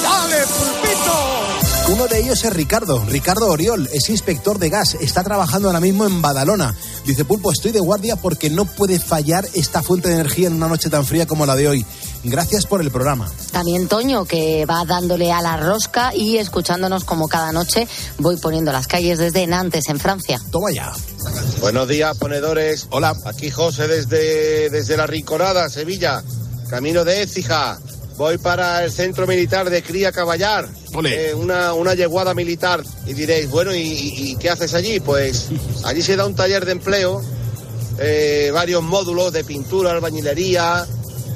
¡Dale, 0.02 0.36
pulpito! 0.46 1.46
Uno 1.88 2.08
de 2.08 2.18
ellos 2.18 2.42
es 2.42 2.52
Ricardo, 2.52 3.04
Ricardo 3.04 3.46
Oriol, 3.46 3.88
es 3.92 4.08
inspector 4.10 4.58
de 4.58 4.70
gas, 4.70 4.94
está 4.94 5.22
trabajando 5.22 5.68
ahora 5.68 5.78
mismo 5.78 6.04
en 6.04 6.20
Badalona. 6.20 6.74
Dice, 7.04 7.24
Pulpo, 7.24 7.52
estoy 7.52 7.70
de 7.70 7.78
guardia 7.78 8.16
porque 8.16 8.50
no 8.50 8.64
puede 8.64 8.98
fallar 8.98 9.46
esta 9.54 9.82
fuente 9.82 10.08
de 10.08 10.14
energía 10.14 10.48
en 10.48 10.54
una 10.54 10.66
noche 10.66 10.90
tan 10.90 11.06
fría 11.06 11.26
como 11.26 11.46
la 11.46 11.54
de 11.54 11.68
hoy. 11.68 11.86
Gracias 12.24 12.66
por 12.66 12.80
el 12.80 12.90
programa. 12.90 13.30
También 13.52 13.88
Toño, 13.88 14.24
que 14.24 14.66
va 14.66 14.84
dándole 14.84 15.32
a 15.32 15.40
la 15.40 15.56
rosca 15.56 16.14
y 16.14 16.38
escuchándonos 16.38 17.04
como 17.04 17.28
cada 17.28 17.52
noche 17.52 17.86
voy 18.18 18.36
poniendo 18.36 18.72
las 18.72 18.86
calles 18.86 19.18
desde 19.18 19.46
Nantes, 19.46 19.88
en 19.88 20.00
Francia. 20.00 20.40
Toma 20.50 20.70
ya. 20.72 20.92
Buenos 21.60 21.88
días, 21.88 22.16
ponedores. 22.18 22.86
Hola. 22.90 23.14
Aquí 23.24 23.50
José 23.50 23.88
desde, 23.88 24.70
desde 24.70 24.96
La 24.96 25.06
Rinconada, 25.06 25.68
Sevilla. 25.68 26.22
Camino 26.68 27.04
de 27.04 27.22
Écija. 27.22 27.78
Voy 28.16 28.38
para 28.38 28.82
el 28.82 28.90
centro 28.90 29.26
militar 29.26 29.68
de 29.68 29.82
Cría 29.82 30.10
Caballar. 30.10 30.68
Eh, 31.04 31.34
una, 31.34 31.74
una 31.74 31.94
yeguada 31.94 32.32
militar. 32.34 32.82
Y 33.06 33.12
diréis, 33.12 33.50
bueno, 33.50 33.74
¿y, 33.74 34.36
qué 34.40 34.48
haces 34.48 34.74
allí? 34.74 35.00
Pues 35.00 35.48
allí 35.84 36.02
se 36.02 36.16
da 36.16 36.26
un 36.26 36.34
taller 36.34 36.64
de 36.64 36.72
empleo, 36.72 37.22
eh, 37.98 38.50
varios 38.54 38.82
módulos 38.82 39.32
de 39.32 39.44
pintura, 39.44 39.90
albañilería, 39.90 40.86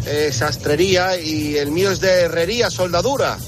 eh, 0.06 0.30
sastrería 0.32 1.20
y 1.20 1.56
el 1.56 1.70
mío 1.70 1.90
es 1.90 2.00
de 2.00 2.22
herrería, 2.22 2.70
soldadura. 2.70 3.38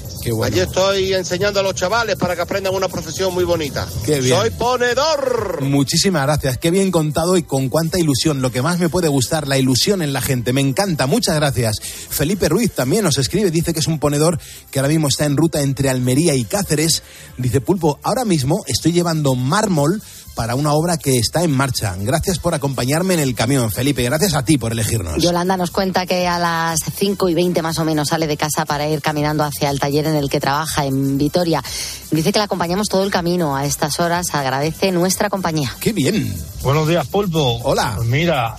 Allí 0.41 0.61
estoy 0.61 1.13
enseñando 1.13 1.59
a 1.59 1.63
los 1.63 1.75
chavales 1.75 2.15
para 2.15 2.33
que 2.33 2.41
aprendan 2.41 2.73
una 2.73 2.87
profesión 2.87 3.33
muy 3.33 3.43
bonita. 3.43 3.85
Soy 4.05 4.51
ponedor. 4.51 5.61
Muchísimas 5.61 6.23
gracias. 6.23 6.57
Qué 6.57 6.71
bien 6.71 6.91
contado 6.91 7.35
y 7.35 7.43
con 7.43 7.67
cuánta 7.67 7.99
ilusión. 7.99 8.41
Lo 8.41 8.49
que 8.49 8.61
más 8.61 8.79
me 8.79 8.87
puede 8.87 9.09
gustar, 9.09 9.49
la 9.49 9.57
ilusión 9.57 10.01
en 10.01 10.13
la 10.13 10.21
gente. 10.21 10.53
Me 10.53 10.61
encanta. 10.61 11.07
Muchas 11.07 11.35
gracias. 11.35 11.75
Felipe 11.81 12.47
Ruiz 12.47 12.71
también 12.71 13.03
nos 13.03 13.17
escribe. 13.17 13.51
Dice 13.51 13.73
que 13.73 13.81
es 13.81 13.87
un 13.87 13.99
ponedor 13.99 14.39
que 14.71 14.79
ahora 14.79 14.89
mismo 14.89 15.09
está 15.09 15.25
en 15.25 15.35
ruta 15.35 15.61
entre 15.61 15.89
Almería 15.89 16.35
y 16.35 16.45
Cáceres. 16.45 17.03
Dice 17.37 17.59
Pulpo, 17.59 17.99
ahora 18.01 18.23
mismo 18.23 18.63
estoy 18.67 18.93
llevando 18.93 19.35
mármol 19.35 20.01
para 20.35 20.55
una 20.55 20.73
obra 20.73 20.97
que 20.97 21.17
está 21.17 21.43
en 21.43 21.51
marcha. 21.51 21.95
Gracias 21.99 22.39
por 22.39 22.53
acompañarme 22.53 23.13
en 23.13 23.19
el 23.19 23.35
camión, 23.35 23.71
Felipe. 23.71 24.03
Gracias 24.03 24.33
a 24.33 24.43
ti 24.43 24.57
por 24.57 24.71
elegirnos. 24.71 25.21
Yolanda 25.21 25.57
nos 25.57 25.71
cuenta 25.71 26.05
que 26.05 26.27
a 26.27 26.39
las 26.39 26.79
5 26.95 27.29
y 27.29 27.33
20 27.33 27.61
más 27.61 27.77
o 27.79 27.85
menos 27.85 28.09
sale 28.09 28.27
de 28.27 28.37
casa 28.37 28.65
para 28.65 28.87
ir 28.87 29.01
caminando 29.01 29.43
hacia 29.43 29.69
el 29.69 29.79
taller 29.79 30.07
en 30.07 30.15
el 30.15 30.29
que 30.29 30.39
trabaja 30.39 30.85
en 30.85 31.17
Vitoria. 31.17 31.63
Dice 32.11 32.31
que 32.31 32.39
la 32.39 32.45
acompañamos 32.45 32.87
todo 32.89 33.03
el 33.03 33.11
camino 33.11 33.55
a 33.55 33.65
estas 33.65 33.99
horas. 33.99 34.33
Agradece 34.33 34.91
nuestra 34.91 35.29
compañía. 35.29 35.75
¡Qué 35.79 35.93
bien! 35.93 36.33
Buenos 36.61 36.87
días, 36.87 37.07
Pulpo. 37.07 37.59
Hola. 37.63 37.93
Pues 37.95 38.07
mira, 38.07 38.55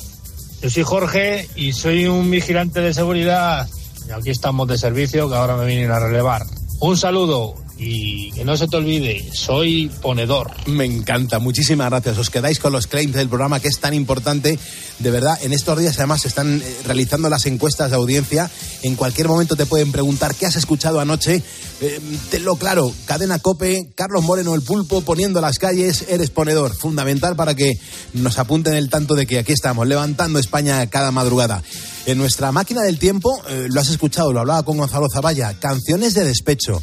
yo 0.62 0.70
soy 0.70 0.82
Jorge 0.82 1.48
y 1.56 1.72
soy 1.72 2.06
un 2.06 2.30
vigilante 2.30 2.80
de 2.80 2.94
seguridad. 2.94 3.68
Y 4.08 4.12
aquí 4.12 4.30
estamos 4.30 4.68
de 4.68 4.78
servicio 4.78 5.28
que 5.28 5.36
ahora 5.36 5.56
me 5.56 5.66
vienen 5.66 5.90
a 5.90 5.98
relevar. 5.98 6.44
Un 6.80 6.96
saludo 6.96 7.63
y 7.76 8.30
que 8.32 8.44
no 8.44 8.56
se 8.56 8.68
te 8.68 8.76
olvide, 8.76 9.30
soy 9.32 9.90
ponedor. 10.00 10.52
Me 10.66 10.84
encanta, 10.84 11.38
muchísimas 11.38 11.90
gracias. 11.90 12.18
Os 12.18 12.30
quedáis 12.30 12.58
con 12.60 12.72
los 12.72 12.86
claims 12.86 13.14
del 13.14 13.28
programa 13.28 13.60
que 13.60 13.68
es 13.68 13.78
tan 13.80 13.94
importante. 13.94 14.58
De 15.00 15.10
verdad, 15.10 15.36
en 15.42 15.52
estos 15.52 15.78
días 15.78 15.98
además 15.98 16.22
se 16.22 16.28
están 16.28 16.62
eh, 16.62 16.76
realizando 16.84 17.28
las 17.28 17.46
encuestas 17.46 17.90
de 17.90 17.96
audiencia. 17.96 18.50
En 18.82 18.94
cualquier 18.94 19.26
momento 19.26 19.56
te 19.56 19.66
pueden 19.66 19.90
preguntar 19.90 20.34
qué 20.34 20.46
has 20.46 20.56
escuchado 20.56 21.00
anoche. 21.00 21.42
Eh, 21.80 22.00
tenlo 22.30 22.56
claro, 22.56 22.92
Cadena 23.06 23.40
Cope, 23.40 23.90
Carlos 23.96 24.22
Moreno 24.22 24.54
el 24.54 24.62
Pulpo 24.62 25.00
poniendo 25.00 25.40
las 25.40 25.58
calles, 25.58 26.04
eres 26.08 26.30
ponedor. 26.30 26.76
Fundamental 26.76 27.34
para 27.34 27.54
que 27.54 27.72
nos 28.12 28.38
apunten 28.38 28.74
el 28.74 28.88
tanto 28.88 29.14
de 29.14 29.26
que 29.26 29.40
aquí 29.40 29.52
estamos, 29.52 29.86
levantando 29.88 30.38
España 30.38 30.86
cada 30.86 31.10
madrugada. 31.10 31.62
En 32.06 32.18
nuestra 32.18 32.52
máquina 32.52 32.82
del 32.82 32.98
tiempo, 32.98 33.42
eh, 33.48 33.66
lo 33.68 33.80
has 33.80 33.88
escuchado, 33.88 34.32
lo 34.32 34.40
hablaba 34.40 34.62
con 34.62 34.76
Gonzalo 34.76 35.08
Zavalla, 35.10 35.58
canciones 35.58 36.14
de 36.14 36.24
despecho 36.24 36.82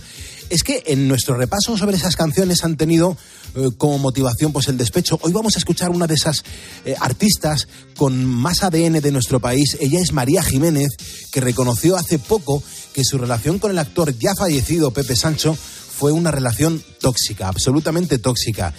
es 0.52 0.64
que 0.64 0.84
en 0.88 1.08
nuestro 1.08 1.36
repaso 1.36 1.78
sobre 1.78 1.96
esas 1.96 2.18
canciones 2.18 2.66
han 2.66 2.76
tenido 2.76 3.18
eh, 3.56 3.70
como 3.78 3.98
motivación 3.98 4.52
pues 4.52 4.68
el 4.68 4.78
despecho. 4.78 5.18
Hoy 5.22 5.32
vamos 5.32 5.56
a 5.56 5.60
escuchar 5.60 5.92
una 5.92 6.08
de 6.08 6.16
esas 6.16 6.44
eh, 6.84 6.94
artistas 7.00 7.70
con 7.96 8.26
más 8.26 8.62
ADN 8.62 9.00
de 9.00 9.12
nuestro 9.12 9.40
país. 9.40 9.78
Ella 9.80 10.02
es 10.02 10.12
María 10.12 10.44
Jiménez, 10.44 10.90
que 11.32 11.40
reconoció 11.40 11.96
hace 11.96 12.20
poco 12.20 12.62
que 12.94 13.06
su 13.06 13.18
relación 13.18 13.60
con 13.60 13.72
el 13.72 13.80
actor 13.80 14.14
ya 14.18 14.36
fallecido 14.36 14.92
Pepe 14.92 15.16
Sancho 15.16 15.56
fue 15.56 16.12
una 16.12 16.32
relación 16.32 16.84
tóxica, 17.00 17.48
absolutamente 17.48 18.20
tóxica. 18.20 18.74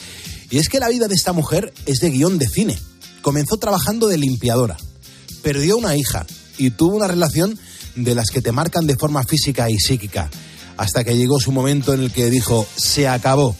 Y 0.51 0.59
es 0.59 0.68
que 0.68 0.79
la 0.79 0.91
vida 0.91 1.09
de 1.09 1.14
esta 1.14 1.33
mujer 1.33 1.73
es 1.87 2.01
de 2.01 2.11
guion 2.11 2.39
de 2.39 2.49
cine. 2.49 2.79
Comenzó 3.23 3.57
trabajando 3.57 4.09
de 4.09 4.18
limpiadora, 4.18 4.77
perdió 5.43 5.79
una 5.79 5.97
hija 5.97 6.27
y 6.59 6.70
tuvo 6.70 6.97
una 6.97 7.09
relación 7.09 7.59
de 7.97 8.14
las 8.14 8.29
que 8.29 8.43
te 8.43 8.53
marcan 8.53 8.87
de 8.87 8.97
forma 8.97 9.25
física 9.25 9.70
y 9.70 9.79
psíquica, 9.79 10.31
hasta 10.77 11.05
que 11.05 11.16
llegó 11.16 11.41
su 11.41 11.53
momento 11.53 11.95
en 11.95 12.01
el 12.01 12.12
que 12.12 12.31
dijo, 12.31 12.66
se 12.77 13.09
acabó. 13.09 13.57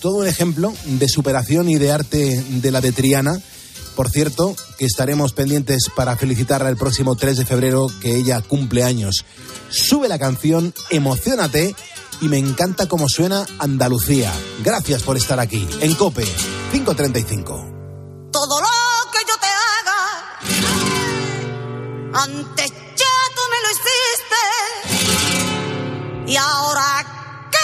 Todo 0.00 0.16
un 0.18 0.26
ejemplo 0.26 0.72
de 0.84 1.08
superación 1.08 1.68
y 1.68 1.76
de 1.76 1.92
arte 1.92 2.42
de 2.48 2.70
la 2.70 2.80
de 2.80 2.92
Triana. 2.92 3.40
Por 3.94 4.10
cierto, 4.10 4.56
que 4.78 4.86
estaremos 4.86 5.32
pendientes 5.32 5.90
para 5.94 6.16
felicitarla 6.16 6.68
el 6.70 6.76
próximo 6.76 7.14
3 7.14 7.36
de 7.36 7.44
febrero, 7.44 7.90
que 8.00 8.16
ella 8.16 8.40
cumple 8.40 8.82
años. 8.82 9.24
Sube 9.68 10.08
la 10.08 10.18
canción, 10.18 10.74
emocionate 10.90 11.74
y 12.20 12.28
me 12.28 12.38
encanta 12.38 12.86
cómo 12.86 13.08
suena 13.08 13.44
Andalucía. 13.58 14.32
Gracias 14.64 15.02
por 15.02 15.16
estar 15.16 15.40
aquí 15.40 15.68
en 15.80 15.94
Cope 15.94 16.24
535. 16.72 17.72
Todo 18.32 18.60
lo 18.60 18.68
que 19.12 19.18
yo 19.28 19.34
te 19.40 19.46
haga, 19.46 19.98
antes 22.24 22.61
Y 26.32 26.36
ahora, 26.38 27.04
¿qué 27.50 27.58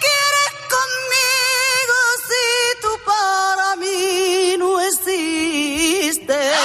quieres 0.00 0.52
conmigo 0.74 1.98
si 2.26 2.46
tú 2.82 2.90
para 3.06 3.76
mí 3.76 4.56
no 4.58 4.80
existes? 4.80 6.56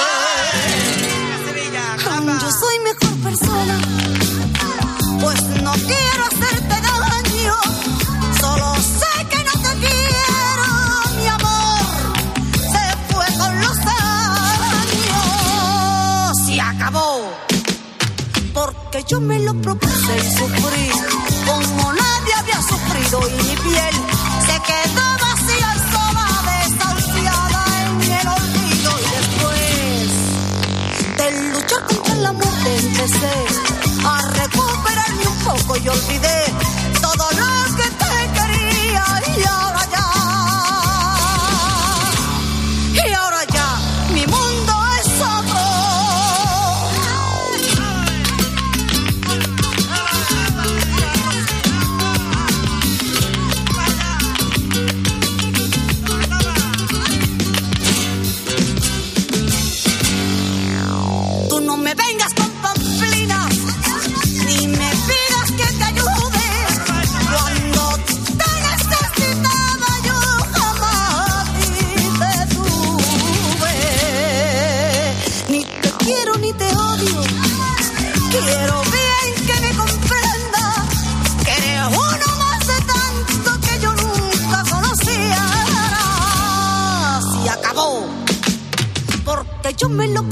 Yo 2.42 2.50
soy 2.50 2.76
mejor 2.80 3.14
persona, 3.22 3.76
pues 5.20 5.40
no 5.62 5.72
quiero 5.74 6.24
hacerte 6.26 6.76
daño. 6.80 7.56
Solo 8.40 8.74
sé 8.74 9.14
que 9.30 9.40
no 9.44 9.52
te 9.52 9.72
quiero, 9.78 10.66
mi 11.20 11.26
amor. 11.28 12.18
Se 12.72 12.84
fue 13.12 13.26
con 13.38 13.52
los 13.60 13.78
años. 15.06 15.22
Se 16.46 16.60
acabó. 16.60 17.53
Porque 18.54 19.02
yo 19.08 19.20
me 19.20 19.38
lo 19.40 19.52
propuse 19.54 20.16
y 20.16 20.36
sufrí 20.36 20.88
como 21.44 21.92
nadie 21.92 22.34
había 22.38 22.62
sufrido 22.62 23.20
y 23.28 23.32
mi 23.42 23.56
piel 23.56 23.94
se 24.46 24.56
quedó 24.68 25.06
vacía 25.20 25.68
y 25.74 25.78
sola, 25.92 26.28
desahuciada 26.48 27.62
en 27.82 28.12
el 28.12 28.28
olvido. 28.28 28.90
Y 29.00 29.06
después 29.18 30.08
de 31.18 31.26
luchar 31.52 31.82
contra 31.86 32.14
la 32.14 32.32
muerte 32.32 32.76
empecé 32.76 33.36
a 34.06 34.22
recuperarme 34.22 35.26
un 35.26 35.38
poco 35.44 35.76
y 35.76 35.88
olvidé 35.88 36.40
todo 37.02 37.26
lo 37.32 37.76
que 37.76 37.88
te 38.02 38.14
quería. 38.36 39.04
Y 39.36 39.38
ahora 39.48 39.73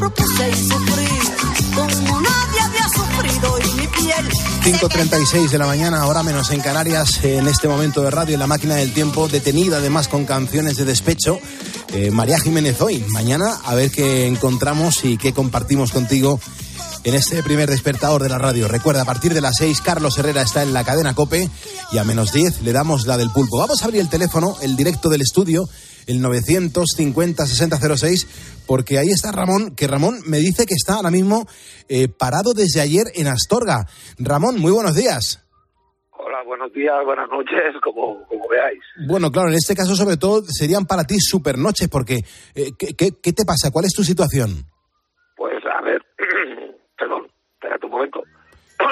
propuse 0.02 0.50
y 0.50 0.68
sufrí 0.68 1.06
como 1.76 2.20
nadie 2.20 2.60
había 2.60 2.88
sufrido 2.88 3.58
y 3.60 3.80
mi 3.80 3.86
piel 3.86 4.28
5.36 4.80 5.50
de 5.50 5.58
la 5.58 5.66
mañana, 5.66 6.00
ahora 6.00 6.24
menos 6.24 6.50
en 6.50 6.60
Canarias, 6.60 7.22
en 7.22 7.46
este 7.46 7.68
momento 7.68 8.02
de 8.02 8.10
radio, 8.10 8.34
en 8.34 8.40
la 8.40 8.48
máquina 8.48 8.74
del 8.74 8.92
tiempo, 8.92 9.28
detenida 9.28 9.76
además 9.76 10.08
con 10.08 10.24
canciones 10.24 10.76
de 10.76 10.84
despecho. 10.84 11.38
Eh, 11.92 12.10
María 12.10 12.40
Jiménez 12.40 12.80
hoy, 12.80 13.04
mañana 13.10 13.60
a 13.64 13.76
ver 13.76 13.92
qué 13.92 14.26
encontramos 14.26 15.04
y 15.04 15.18
qué 15.18 15.32
compartimos 15.32 15.92
contigo 15.92 16.40
en 17.04 17.14
este 17.14 17.40
primer 17.44 17.70
despertador 17.70 18.24
de 18.24 18.28
la 18.28 18.38
radio. 18.38 18.66
Recuerda, 18.66 19.02
a 19.02 19.04
partir 19.04 19.34
de 19.34 19.40
las 19.40 19.56
6, 19.58 19.80
Carlos 19.82 20.18
Herrera 20.18 20.42
está 20.42 20.64
en 20.64 20.72
la 20.72 20.82
cadena 20.82 21.14
Cope 21.14 21.48
y 21.92 21.98
a 21.98 22.04
menos 22.04 22.32
10 22.32 22.62
le 22.62 22.72
damos 22.72 23.06
la 23.06 23.16
del 23.16 23.30
pulpo. 23.30 23.58
Vamos 23.58 23.82
a 23.82 23.84
abrir 23.84 24.00
el 24.00 24.08
teléfono, 24.08 24.56
el 24.62 24.76
directo 24.76 25.08
del 25.08 25.22
estudio, 25.22 25.68
el 26.06 26.20
950-6006, 26.22 28.26
porque 28.66 28.98
ahí 28.98 29.08
está 29.08 29.32
Ramón, 29.32 29.74
que 29.74 29.86
Ramón 29.86 30.20
me 30.26 30.38
dice 30.38 30.66
que 30.66 30.74
está 30.74 30.94
ahora 30.94 31.10
mismo 31.10 31.46
eh, 31.88 32.08
parado 32.08 32.52
desde 32.54 32.80
ayer 32.80 33.04
en 33.14 33.28
Astorga. 33.28 33.86
Ramón, 34.18 34.58
muy 34.58 34.72
buenos 34.72 34.94
días. 34.94 35.40
Hola, 36.12 36.42
buenos 36.44 36.72
días, 36.72 36.94
buenas 37.04 37.28
noches, 37.28 37.74
como, 37.82 38.24
como 38.26 38.48
veáis. 38.48 38.80
Bueno, 39.08 39.30
claro, 39.30 39.48
en 39.48 39.54
este 39.54 39.74
caso 39.74 39.94
sobre 39.96 40.16
todo 40.16 40.42
serían 40.48 40.86
para 40.86 41.04
ti 41.04 41.16
super 41.18 41.58
noches, 41.58 41.88
porque 41.88 42.20
eh, 42.54 42.70
¿qué, 42.78 42.94
qué, 42.96 43.10
qué 43.20 43.32
te 43.32 43.44
pasa? 43.44 43.70
¿Cuál 43.72 43.86
es 43.86 43.92
tu 43.92 44.04
situación? 44.04 44.64
Pues 45.36 45.54
a 45.66 45.80
ver, 45.82 46.00
perdón, 46.98 47.26
espérate 47.54 47.86
un 47.86 47.92
momento. 47.92 48.22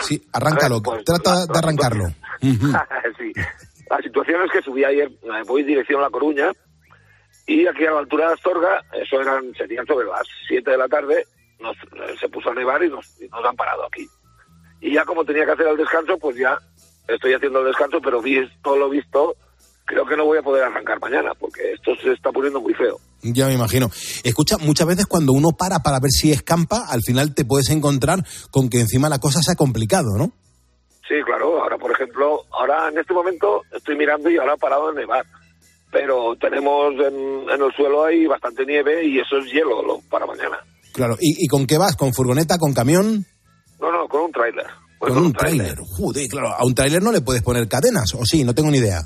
Sí, 0.01 0.21
arráncalo, 0.33 0.77
ver, 0.77 0.83
pues, 0.83 1.05
trata 1.05 1.35
la- 1.35 1.47
de 1.47 1.53
la 1.53 1.59
arrancarlo. 1.59 2.05
sí. 3.19 3.33
La 3.91 3.99
situación 4.03 4.43
es 4.45 4.51
que 4.53 4.63
subí 4.63 4.85
ayer, 4.85 5.09
eh, 5.09 5.43
voy 5.47 5.63
dirección 5.65 6.01
a 6.01 6.05
La 6.05 6.11
Coruña, 6.11 6.53
y 7.47 7.67
aquí 7.67 7.85
a 7.85 7.93
la 7.93 8.01
altura 8.01 8.29
de 8.29 8.35
Astorga, 8.35 8.85
eso 8.93 9.21
eran, 9.21 9.53
serían 9.55 9.87
sobre 9.87 10.07
las 10.07 10.27
7 10.49 10.71
de 10.71 10.79
la 10.79 10.89
tarde, 10.89 11.27
nos, 11.59 11.77
eh, 11.77 12.17
se 12.19 12.29
puso 12.29 12.51
a 12.51 12.55
nevar 12.55 12.83
y 12.83 12.89
nos, 12.89 13.21
y 13.21 13.29
nos 13.29 13.45
han 13.45 13.57
parado 13.57 13.87
aquí. 13.87 14.07
Y 14.81 14.95
ya 14.95 15.05
como 15.05 15.25
tenía 15.25 15.45
que 15.45 15.53
hacer 15.53 15.67
el 15.67 15.77
descanso, 15.77 16.19
pues 16.19 16.37
ya 16.37 16.59
estoy 17.09 17.35
haciendo 17.35 17.61
el 17.61 17.67
descanso, 17.67 18.01
pero 18.03 18.23
visto 18.23 18.77
lo 18.77 18.89
visto, 18.89 19.37
creo 19.85 20.07
que 20.07 20.17
no 20.17 20.25
voy 20.25 20.39
a 20.39 20.43
poder 20.43 20.65
arrancar 20.65 21.01
mañana, 21.01 21.33
porque 21.39 21.73
esto 21.73 21.95
se 21.97 22.13
está 22.13 22.31
poniendo 22.31 22.61
muy 22.61 22.75
feo. 22.75 22.99
Ya 23.23 23.47
me 23.47 23.55
imagino. 23.55 23.89
Escucha, 24.25 24.57
muchas 24.59 24.87
veces 24.87 25.07
cuando 25.07 25.33
uno 25.33 25.51
para 25.51 25.81
para 25.81 25.99
ver 26.01 26.11
si 26.11 26.33
escampa, 26.33 26.87
al 26.89 27.03
final 27.03 27.35
te 27.35 27.45
puedes 27.45 27.69
encontrar 27.71 28.21
con 28.51 28.71
que 28.71 28.81
encima 28.81 29.09
la 29.09 29.19
cosa 29.19 29.41
se 29.43 29.53
ha 29.53 29.57
complicado, 29.57 30.17
¿no? 30.17 30.33
Sí, 31.07 31.17
claro. 31.27 31.61
Ahora, 31.61 31.77
por 31.77 31.91
ejemplo, 31.91 32.45
ahora 32.53 32.89
en 32.89 32.99
este 32.99 33.13
momento 33.13 33.63
estoy 33.73 33.97
mirando 33.97 34.31
y 34.31 34.39
ahora 34.39 34.55
ha 34.55 34.57
parado 34.57 34.93
de 34.93 35.01
nevar. 35.01 35.27
Pero 35.93 36.37
tenemos 36.41 36.93
en, 36.95 37.49
en 37.51 37.63
el 37.63 37.73
suelo 37.77 38.05
hay 38.05 38.27
bastante 38.27 38.65
nieve 38.65 39.05
y 39.05 39.19
eso 39.19 39.39
es 39.39 39.53
hielo 39.53 39.83
lo- 39.83 40.01
para 40.09 40.27
mañana. 40.27 40.59
Claro. 40.93 41.17
¿Y, 41.21 41.45
y 41.45 41.49
con 41.49 41.67
qué 41.67 41.79
vas? 41.79 41.97
¿Con 41.97 42.13
furgoneta? 42.15 42.59
¿Con 42.59 42.73
camión? 42.75 43.25
No, 43.81 43.91
no, 43.93 44.07
con 44.09 44.23
un 44.23 44.33
tráiler. 44.33 44.67
Voy 45.01 45.11
con 45.13 45.25
un 45.27 45.33
tráiler. 45.33 45.77
Joder, 45.97 46.29
claro. 46.29 46.49
A 46.49 46.65
un 46.65 46.75
tráiler 46.75 47.03
no 47.03 47.11
le 47.11 47.23
puedes 47.23 47.43
poner 47.43 47.67
cadenas, 47.69 48.15
¿o 48.15 48.25
sí? 48.25 48.45
No 48.45 48.55
tengo 48.55 48.71
ni 48.71 48.79
idea. 48.79 49.01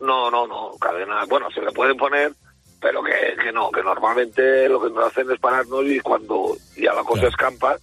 No, 0.00 0.30
no, 0.30 0.46
no, 0.46 0.70
cadenas. 0.80 1.28
Bueno, 1.28 1.46
se 1.54 1.60
le 1.60 1.70
pueden 1.72 1.96
poner, 1.96 2.32
pero 2.80 3.02
que, 3.02 3.12
que 3.42 3.52
no, 3.52 3.70
que 3.70 3.82
normalmente 3.82 4.68
lo 4.68 4.80
que 4.82 4.90
nos 4.90 5.06
hacen 5.06 5.30
es 5.30 5.38
pararnos 5.38 5.84
y 5.86 6.00
cuando 6.00 6.56
ya 6.76 6.92
la 6.94 7.04
cosa 7.04 7.26
escampa, 7.28 7.76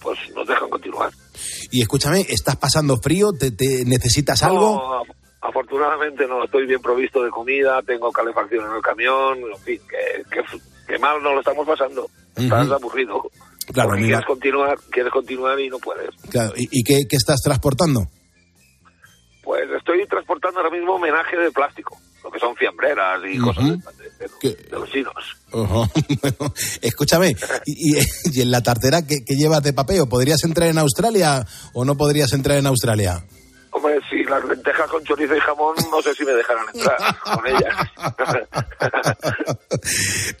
pues 0.00 0.18
nos 0.34 0.46
dejan 0.46 0.68
continuar. 0.68 1.10
Y 1.70 1.80
escúchame, 1.82 2.20
¿estás 2.28 2.56
pasando 2.56 2.96
frío? 2.98 3.30
¿Te, 3.38 3.50
te 3.52 3.84
necesitas 3.84 4.42
algo? 4.42 4.72
No, 4.76 5.04
af- 5.04 5.14
afortunadamente 5.48 6.26
no, 6.26 6.44
estoy 6.44 6.66
bien 6.66 6.80
provisto 6.80 7.22
de 7.22 7.30
comida, 7.30 7.80
tengo 7.82 8.10
calefacción 8.12 8.64
en 8.70 8.76
el 8.76 8.82
camión, 8.82 9.38
en 9.38 9.58
fin, 9.62 9.80
que, 9.88 10.22
que, 10.30 10.42
que 10.86 10.98
mal 10.98 11.22
no 11.22 11.32
lo 11.34 11.40
estamos 11.40 11.66
pasando. 11.66 12.08
Estás 12.36 12.70
aburrido. 12.70 13.30
Claro, 13.72 13.88
Porque 13.90 14.04
quieres 14.04 14.24
continuar, 14.26 14.78
quieres 14.90 15.12
continuar 15.12 15.58
y 15.58 15.68
no 15.68 15.78
puedes. 15.78 16.10
Claro, 16.30 16.52
¿Y, 16.56 16.68
y 16.70 16.84
qué, 16.84 17.06
qué 17.08 17.16
estás 17.16 17.40
transportando? 17.42 18.06
Pues 19.42 19.62
estoy 19.76 20.06
transportando 20.06 20.58
ahora 20.60 20.70
mismo 20.76 20.94
homenaje 20.94 21.36
de 21.36 21.50
plástico, 21.52 21.96
lo 22.24 22.30
que 22.30 22.38
son 22.40 22.54
fiambreras 22.56 23.20
y 23.24 23.38
cosas 23.38 23.64
de, 23.64 24.48
de- 24.48 24.54
de 24.56 24.70
los 24.78 24.90
chinos. 24.90 25.14
Bueno, 25.52 26.52
escúchame, 26.82 27.34
y, 27.64 27.96
y- 27.96 28.02
y 28.32 28.40
en 28.42 28.50
la 28.50 28.62
tartera 28.62 29.06
qué, 29.06 29.24
qué 29.24 29.34
llevas 29.36 29.62
de 29.62 29.72
papeo? 29.72 30.08
¿Podrías 30.08 30.42
entrar 30.44 30.68
en 30.68 30.78
Australia 30.78 31.46
o 31.72 31.84
no 31.84 31.96
podrías 31.96 32.32
entrar 32.32 32.58
en 32.58 32.66
Australia? 32.66 33.24
Hombre, 33.76 33.98
si 34.08 34.24
las 34.24 34.42
lentejas 34.42 34.90
con 34.90 35.04
chorizo 35.04 35.36
y 35.36 35.40
jamón, 35.40 35.74
no 35.90 36.00
sé 36.00 36.14
si 36.14 36.24
me 36.24 36.32
dejarán 36.32 36.64
entrar 36.72 36.96
con 37.22 37.46
ellas. 37.46 37.76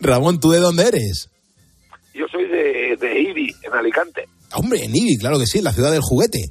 Ramón, 0.00 0.40
¿tú 0.40 0.52
de 0.52 0.58
dónde 0.58 0.88
eres? 0.88 1.28
Yo 2.14 2.24
soy 2.32 2.48
de, 2.48 2.96
de 2.98 3.20
Ibi, 3.20 3.54
en 3.62 3.74
Alicante. 3.74 4.26
Hombre, 4.54 4.82
en 4.82 4.96
Ibi, 4.96 5.18
claro 5.18 5.38
que 5.38 5.44
sí, 5.44 5.60
la 5.60 5.74
ciudad 5.74 5.92
del 5.92 6.00
juguete. 6.00 6.46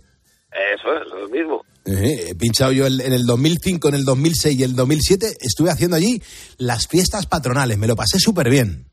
Eso 0.51 0.93
es, 0.93 1.07
lo 1.07 1.27
mismo. 1.27 1.65
Eh, 1.87 2.27
he 2.29 2.35
pinchado 2.35 2.71
yo 2.71 2.85
en 2.85 3.01
el 3.01 3.25
2005, 3.25 3.89
en 3.89 3.95
el 3.95 4.05
2006 4.05 4.59
y 4.59 4.61
el 4.61 4.75
2007. 4.75 5.37
Estuve 5.41 5.71
haciendo 5.71 5.95
allí 5.95 6.21
las 6.59 6.87
fiestas 6.87 7.25
patronales. 7.25 7.79
Me 7.79 7.87
lo 7.87 7.95
pasé 7.95 8.19
súper 8.19 8.51
bien. 8.51 8.85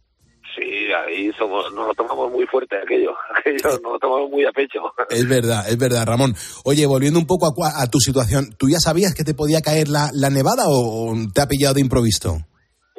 Nos 1.83 1.89
lo 1.89 1.95
tomamos 1.95 2.31
muy 2.31 2.47
fuerte 2.47 2.77
aquello. 2.77 3.11
Aquello 3.37 3.81
nos 3.83 3.93
lo 3.95 3.99
tomamos 3.99 4.31
muy 4.31 4.45
a 4.45 4.53
pecho. 4.53 4.81
Es 5.11 5.29
verdad, 5.29 5.69
es 5.69 5.77
verdad, 5.77 6.07
Ramón. 6.07 6.33
Oye, 6.65 6.87
volviendo 6.87 7.19
un 7.19 7.27
poco 7.27 7.47
a, 7.47 7.83
a 7.83 7.87
tu 7.89 7.99
situación, 7.99 8.55
¿tú 8.57 8.69
ya 8.71 8.79
sabías 8.79 9.15
que 9.15 9.25
te 9.25 9.35
podía 9.35 9.61
caer 9.61 9.89
la, 9.89 10.11
la 10.15 10.31
nevada 10.31 10.65
o 10.69 11.13
te 11.35 11.43
ha 11.43 11.47
pillado 11.47 11.75
de 11.75 11.81
improviso? 11.81 12.39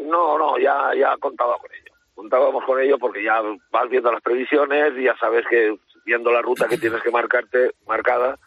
No, 0.03 0.37
no, 0.37 0.57
ya, 0.59 0.91
ya 0.99 1.15
contaba 1.17 1.55
con 1.57 1.71
ello. 1.71 1.93
Contábamos 2.13 2.63
con 2.65 2.81
ello 2.81 2.97
porque 2.99 3.23
ya 3.23 3.39
vas 3.71 3.89
viendo 3.89 4.11
las 4.11 4.21
previsiones 4.21 4.91
y 4.99 5.05
ya 5.05 5.15
sabes 5.17 5.45
que 5.49 5.77
viendo 6.05 6.29
la 6.29 6.41
ruta 6.41 6.67
que 6.67 6.77
tienes 6.77 7.01
que 7.01 7.11
marcarte, 7.11 7.71
marcada, 7.87 8.37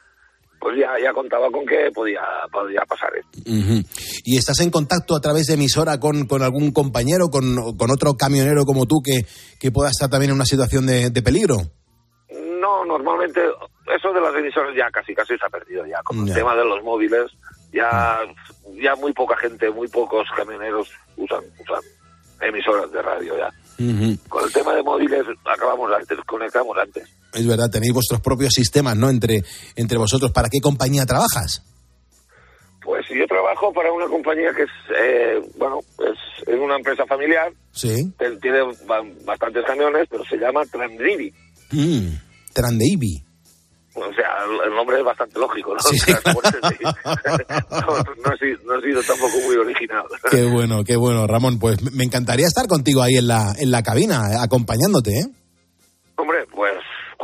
pues 0.66 0.78
ya, 0.80 0.90
ya 1.00 1.12
contaba 1.12 1.48
con 1.48 1.64
que 1.64 1.92
podía, 1.94 2.20
podía 2.50 2.80
pasar 2.88 3.08
esto. 3.14 3.38
¿Y 4.24 4.36
estás 4.36 4.58
en 4.58 4.70
contacto 4.72 5.14
a 5.14 5.20
través 5.20 5.46
de 5.46 5.54
emisora 5.54 6.00
con, 6.00 6.26
con 6.26 6.42
algún 6.42 6.72
compañero, 6.72 7.28
con, 7.28 7.76
con 7.76 7.92
otro 7.92 8.14
camionero 8.14 8.64
como 8.64 8.84
tú 8.84 8.96
que, 9.00 9.24
que 9.60 9.70
pueda 9.70 9.90
estar 9.90 10.10
también 10.10 10.30
en 10.30 10.34
una 10.34 10.44
situación 10.44 10.84
de, 10.84 11.10
de 11.10 11.22
peligro? 11.22 11.58
No, 12.60 12.84
normalmente 12.84 13.40
eso 13.96 14.12
de 14.12 14.20
las 14.20 14.34
emisoras 14.34 14.74
ya 14.76 14.90
casi 14.90 15.14
casi 15.14 15.38
se 15.38 15.46
ha 15.46 15.48
perdido 15.48 15.86
ya. 15.86 16.02
Con 16.02 16.26
el 16.26 16.34
tema 16.34 16.56
de 16.56 16.64
los 16.64 16.82
móviles, 16.82 17.30
ya, 17.72 18.18
ya 18.82 18.96
muy 18.96 19.12
poca 19.12 19.36
gente, 19.36 19.70
muy 19.70 19.86
pocos 19.86 20.26
camioneros 20.36 20.90
usan, 21.16 21.44
usan 21.60 21.80
emisoras 22.40 22.90
de 22.90 23.02
radio 23.02 23.38
ya. 23.38 23.50
Con 24.28 24.44
el 24.44 24.52
tema 24.52 24.74
de 24.74 24.82
móviles 24.82 25.26
acabamos 25.44 25.92
antes, 25.92 26.18
conectamos 26.26 26.76
antes. 26.76 27.08
Es 27.34 27.46
verdad, 27.46 27.70
tenéis 27.70 27.92
vuestros 27.92 28.20
propios 28.20 28.52
sistemas, 28.54 28.96
¿no? 28.96 29.10
Entre, 29.10 29.42
entre 29.76 29.98
vosotros. 29.98 30.32
¿Para 30.32 30.48
qué 30.48 30.60
compañía 30.60 31.04
trabajas? 31.06 31.62
Pues 32.82 33.04
yo 33.10 33.26
trabajo 33.26 33.72
para 33.72 33.92
una 33.92 34.06
compañía 34.06 34.50
que 34.56 34.62
es, 34.62 34.70
eh, 34.96 35.40
bueno, 35.58 35.80
es, 35.98 36.48
es 36.48 36.54
una 36.60 36.76
empresa 36.76 37.04
familiar, 37.06 37.52
Sí. 37.72 38.12
que 38.18 38.30
tiene 38.40 38.60
ba- 38.86 39.02
bastantes 39.24 39.64
camiones, 39.66 40.06
pero 40.08 40.24
se 40.24 40.36
llama 40.36 40.64
Transrivi. 40.66 41.32
Mm, 41.72 42.14
Trandeibi. 42.54 43.22
O 43.98 44.12
sea, 44.14 44.28
el, 44.66 44.74
nombre 44.74 44.98
es 44.98 45.04
bastante 45.04 45.38
lógico, 45.38 45.74
¿no? 45.74 45.80
Sí, 45.80 45.98
sí. 45.98 46.12
no, 46.24 47.96
no 48.22 48.34
he 48.34 48.38
sido, 48.38 48.58
no 48.66 48.78
he 48.78 48.82
sido 48.82 49.02
tampoco 49.02 49.38
muy 49.46 49.56
original. 49.56 50.04
Qué 50.30 50.44
bueno, 50.44 50.84
qué 50.84 50.96
bueno, 50.96 51.26
Ramón. 51.26 51.58
Pues 51.58 51.80
me 51.92 52.04
encantaría 52.04 52.46
estar 52.46 52.66
contigo 52.66 53.02
ahí 53.02 53.14
en 53.16 53.26
la, 53.26 53.54
en 53.58 53.70
la 53.70 53.82
cabina, 53.82 54.42
acompañándote, 54.42 55.10
¿eh? 55.12 55.24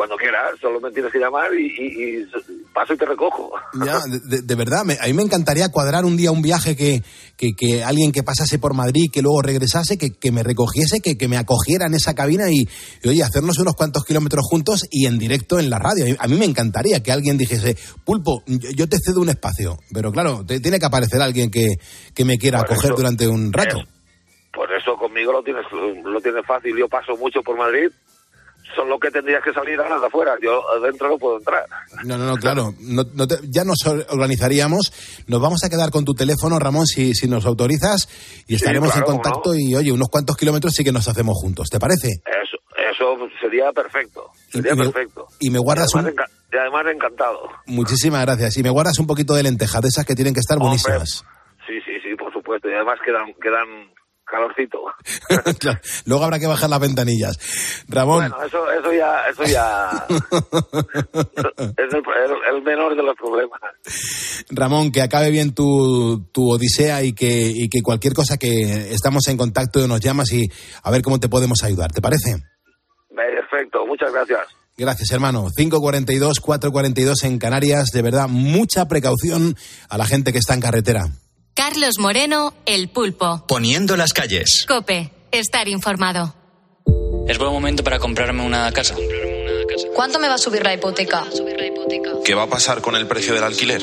Cuando 0.03 0.17
quieras, 0.17 0.51
solo 0.61 0.81
me 0.81 0.91
tienes 0.91 1.13
que 1.13 1.21
llamar 1.21 1.55
y, 1.55 1.65
y- 1.65 2.23
y 2.23 2.27
paso 2.75 2.93
y 2.93 2.97
te 2.97 3.05
recojo. 3.07 3.53
Ya, 3.87 4.01
de, 4.27 4.43
de- 4.43 4.55
verdad, 4.57 4.85
me- 4.85 4.99
a 5.01 5.07
mí 5.07 5.13
me 5.13 5.23
encantaría 5.23 5.69
cuadrar 5.69 6.05
un 6.05 6.17
día 6.17 6.33
un 6.33 6.43
viaje 6.43 6.75
que, 6.75 7.05
que, 7.37 7.51
que 7.57 7.85
alguien 7.85 8.11
que 8.11 8.25
pasase 8.25 8.59
por 8.59 8.75
Madrid, 8.75 9.11
que 9.13 9.23
luego 9.23 9.43
regresase, 9.43 9.97
que, 9.99 10.11
que 10.11 10.33
me 10.33 10.43
recogiese, 10.43 10.99
que, 11.01 11.17
que 11.17 11.29
me 11.29 11.37
acogiera 11.37 11.87
en 11.87 11.95
esa 11.95 12.15
cabina 12.15 12.51
y, 12.51 12.67
y, 13.05 13.09
oye, 13.09 13.23
hacernos 13.23 13.61
unos 13.61 13.75
cuantos 13.77 14.05
kilómetros 14.05 14.45
juntos 14.45 14.83
y 14.91 15.07
en 15.07 15.19
directo 15.21 15.61
en 15.61 15.71
la 15.71 15.79
radio. 15.79 16.17
A 16.19 16.27
mí 16.27 16.35
me 16.37 16.47
encantaría 16.47 17.01
que 17.01 17.13
alguien 17.13 17.39
dijese, 17.39 17.77
Pulpo, 18.05 18.43
yo, 18.49 18.89
te 18.89 18.97
cedo 18.99 19.21
un 19.21 19.29
espacio, 19.29 19.79
pero 19.95 20.11
claro, 20.11 20.45
te- 20.45 20.59
tiene 20.59 20.81
que 20.81 20.87
aparecer 20.87 21.23
alguien 21.23 21.49
que, 21.49 21.69
que 22.13 22.25
me 22.25 22.39
quiera 22.39 22.59
Por 22.59 22.73
acoger 22.73 22.91
eso- 22.91 22.97
durante 22.97 23.29
un 23.29 23.53
rato. 23.53 23.79
Por 24.53 24.69
eso 24.75 24.97
conmigo 24.97 25.31
lo 25.33 25.43
tienes, 25.45 25.65
lo 26.05 26.21
tienes 26.21 26.45
fácil. 26.45 26.77
Yo 26.77 26.89
paso 26.89 27.17
mucho 27.17 27.41
por 27.43 27.57
Madrid, 27.57 27.89
solo 28.75 28.99
que 28.99 29.11
tendrías 29.11 29.43
que 29.43 29.53
salir 29.53 29.79
a 29.81 29.89
las 29.89 30.01
de 30.01 30.07
afuera. 30.07 30.35
Yo 30.43 30.62
adentro 30.70 31.09
no 31.09 31.18
puedo 31.18 31.39
entrar. 31.39 31.64
No, 32.05 32.16
no, 32.18 32.27
no, 32.27 32.37
claro. 32.37 32.75
No- 32.81 33.05
no 33.14 33.27
te- 33.27 33.39
ya 33.49 33.64
nos 33.64 33.85
or- 33.87 34.07
organizaríamos. 34.11 34.93
Nos 35.27 35.41
vamos 35.41 35.62
a 35.64 35.68
quedar 35.70 35.91
con 35.91 36.05
tu 36.05 36.14
teléfono, 36.14 36.59
Ramón, 36.59 36.87
si, 36.87 37.14
si 37.14 37.29
nos 37.29 37.47
autorizas, 37.47 38.09
y 38.47 38.55
estaremos 38.55 38.91
claro, 38.93 39.07
en 39.07 39.12
contacto. 39.18 39.55
Y 39.55 39.75
oye, 39.75 39.93
unos 39.93 40.09
cuantos 40.09 40.37
kilómetros 40.37 40.73
sí 40.75 40.85
que 40.85 40.93
nos 40.93 41.09
hacemos 41.09 41.37
juntos. 41.41 41.68
¿Te 41.70 41.79
parece? 41.79 42.09
Eso, 42.09 42.59
eso 42.77 43.16
sería 43.41 43.73
perfecto. 43.73 44.31
Sería 44.51 44.73
Y 44.73 44.77
me- 44.77 44.85
perfecto. 44.85 45.27
Y 45.41 45.51
me 45.51 45.59
guardas 45.59 45.91
y, 45.95 45.99
además 45.99 46.14
un. 46.29 46.53
y 46.53 46.57
además 46.61 46.83
encantado. 46.95 47.39
Muchísimas 47.66 48.23
gracias. 48.25 48.57
Y 48.59 48.62
me 48.62 48.70
guardas 48.70 48.99
un 48.99 49.07
poquito 49.07 49.35
de 49.35 49.43
lentejas, 49.43 49.81
de 49.83 49.89
esas 49.89 50.05
que 50.07 50.14
tienen 50.14 50.35
que 50.35 50.41
estar 50.41 50.59
buenísimas. 50.59 51.25
Sí, 51.66 51.75
sí, 51.85 51.93
sí, 52.03 52.14
por 52.16 52.33
supuesto. 52.33 52.68
Y 52.68 52.75
además 52.75 52.99
quedan, 53.05 53.33
quedan 53.41 53.91
calorcito. 54.33 54.78
Claro, 55.61 55.78
Luego 56.07 56.24
habrá 56.24 56.39
que 56.39 56.47
bajar 56.47 56.68
las 56.70 56.80
ventanillas. 56.80 57.39
Ramón, 57.89 58.28
Bueno, 58.30 58.45
eso, 58.45 58.70
eso 58.72 58.93
ya, 58.93 59.26
eso 59.30 59.45
ya 59.45 59.91
es 61.76 61.95
el, 61.95 62.03
el- 62.03 62.57
el 62.57 62.62
menor 62.62 62.97
de 62.97 63.03
los 63.03 63.16
problemas. 63.16 63.61
Ramón, 64.51 64.91
que 64.93 65.03
acabe 65.03 65.30
bien 65.30 65.55
tu, 65.55 66.24
tu 66.33 66.51
odisea 66.51 67.03
y 67.03 67.12
que, 67.12 67.47
y 67.55 67.68
que 67.68 67.83
cualquier 67.83 68.14
cosa 68.14 68.37
que 68.37 68.93
estamos 68.93 69.26
en 69.28 69.37
contacto 69.37 69.87
nos 69.87 70.01
llamas 70.01 70.33
y 70.33 70.49
a 70.83 70.91
ver 70.91 71.03
cómo 71.03 71.20
te 71.20 71.28
podemos 71.28 71.62
ayudar. 71.62 71.93
¿Te 71.93 72.01
parece? 72.01 72.37
Perfecto, 73.14 73.87
muchas 73.87 74.12
gracias. 74.12 74.41
Gracias, 74.76 75.11
hermano. 75.12 75.49
542, 75.55 76.41
442 76.41 77.24
en 77.24 77.39
Canarias. 77.39 77.91
De 77.93 78.01
verdad, 78.03 78.26
mucha 78.28 78.89
precaución 78.89 79.55
a 79.89 79.99
la 79.99 80.07
gente 80.07 80.33
que 80.33 80.39
está 80.39 80.55
en 80.55 80.61
carretera. 80.61 81.05
Carlos 81.55 81.99
Moreno, 81.99 82.55
El 82.65 82.89
Pulpo. 82.89 83.45
Poniendo 83.47 83.97
las 83.97 84.13
calles. 84.15 84.65
Cope, 84.67 85.13
estar 85.31 85.69
informado. 85.69 86.35
Es 87.29 87.39
buen 87.39 87.53
momento 87.53 87.85
para 87.85 87.99
comprarme 87.99 88.43
una 88.43 88.73
casa. 88.73 88.97
¿Cuánto 89.95 90.19
me 90.19 90.29
va 90.29 90.35
a 90.35 90.39
subir 90.39 90.63
la 90.63 90.75
hipoteca? 90.75 91.25
¿Qué 92.25 92.35
va 92.35 92.45
a 92.45 92.49
pasar 92.49 92.81
con 92.81 92.97
el 92.97 93.07
precio 93.07 93.35
del 93.35 93.45
alquiler? 93.45 93.83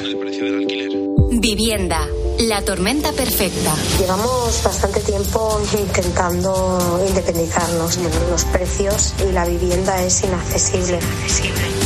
Vivienda, 1.31 2.07
la 2.39 2.61
tormenta 2.61 3.11
perfecta. 3.11 3.75
Llevamos 3.99 4.63
bastante 4.63 5.01
tiempo 5.01 5.61
intentando 5.77 7.03
independizarnos. 7.07 7.99
Los 8.29 8.45
precios 8.45 9.13
y 9.27 9.33
la 9.33 9.45
vivienda 9.45 10.01
es 10.01 10.23
inaccesible. 10.23 10.99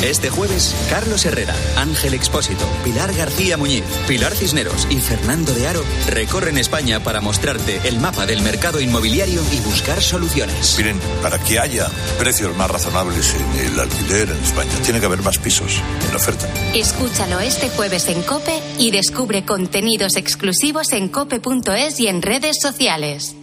Este 0.04 0.30
jueves, 0.30 0.76
Carlos 0.89 1.26
Herrera, 1.26 1.56
Ángel 1.78 2.14
Expósito, 2.14 2.66
Pilar 2.84 3.14
García 3.14 3.58
Muñiz, 3.58 3.84
Pilar 4.08 4.36
Cisneros 4.36 4.88
y 4.89 4.97
Fernando 4.97 5.54
de 5.54 5.68
Aro 5.68 5.84
recorren 6.10 6.58
España 6.58 7.01
para 7.01 7.22
mostrarte 7.22 7.80
el 7.86 7.99
mapa 7.99 8.26
del 8.26 8.41
mercado 8.41 8.80
inmobiliario 8.80 9.41
y 9.51 9.60
buscar 9.62 10.01
soluciones. 10.01 10.76
Miren, 10.78 10.99
para 11.22 11.39
que 11.39 11.60
haya 11.60 11.88
precios 12.20 12.56
más 12.58 12.70
razonables 12.70 13.34
en 13.34 13.66
el 13.66 13.80
alquiler 13.80 14.30
en 14.30 14.43
España, 14.43 14.72
tiene 14.84 14.99
que 14.99 15.06
haber 15.08 15.24
más 15.24 15.39
pisos 15.39 15.82
en 16.08 16.16
oferta. 16.16 16.47
Escúchalo 16.76 17.39
este 17.39 17.70
jueves 17.70 18.08
en 18.10 18.22
Cope 18.22 18.62
y 18.78 18.91
descubre 18.91 19.45
contenidos 19.45 20.16
exclusivos 20.16 20.43
en 20.91 21.08
cope.es 21.08 22.00
y 22.02 22.08
en 22.08 22.22
redes 22.22 22.58
sociales. 22.62 23.34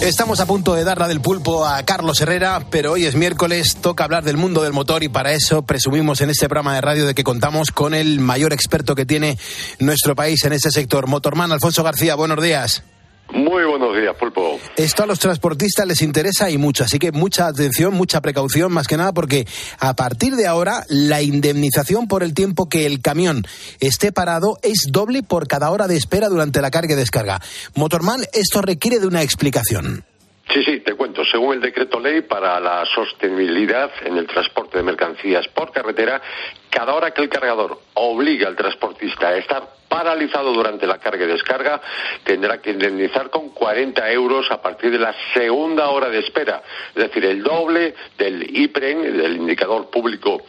Estamos 0.00 0.38
a 0.38 0.46
punto 0.46 0.74
de 0.74 0.84
dar 0.84 0.98
la 0.98 1.08
del 1.08 1.20
pulpo 1.20 1.66
a 1.66 1.82
Carlos 1.82 2.20
Herrera, 2.20 2.64
pero 2.70 2.92
hoy 2.92 3.06
es 3.06 3.16
miércoles, 3.16 3.78
toca 3.80 4.04
hablar 4.04 4.22
del 4.22 4.36
mundo 4.36 4.62
del 4.62 4.72
motor 4.72 5.02
y 5.02 5.08
para 5.08 5.32
eso 5.32 5.62
presumimos 5.62 6.20
en 6.20 6.30
este 6.30 6.48
programa 6.48 6.74
de 6.74 6.80
radio 6.80 7.06
de 7.06 7.14
que 7.14 7.24
contamos 7.24 7.72
con 7.72 7.92
el 7.92 8.20
mayor 8.20 8.52
experto 8.52 8.94
que 8.94 9.04
tiene 9.04 9.36
nuestro 9.80 10.14
país 10.14 10.44
en 10.44 10.52
ese 10.52 10.70
sector. 10.70 11.08
Motorman 11.08 11.50
Alfonso 11.50 11.82
García, 11.82 12.14
buenos 12.14 12.40
días. 12.40 12.84
Muy 13.32 13.64
buenos 13.64 13.96
días, 13.96 14.14
Pulpo. 14.18 14.58
Esto 14.76 15.02
a 15.02 15.06
los 15.06 15.18
transportistas 15.18 15.86
les 15.86 16.02
interesa 16.02 16.48
y 16.48 16.58
mucho, 16.58 16.84
así 16.84 16.98
que 16.98 17.12
mucha 17.12 17.48
atención, 17.48 17.94
mucha 17.94 18.20
precaución, 18.20 18.72
más 18.72 18.86
que 18.86 18.96
nada 18.96 19.12
porque 19.12 19.46
a 19.78 19.94
partir 19.94 20.36
de 20.36 20.46
ahora 20.46 20.84
la 20.88 21.22
indemnización 21.22 22.08
por 22.08 22.22
el 22.22 22.34
tiempo 22.34 22.68
que 22.68 22.86
el 22.86 23.00
camión 23.00 23.46
esté 23.80 24.12
parado 24.12 24.58
es 24.62 24.86
doble 24.90 25.22
por 25.22 25.48
cada 25.48 25.70
hora 25.70 25.88
de 25.88 25.96
espera 25.96 26.28
durante 26.28 26.62
la 26.62 26.70
carga 26.70 26.94
y 26.94 26.96
descarga. 26.96 27.40
Motorman, 27.74 28.22
esto 28.32 28.62
requiere 28.62 29.00
de 29.00 29.06
una 29.06 29.22
explicación. 29.22 30.04
Sí, 30.48 30.62
sí, 30.62 30.80
te 30.80 30.94
cuento. 30.94 31.24
Según 31.24 31.54
el 31.54 31.60
decreto 31.60 31.98
ley 31.98 32.22
para 32.22 32.60
la 32.60 32.84
sostenibilidad 32.86 33.90
en 34.04 34.16
el 34.16 34.26
transporte 34.26 34.78
de 34.78 34.84
mercancías 34.84 35.48
por 35.48 35.72
carretera, 35.72 36.22
cada 36.70 36.94
hora 36.94 37.10
que 37.10 37.22
el 37.22 37.28
cargador 37.28 37.80
obliga 37.94 38.46
al 38.46 38.54
transportista 38.54 39.28
a 39.28 39.36
estar 39.36 39.76
paralizado 39.88 40.52
durante 40.52 40.86
la 40.86 40.98
carga 40.98 41.24
y 41.24 41.28
descarga, 41.28 41.80
tendrá 42.22 42.60
que 42.60 42.70
indemnizar 42.70 43.30
con 43.30 43.50
40 43.50 44.10
euros 44.12 44.50
a 44.50 44.60
partir 44.60 44.90
de 44.90 44.98
la 44.98 45.14
segunda 45.34 45.88
hora 45.88 46.08
de 46.08 46.20
espera. 46.20 46.62
Es 46.94 47.02
decir, 47.02 47.24
el 47.24 47.42
doble 47.42 47.94
del 48.16 48.44
IPREN, 48.56 49.16
del 49.16 49.36
indicador 49.36 49.90
público 49.90 50.42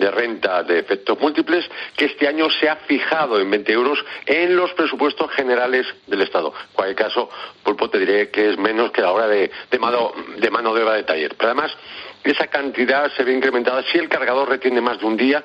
de 0.00 0.10
renta 0.10 0.62
de 0.62 0.78
efectos 0.78 1.20
múltiples, 1.20 1.64
que 1.96 2.06
este 2.06 2.26
año 2.26 2.48
se 2.50 2.68
ha 2.68 2.76
fijado 2.76 3.38
en 3.38 3.50
20 3.50 3.72
euros 3.72 4.04
en 4.26 4.56
los 4.56 4.72
presupuestos 4.72 5.30
generales 5.32 5.86
del 6.06 6.22
Estado. 6.22 6.52
En 6.70 6.74
cualquier 6.74 6.96
caso, 6.96 7.28
Pulpo 7.62 7.90
te 7.90 7.98
diré 7.98 8.30
que 8.30 8.50
es 8.50 8.58
menos 8.58 8.90
que 8.90 9.02
la 9.02 9.12
hora 9.12 9.28
de, 9.28 9.50
mano, 9.78 10.12
de 10.38 10.50
mano 10.50 10.74
de 10.74 10.82
obra 10.82 10.94
de 10.94 11.02
taller. 11.02 11.34
Pero 11.36 11.50
además, 11.50 11.76
esa 12.24 12.46
cantidad 12.46 13.10
se 13.12 13.24
ve 13.24 13.32
incrementada 13.32 13.82
si 13.92 13.98
el 13.98 14.08
cargador 14.08 14.48
retiene 14.48 14.80
más 14.80 14.98
de 14.98 15.06
un 15.06 15.16
día, 15.16 15.44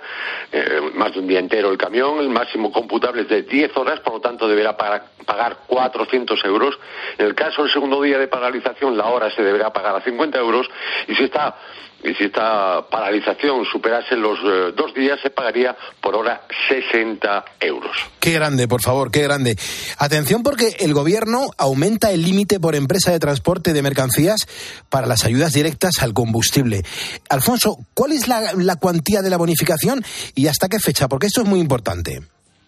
eh, 0.52 0.82
más 0.94 1.14
de 1.14 1.20
un 1.20 1.28
día 1.28 1.40
entero 1.40 1.72
el 1.72 1.78
camión, 1.78 2.20
el 2.20 2.30
máximo 2.30 2.72
computable 2.72 3.24
es 3.24 3.30
de 3.30 3.44
10 3.44 3.76
horas, 3.78 4.00
por 4.00 4.14
lo 4.14 4.22
tanto 4.22 4.48
deberá 4.48 4.76
pagar 4.78 5.58
400 5.68 6.46
euros. 6.46 6.78
En 7.18 7.28
el 7.28 7.36
caso 7.36 7.64
del 7.64 7.72
segundo 7.72 8.02
día 8.02 8.18
de 8.18 8.28
paralización, 8.28 8.98
la 8.98 9.08
hora 9.08 9.30
se 9.32 9.44
deberá 9.44 9.72
pagar 9.72 9.96
a 9.96 10.02
50 10.02 10.38
euros 10.40 10.70
y 11.08 11.16
si 11.16 11.26
está 11.26 11.56
y 12.04 12.14
si 12.16 12.26
esta 12.26 12.88
paralización 12.90 13.66
superase 13.72 14.16
los 14.16 14.38
eh, 14.40 14.74
dos 14.76 14.94
días, 14.94 15.20
se 15.22 15.30
pagaría 15.30 15.76
por 16.02 16.16
hora 16.16 16.42
60 16.70 17.46
euros. 17.60 17.96
Qué 18.20 18.32
grande, 18.32 18.68
por 18.68 18.82
favor, 18.82 19.12
qué 19.12 19.22
grande. 19.24 19.58
Atención 19.98 20.44
porque 20.44 20.76
el 20.80 20.94
gobierno 20.94 21.48
aumenta 21.58 22.12
el 22.12 22.24
límite 22.24 22.60
por 22.60 22.76
empresa 22.76 23.12
de 23.12 23.20
transporte 23.20 23.74
de 23.74 23.82
mercancías 23.82 24.48
para 24.90 25.08
las 25.08 25.26
ayudas 25.26 25.54
directas 25.54 26.02
al 26.02 26.14
combustible. 26.14 26.84
Alfonso, 27.30 27.78
¿cuál 27.94 28.12
es 28.12 28.28
la, 28.28 28.54
la 28.54 28.76
cuantía 28.76 29.22
de 29.22 29.30
la 29.30 29.38
bonificación 29.38 30.04
y 30.36 30.48
hasta 30.48 30.70
qué 30.70 30.80
fecha? 30.80 31.08
Porque 31.08 31.28
esto 31.28 31.42
es 31.42 31.48
muy 31.48 31.60
importante. 31.60 32.22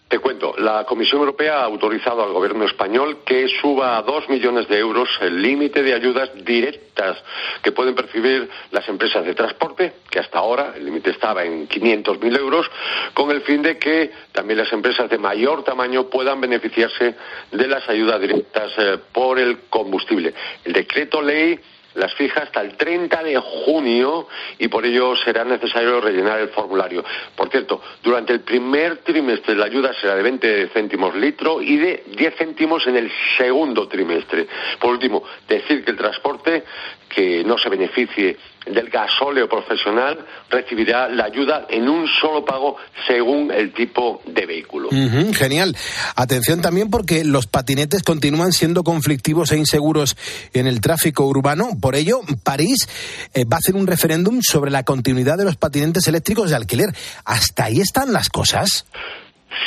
Te 0.08 0.20
cuento, 0.20 0.54
la 0.56 0.84
Comisión 0.84 1.20
Europea 1.20 1.60
ha 1.60 1.64
autorizado 1.64 2.24
al 2.24 2.32
gobierno 2.32 2.64
español 2.64 3.18
que 3.26 3.46
suba 3.60 3.98
a 3.98 4.02
dos 4.02 4.26
millones 4.30 4.66
de 4.66 4.78
euros 4.78 5.06
el 5.20 5.42
límite 5.42 5.82
de 5.82 5.92
ayudas 5.92 6.30
directas 6.46 7.22
que 7.62 7.72
pueden 7.72 7.94
percibir 7.94 8.48
las 8.70 8.88
empresas 8.88 9.26
de 9.26 9.34
transporte, 9.34 9.92
que 10.10 10.18
hasta 10.18 10.38
ahora 10.38 10.72
el 10.76 10.86
límite 10.86 11.10
estaba 11.10 11.44
en 11.44 11.68
500.000 11.68 12.38
euros, 12.38 12.70
con 13.12 13.30
el 13.30 13.42
fin 13.42 13.60
de 13.60 13.76
que 13.76 14.10
también 14.32 14.60
las 14.60 14.72
empresas 14.72 15.10
de 15.10 15.18
mayor 15.18 15.62
tamaño 15.62 16.08
puedan 16.08 16.40
beneficiarse 16.40 17.14
de 17.52 17.68
las 17.68 17.86
ayudas 17.86 18.18
directas 18.18 18.72
eh, 18.78 18.96
por 19.12 19.38
el 19.38 19.58
combustible. 19.68 20.32
El 20.64 20.72
decreto 20.72 21.20
ley 21.20 21.60
las 21.94 22.14
fija 22.14 22.42
hasta 22.42 22.60
el 22.60 22.76
30 22.76 23.22
de 23.22 23.36
junio 23.38 24.28
y 24.58 24.68
por 24.68 24.84
ello 24.84 25.16
será 25.16 25.44
necesario 25.44 26.00
rellenar 26.00 26.40
el 26.40 26.48
formulario. 26.50 27.04
Por 27.34 27.50
cierto, 27.50 27.82
durante 28.02 28.32
el 28.32 28.40
primer 28.40 28.98
trimestre 28.98 29.54
la 29.54 29.66
ayuda 29.66 29.92
será 29.94 30.14
de 30.14 30.22
20 30.22 30.68
céntimos 30.68 31.14
litro 31.14 31.60
y 31.60 31.76
de 31.76 32.04
10 32.16 32.34
céntimos 32.36 32.86
en 32.86 32.96
el 32.96 33.12
segundo 33.36 33.88
trimestre. 33.88 34.46
Por 34.78 34.90
último, 34.90 35.24
decir 35.48 35.84
que 35.84 35.90
el 35.90 35.96
transporte 35.96 36.64
que 37.08 37.42
no 37.44 37.56
se 37.58 37.68
beneficie 37.68 38.36
del 38.66 38.90
gasóleo 38.90 39.48
profesional 39.48 40.18
recibirá 40.50 41.08
la 41.08 41.24
ayuda 41.24 41.66
en 41.68 41.88
un 41.88 42.06
solo 42.20 42.44
pago 42.44 42.76
según 43.06 43.50
el 43.50 43.72
tipo 43.72 44.22
de 44.26 44.46
vehículo. 44.46 44.88
genial. 45.34 45.76
Atención 46.16 46.60
también 46.60 46.90
porque 46.90 47.24
los 47.24 47.46
patinetes 47.46 48.02
continúan 48.02 48.52
siendo 48.52 48.84
conflictivos 48.84 49.52
e 49.52 49.58
inseguros 49.58 50.16
en 50.52 50.66
el 50.66 50.80
tráfico 50.80 51.24
urbano. 51.26 51.70
Por 51.80 51.96
ello, 51.96 52.20
París 52.42 52.88
eh, 53.34 53.44
va 53.44 53.56
a 53.56 53.58
hacer 53.58 53.76
un 53.76 53.86
referéndum 53.86 54.40
sobre 54.42 54.70
la 54.70 54.84
continuidad 54.84 55.38
de 55.38 55.44
los 55.44 55.56
patinetes 55.56 56.06
eléctricos 56.08 56.50
de 56.50 56.56
alquiler. 56.56 56.88
¿Hasta 57.24 57.64
ahí 57.64 57.80
están 57.80 58.12
las 58.12 58.28
cosas? 58.28 58.86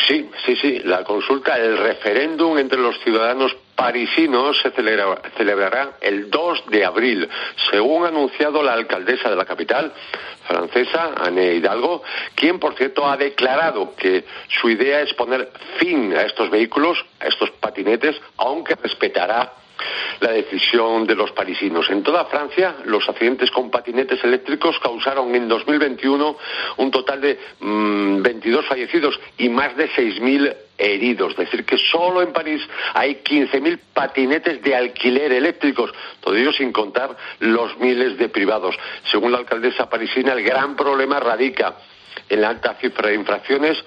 Sí, 0.07 0.29
sí, 0.45 0.55
sí. 0.61 0.79
La 0.83 1.03
consulta, 1.03 1.57
el 1.57 1.77
referéndum 1.77 2.57
entre 2.57 2.79
los 2.79 2.95
ciudadanos 3.03 3.55
parisinos 3.75 4.59
se 4.61 4.71
celebrará 4.71 5.93
el 6.01 6.29
2 6.29 6.65
de 6.67 6.85
abril, 6.85 7.29
según 7.71 8.05
ha 8.05 8.09
anunciado 8.09 8.61
la 8.63 8.73
alcaldesa 8.73 9.29
de 9.29 9.35
la 9.35 9.45
capital 9.45 9.91
francesa, 10.47 11.11
Anne 11.17 11.55
Hidalgo, 11.55 12.03
quien, 12.35 12.59
por 12.59 12.75
cierto, 12.75 13.07
ha 13.07 13.17
declarado 13.17 13.95
que 13.95 14.25
su 14.47 14.69
idea 14.69 15.01
es 15.01 15.13
poner 15.13 15.51
fin 15.77 16.13
a 16.15 16.23
estos 16.23 16.49
vehículos, 16.49 17.03
a 17.19 17.27
estos 17.27 17.51
patinetes, 17.51 18.19
aunque 18.37 18.75
respetará 18.75 19.53
la 20.19 20.31
decisión 20.31 21.05
de 21.05 21.15
los 21.15 21.31
parisinos. 21.31 21.89
En 21.89 22.03
toda 22.03 22.25
Francia, 22.25 22.77
los 22.85 23.07
accidentes 23.07 23.51
con 23.51 23.69
patinetes 23.69 24.23
eléctricos 24.23 24.79
causaron 24.79 25.33
en 25.35 25.47
2021 25.47 26.37
un 26.77 26.91
total 26.91 27.21
de 27.21 27.39
22 27.59 28.65
mm, 28.65 28.67
fallecidos 28.67 29.19
y 29.37 29.49
más 29.49 29.75
de 29.75 29.89
6.000 29.89 30.55
heridos. 30.77 31.31
Es 31.31 31.37
decir, 31.37 31.65
que 31.65 31.77
solo 31.77 32.21
en 32.21 32.33
París 32.33 32.61
hay 32.93 33.21
15.000 33.23 33.79
patinetes 33.93 34.61
de 34.61 34.75
alquiler 34.75 35.31
eléctricos, 35.31 35.91
todo 36.19 36.35
ello 36.35 36.51
sin 36.51 36.71
contar 36.71 37.15
los 37.39 37.77
miles 37.77 38.17
de 38.17 38.29
privados. 38.29 38.75
Según 39.11 39.31
la 39.31 39.39
alcaldesa 39.39 39.89
parisina, 39.89 40.33
el 40.33 40.43
gran 40.43 40.75
problema 40.75 41.19
radica 41.19 41.75
en 42.29 42.41
la 42.41 42.49
alta 42.49 42.75
cifra 42.75 43.09
de 43.09 43.15
infracciones, 43.15 43.77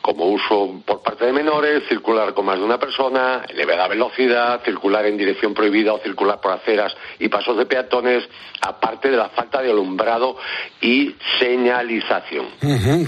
como 0.00 0.26
uso 0.26 0.80
por 0.84 1.02
parte 1.02 1.26
de 1.26 1.32
menores, 1.32 1.82
circular 1.88 2.32
con 2.34 2.46
más 2.46 2.58
de 2.58 2.64
una 2.64 2.78
persona, 2.78 3.44
elevada 3.48 3.88
velocidad, 3.88 4.62
circular 4.64 5.04
en 5.06 5.16
dirección 5.16 5.52
prohibida 5.52 5.92
o 5.92 5.98
circular 5.98 6.40
por 6.40 6.52
aceras 6.52 6.94
y 7.18 7.28
pasos 7.28 7.56
de 7.58 7.66
peatones, 7.66 8.24
aparte 8.60 9.10
de 9.10 9.16
la 9.16 9.28
falta 9.28 9.60
de 9.60 9.70
alumbrado 9.70 10.36
y 10.80 11.14
señalización. 11.38 12.48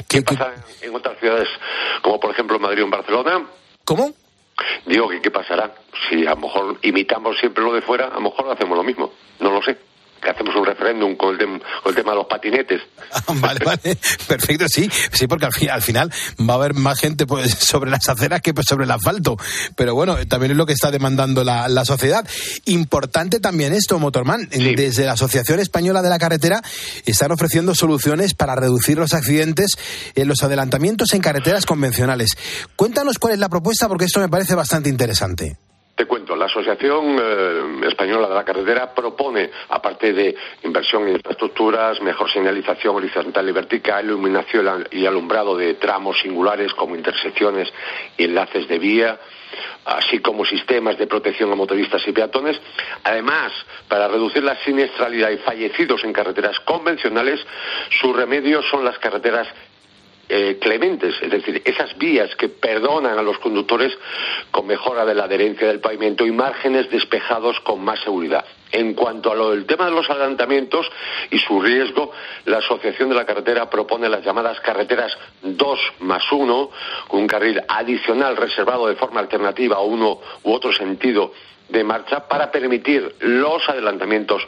¿Qué, 0.08 0.22
pasa 0.22 0.52
en 0.82 0.94
otras 0.94 1.18
ciudades, 1.18 1.48
como 2.02 2.20
por 2.20 2.30
ejemplo 2.30 2.58
Madrid 2.58 2.82
o 2.82 2.84
en 2.84 2.90
Barcelona? 2.90 3.46
¿Cómo? 3.84 4.12
Digo 4.86 5.08
que 5.08 5.20
qué 5.20 5.30
pasará. 5.30 5.74
Si 6.08 6.26
a 6.26 6.30
lo 6.30 6.36
mejor 6.36 6.78
imitamos 6.82 7.38
siempre 7.38 7.64
lo 7.64 7.72
de 7.72 7.82
fuera, 7.82 8.08
a 8.08 8.14
lo 8.14 8.20
mejor 8.20 8.50
hacemos 8.50 8.76
lo 8.76 8.84
mismo. 8.84 9.12
No 9.40 9.50
lo 9.50 9.62
sé 9.62 9.76
que 10.24 10.30
hacemos 10.30 10.54
un 10.56 10.64
referéndum 10.64 11.16
con 11.16 11.34
el, 11.40 11.94
tema 11.94 12.10
de 12.10 12.16
los 12.16 12.26
patinetes. 12.26 12.80
vale, 13.40 13.60
vale, 13.64 13.96
perfecto, 14.28 14.66
sí, 14.68 14.90
sí, 15.12 15.26
porque 15.26 15.46
al, 15.46 15.82
final 15.82 16.10
va 16.40 16.54
a 16.54 16.56
haber 16.56 16.74
más 16.74 16.98
gente 16.98 17.26
pues, 17.26 17.54
sobre 17.58 17.90
las 17.90 18.08
aceras 18.08 18.40
que 18.40 18.54
pues, 18.54 18.66
sobre 18.68 18.84
el 18.84 18.90
asfalto. 18.90 19.36
Pero 19.76 19.94
bueno, 19.94 20.16
también 20.26 20.52
es 20.52 20.58
lo 20.58 20.66
que 20.66 20.72
está 20.72 20.90
demandando 20.90 21.44
la, 21.44 21.84
sociedad. 21.84 22.26
Importante 22.64 23.40
también 23.40 23.74
esto, 23.74 23.98
Motorman. 23.98 24.48
Desde 24.48 25.04
la 25.04 25.12
Asociación 25.12 25.60
Española 25.60 26.00
de 26.00 26.08
la 26.08 26.18
Carretera 26.18 26.62
están 27.04 27.30
ofreciendo 27.30 27.74
soluciones 27.74 28.32
para 28.32 28.56
reducir 28.56 28.96
los 28.96 29.12
accidentes 29.12 29.72
en 30.14 30.28
los 30.28 30.42
adelantamientos 30.42 31.12
en 31.12 31.20
carreteras 31.20 31.66
convencionales. 31.66 32.30
Cuéntanos 32.74 33.18
cuál 33.18 33.34
es 33.34 33.38
la 33.38 33.50
propuesta, 33.50 33.86
porque 33.86 34.06
esto 34.06 34.20
me 34.20 34.30
parece 34.30 34.54
bastante 34.54 34.88
interesante. 34.88 35.58
Te 35.94 36.06
cuento, 36.06 36.34
la 36.34 36.46
Asociación 36.46 37.16
eh, 37.22 37.86
Española 37.86 38.28
de 38.28 38.34
la 38.34 38.44
Carretera 38.44 38.92
propone, 38.92 39.48
aparte 39.68 40.12
de 40.12 40.34
inversión 40.64 41.06
en 41.06 41.14
infraestructuras, 41.14 42.00
mejor 42.00 42.28
señalización 42.32 42.96
horizontal 42.96 43.48
y 43.48 43.52
vertical, 43.52 44.04
iluminación 44.04 44.88
y 44.90 45.06
alumbrado 45.06 45.56
de 45.56 45.74
tramos 45.74 46.18
singulares 46.20 46.74
como 46.74 46.96
intersecciones 46.96 47.72
y 48.16 48.24
enlaces 48.24 48.66
de 48.66 48.78
vía, 48.80 49.20
así 49.84 50.18
como 50.18 50.44
sistemas 50.44 50.98
de 50.98 51.06
protección 51.06 51.52
a 51.52 51.54
motoristas 51.54 52.02
y 52.08 52.12
peatones. 52.12 52.60
Además, 53.04 53.52
para 53.86 54.08
reducir 54.08 54.42
la 54.42 54.56
siniestralidad 54.64 55.30
y 55.30 55.38
fallecidos 55.38 56.02
en 56.02 56.12
carreteras 56.12 56.58
convencionales, 56.60 57.38
su 58.00 58.12
remedio 58.12 58.62
son 58.62 58.84
las 58.84 58.98
carreteras 58.98 59.46
eh, 60.28 60.58
clementes, 60.60 61.14
es 61.20 61.30
decir, 61.30 61.62
esas 61.64 61.96
vías 61.98 62.34
que 62.36 62.48
perdonan 62.48 63.18
a 63.18 63.22
los 63.22 63.38
conductores 63.38 63.92
con 64.50 64.66
mejora 64.66 65.04
de 65.04 65.14
la 65.14 65.24
adherencia 65.24 65.66
del 65.66 65.80
pavimento 65.80 66.24
y 66.26 66.32
márgenes 66.32 66.90
despejados 66.90 67.60
con 67.60 67.84
más 67.84 68.00
seguridad. 68.00 68.44
En 68.72 68.94
cuanto 68.94 69.30
a 69.30 69.36
lo 69.36 69.50
del 69.50 69.66
tema 69.66 69.84
de 69.84 69.92
los 69.92 70.08
adelantamientos 70.10 70.90
y 71.30 71.38
su 71.38 71.60
riesgo, 71.60 72.10
la 72.46 72.58
Asociación 72.58 73.08
de 73.08 73.14
la 73.14 73.24
Carretera 73.24 73.70
propone 73.70 74.08
las 74.08 74.24
llamadas 74.24 74.58
carreteras 74.60 75.16
2 75.42 75.80
más 76.00 76.24
1, 76.32 76.70
con 77.06 77.20
un 77.20 77.26
carril 77.26 77.62
adicional 77.68 78.36
reservado 78.36 78.88
de 78.88 78.96
forma 78.96 79.20
alternativa 79.20 79.76
a 79.76 79.80
uno 79.80 80.20
u 80.42 80.52
otro 80.52 80.72
sentido 80.72 81.32
de 81.68 81.84
marcha 81.84 82.26
para 82.28 82.50
permitir 82.50 83.14
los 83.20 83.68
adelantamientos 83.68 84.42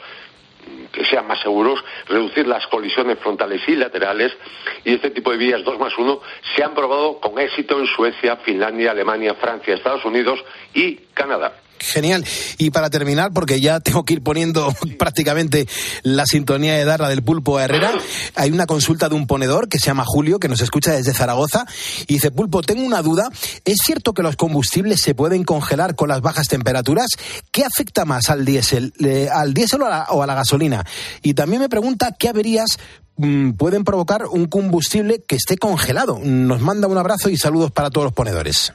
que 0.91 1.05
sean 1.05 1.27
más 1.27 1.39
seguros, 1.41 1.83
reducir 2.07 2.47
las 2.47 2.65
colisiones 2.67 3.19
frontales 3.19 3.61
y 3.67 3.75
laterales 3.75 4.35
y 4.83 4.93
este 4.93 5.11
tipo 5.11 5.31
de 5.31 5.37
vías 5.37 5.63
2 5.63 5.79
más 5.79 5.97
1 5.97 6.21
se 6.55 6.63
han 6.63 6.73
probado 6.73 7.19
con 7.19 7.39
éxito 7.39 7.79
en 7.79 7.87
Suecia, 7.87 8.37
Finlandia, 8.37 8.91
Alemania, 8.91 9.35
Francia, 9.35 9.75
Estados 9.75 10.05
Unidos 10.05 10.43
y 10.73 10.95
Canadá. 11.13 11.61
Genial. 11.79 12.25
Y 12.57 12.71
para 12.71 12.89
terminar, 12.89 13.31
porque 13.33 13.61
ya 13.61 13.79
tengo 13.79 14.03
que 14.03 14.13
ir 14.13 14.23
poniendo 14.23 14.73
prácticamente 14.99 15.67
la 16.03 16.25
sintonía 16.25 16.73
de 16.73 16.85
Darla 16.85 17.09
del 17.09 17.23
Pulpo 17.23 17.57
a 17.57 17.65
Herrera, 17.65 17.91
hay 18.35 18.51
una 18.51 18.65
consulta 18.65 19.09
de 19.09 19.15
un 19.15 19.27
ponedor 19.27 19.69
que 19.69 19.79
se 19.79 19.87
llama 19.87 20.03
Julio, 20.05 20.39
que 20.39 20.47
nos 20.47 20.61
escucha 20.61 20.91
desde 20.91 21.13
Zaragoza, 21.13 21.65
y 22.07 22.15
dice, 22.15 22.31
Pulpo, 22.31 22.61
tengo 22.61 22.83
una 22.83 23.01
duda. 23.01 23.29
¿Es 23.65 23.77
cierto 23.85 24.13
que 24.13 24.23
los 24.23 24.35
combustibles 24.35 25.01
se 25.01 25.15
pueden 25.15 25.43
congelar 25.43 25.95
con 25.95 26.09
las 26.09 26.21
bajas 26.21 26.47
temperaturas? 26.47 27.07
¿Qué 27.51 27.63
afecta 27.63 28.05
más 28.05 28.29
al 28.29 28.45
diésel, 28.45 28.93
al 29.31 29.53
diésel 29.53 29.81
o 29.81 30.23
a 30.23 30.27
la 30.27 30.35
gasolina? 30.35 30.85
Y 31.21 31.33
también 31.33 31.61
me 31.61 31.69
pregunta 31.69 32.15
qué 32.17 32.29
averías 32.29 32.77
mm, 33.17 33.51
pueden 33.51 33.83
provocar 33.83 34.25
un 34.25 34.47
combustible 34.47 35.23
que 35.27 35.35
esté 35.35 35.57
congelado. 35.57 36.19
Nos 36.23 36.61
manda 36.61 36.87
un 36.87 36.97
abrazo 36.97 37.29
y 37.29 37.37
saludos 37.37 37.71
para 37.71 37.89
todos 37.89 38.05
los 38.05 38.13
ponedores 38.13 38.73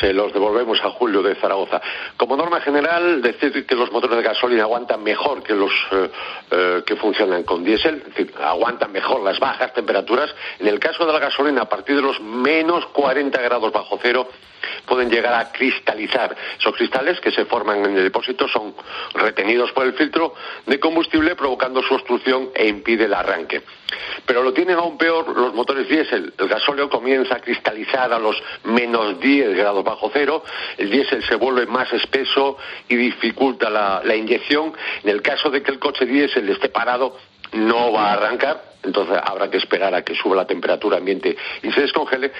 se 0.00 0.12
los 0.12 0.32
devolvemos 0.32 0.80
a 0.82 0.90
Julio 0.90 1.22
de 1.22 1.34
Zaragoza. 1.34 1.80
Como 2.16 2.36
norma 2.36 2.60
general, 2.60 3.20
decir 3.20 3.66
que 3.66 3.74
los 3.74 3.92
motores 3.92 4.16
de 4.16 4.22
gasolina 4.22 4.62
aguantan 4.62 5.02
mejor 5.02 5.42
que 5.42 5.54
los 5.54 5.72
eh, 5.92 6.10
eh, 6.50 6.82
que 6.86 6.96
funcionan 6.96 7.42
con 7.42 7.62
diésel, 7.64 8.02
es 8.16 8.26
aguantan 8.40 8.92
mejor 8.92 9.22
las 9.22 9.38
bajas 9.38 9.72
temperaturas. 9.74 10.34
En 10.58 10.68
el 10.68 10.78
caso 10.78 11.06
de 11.06 11.12
la 11.12 11.18
gasolina, 11.18 11.62
a 11.62 11.68
partir 11.68 11.96
de 11.96 12.02
los 12.02 12.20
menos 12.20 12.86
40 12.86 13.40
grados 13.42 13.72
bajo 13.72 13.98
cero, 14.00 14.28
pueden 14.86 15.10
llegar 15.10 15.34
a 15.34 15.52
cristalizar. 15.52 16.36
Esos 16.58 16.74
cristales 16.74 17.20
que 17.20 17.30
se 17.30 17.44
forman 17.44 17.84
en 17.84 17.96
el 17.96 18.04
depósito 18.04 18.48
son 18.48 18.74
retenidos 19.14 19.72
por 19.72 19.86
el 19.86 19.94
filtro 19.94 20.34
de 20.66 20.80
combustible 20.80 21.36
provocando 21.36 21.82
su 21.82 21.94
obstrucción 21.94 22.50
e 22.54 22.68
impide 22.68 23.04
el 23.04 23.14
arranque. 23.14 23.62
Pero 24.26 24.42
lo 24.42 24.52
tienen 24.52 24.76
aún 24.76 24.98
peor 24.98 25.28
los 25.36 25.54
motores 25.54 25.88
diésel. 25.88 26.32
El 26.38 26.48
gasóleo 26.48 26.88
comienza 26.88 27.36
a 27.36 27.40
cristalizar 27.40 28.12
a 28.12 28.18
los 28.18 28.42
menos 28.64 29.20
10 29.20 29.54
grados 29.56 29.84
bajo 29.84 30.10
cero, 30.12 30.42
el 30.76 30.90
diésel 30.90 31.22
se 31.24 31.36
vuelve 31.36 31.66
más 31.66 31.92
espeso 31.92 32.56
y 32.88 32.96
dificulta 32.96 33.70
la, 33.70 34.02
la 34.04 34.14
inyección. 34.14 34.72
En 35.02 35.10
el 35.10 35.22
caso 35.22 35.50
de 35.50 35.62
que 35.62 35.70
el 35.70 35.78
coche 35.78 36.06
diésel 36.06 36.48
esté 36.48 36.68
parado, 36.68 37.16
no 37.52 37.92
va 37.92 38.10
a 38.10 38.12
arrancar, 38.14 38.73
entonces 38.84 39.18
habrá 39.22 39.50
que 39.50 39.58
esperar 39.58 39.94
a 39.94 40.02
que 40.02 40.14
suba 40.14 40.36
la 40.36 40.46
temperatura 40.46 40.98
ambiente 40.98 41.36
y 41.62 41.72
se 41.72 41.80
descongele. 41.80 42.32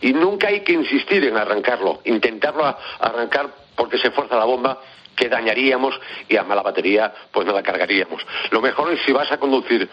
Y 0.00 0.12
nunca 0.12 0.48
hay 0.48 0.60
que 0.60 0.72
insistir 0.72 1.24
en 1.24 1.36
arrancarlo, 1.36 2.00
intentarlo 2.04 2.64
arrancar 2.98 3.50
porque 3.76 3.98
se 3.98 4.10
fuerza 4.10 4.36
la 4.36 4.44
bomba 4.44 4.78
que 5.16 5.28
dañaríamos 5.28 5.98
y 6.28 6.36
a 6.36 6.42
mala 6.42 6.62
batería 6.62 7.12
pues 7.30 7.46
no 7.46 7.52
la 7.52 7.62
cargaríamos. 7.62 8.22
Lo 8.50 8.60
mejor 8.60 8.92
es 8.92 9.00
si 9.04 9.12
vas 9.12 9.30
a 9.30 9.38
conducir 9.38 9.88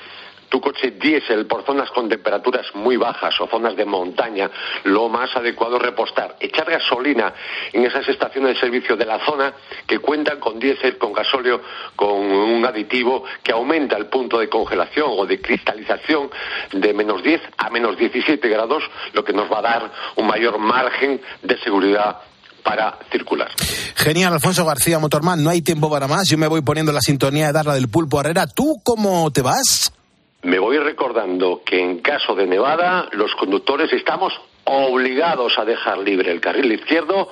tu 0.50 0.62
coche 0.62 0.92
diésel 0.92 1.46
por 1.46 1.66
zonas 1.66 1.90
con 1.92 2.10
temperaturas 2.10 2.66
muy 2.74 2.98
bajas 2.98 3.40
o 3.42 3.48
zonas 3.48 3.76
de 3.76 3.86
montaña, 3.86 4.50
lo 4.84 5.10
más 5.10 5.36
adecuado 5.36 5.78
es 5.78 5.84
repostar, 5.84 6.36
echar 6.40 6.70
gasolina 6.70 7.34
en 7.74 7.86
esas 7.86 8.08
estaciones 8.08 8.56
de 8.56 8.60
servicio 8.60 8.96
de 8.96 9.06
la 9.06 9.24
zona 9.26 9.54
que 9.86 10.00
cuentan 10.00 10.40
con 10.40 10.60
diésel, 10.60 10.98
con 10.98 11.14
gasóleo, 11.14 11.62
con 11.96 12.10
un 12.10 12.66
aditivo 12.66 13.24
que 13.44 13.52
aumenta 13.52 13.98
el 13.98 14.08
punto 14.08 14.40
de 14.40 14.50
congelación 14.50 15.08
o 15.10 15.26
de 15.26 15.42
cristalización 15.42 16.30
de 16.72 16.94
menos 16.94 17.24
10 17.24 17.42
a 17.58 17.70
menos 17.70 17.98
17 17.98 18.48
grados, 18.48 18.84
lo 19.14 19.24
que 19.24 19.34
nos 19.34 19.52
va 19.52 19.60
a 19.60 19.62
dar 19.62 19.92
un 20.16 20.28
mayor 20.28 20.58
margen 20.58 21.22
de 21.42 21.58
seguridad 21.60 22.22
para 22.64 22.98
circular. 23.12 23.50
Genial, 23.96 24.34
Alfonso 24.34 24.66
García 24.66 25.00
Motorman, 25.00 25.42
no 25.42 25.50
hay 25.50 25.62
tiempo 25.62 25.90
para 25.90 26.08
más. 26.08 26.28
Yo 26.28 26.38
me 26.38 26.48
voy 26.48 26.62
poniendo 26.62 26.92
la 26.92 27.02
sintonía 27.02 27.48
de 27.48 27.54
darla 27.54 27.74
del 27.76 27.88
pulpo 27.88 28.20
Herrera. 28.20 28.46
¿Tú 28.48 28.82
cómo 28.84 29.32
te 29.32 29.42
vas? 29.42 29.92
Me 30.48 30.60
voy 30.60 30.78
recordando 30.78 31.62
que 31.66 31.78
en 31.78 32.00
caso 32.00 32.34
de 32.34 32.48
nevada 32.48 33.10
los 33.12 33.36
conductores 33.36 33.92
estamos 33.92 34.32
obligados 34.64 35.60
a 35.60 35.66
dejar 35.66 35.98
libre 35.98 36.32
el 36.32 36.40
carril 36.40 36.72
izquierdo 36.72 37.30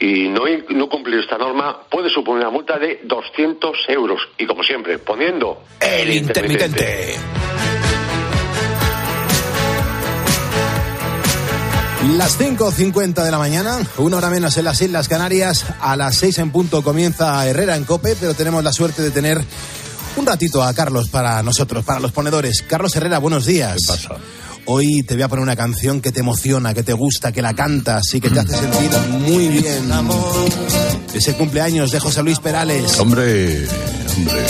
y 0.00 0.28
no, 0.28 0.42
no 0.70 0.88
cumplir 0.88 1.20
esta 1.20 1.38
norma 1.38 1.82
puede 1.88 2.10
suponer 2.10 2.42
una 2.42 2.50
multa 2.50 2.80
de 2.80 2.98
200 3.04 3.76
euros. 3.90 4.20
Y 4.38 4.46
como 4.46 4.64
siempre, 4.64 4.98
poniendo 4.98 5.62
El 5.80 6.12
intermitente. 6.12 7.14
Las 12.16 12.40
5.50 12.40 13.22
de 13.22 13.30
la 13.30 13.38
mañana, 13.38 13.78
una 13.98 14.16
hora 14.16 14.30
menos 14.30 14.56
en 14.56 14.64
las 14.64 14.82
Islas 14.82 15.06
Canarias, 15.06 15.64
a 15.80 15.96
las 15.96 16.16
6 16.16 16.38
en 16.38 16.50
punto 16.50 16.82
comienza 16.82 17.46
Herrera 17.46 17.76
en 17.76 17.84
Cope, 17.84 18.16
pero 18.18 18.34
tenemos 18.34 18.64
la 18.64 18.72
suerte 18.72 19.02
de 19.02 19.12
tener 19.12 19.38
un 20.16 20.26
ratito 20.26 20.62
a 20.62 20.72
Carlos 20.74 21.08
para 21.08 21.42
nosotros, 21.42 21.84
para 21.84 22.00
los 22.00 22.12
ponedores. 22.12 22.62
Carlos 22.62 22.94
Herrera, 22.96 23.18
buenos 23.18 23.46
días. 23.46 23.76
¿Qué 23.80 23.86
pasa? 23.86 24.16
Hoy 24.66 25.02
te 25.02 25.14
voy 25.14 25.22
a 25.24 25.28
poner 25.28 25.42
una 25.42 25.56
canción 25.56 26.00
que 26.00 26.12
te 26.12 26.20
emociona, 26.20 26.72
que 26.72 26.82
te 26.82 26.92
gusta, 26.92 27.32
que 27.32 27.42
la 27.42 27.54
cantas 27.54 28.02
y 28.14 28.20
que 28.20 28.30
te 28.30 28.40
hace 28.40 28.56
sentir 28.56 28.90
muy 29.20 29.48
bien. 29.48 29.90
Es 31.12 31.26
el 31.28 31.34
cumpleaños 31.34 31.90
de 31.90 31.98
José 31.98 32.22
Luis 32.22 32.38
Perales. 32.38 32.98
Hombre, 33.00 33.66
hombre. 34.16 34.46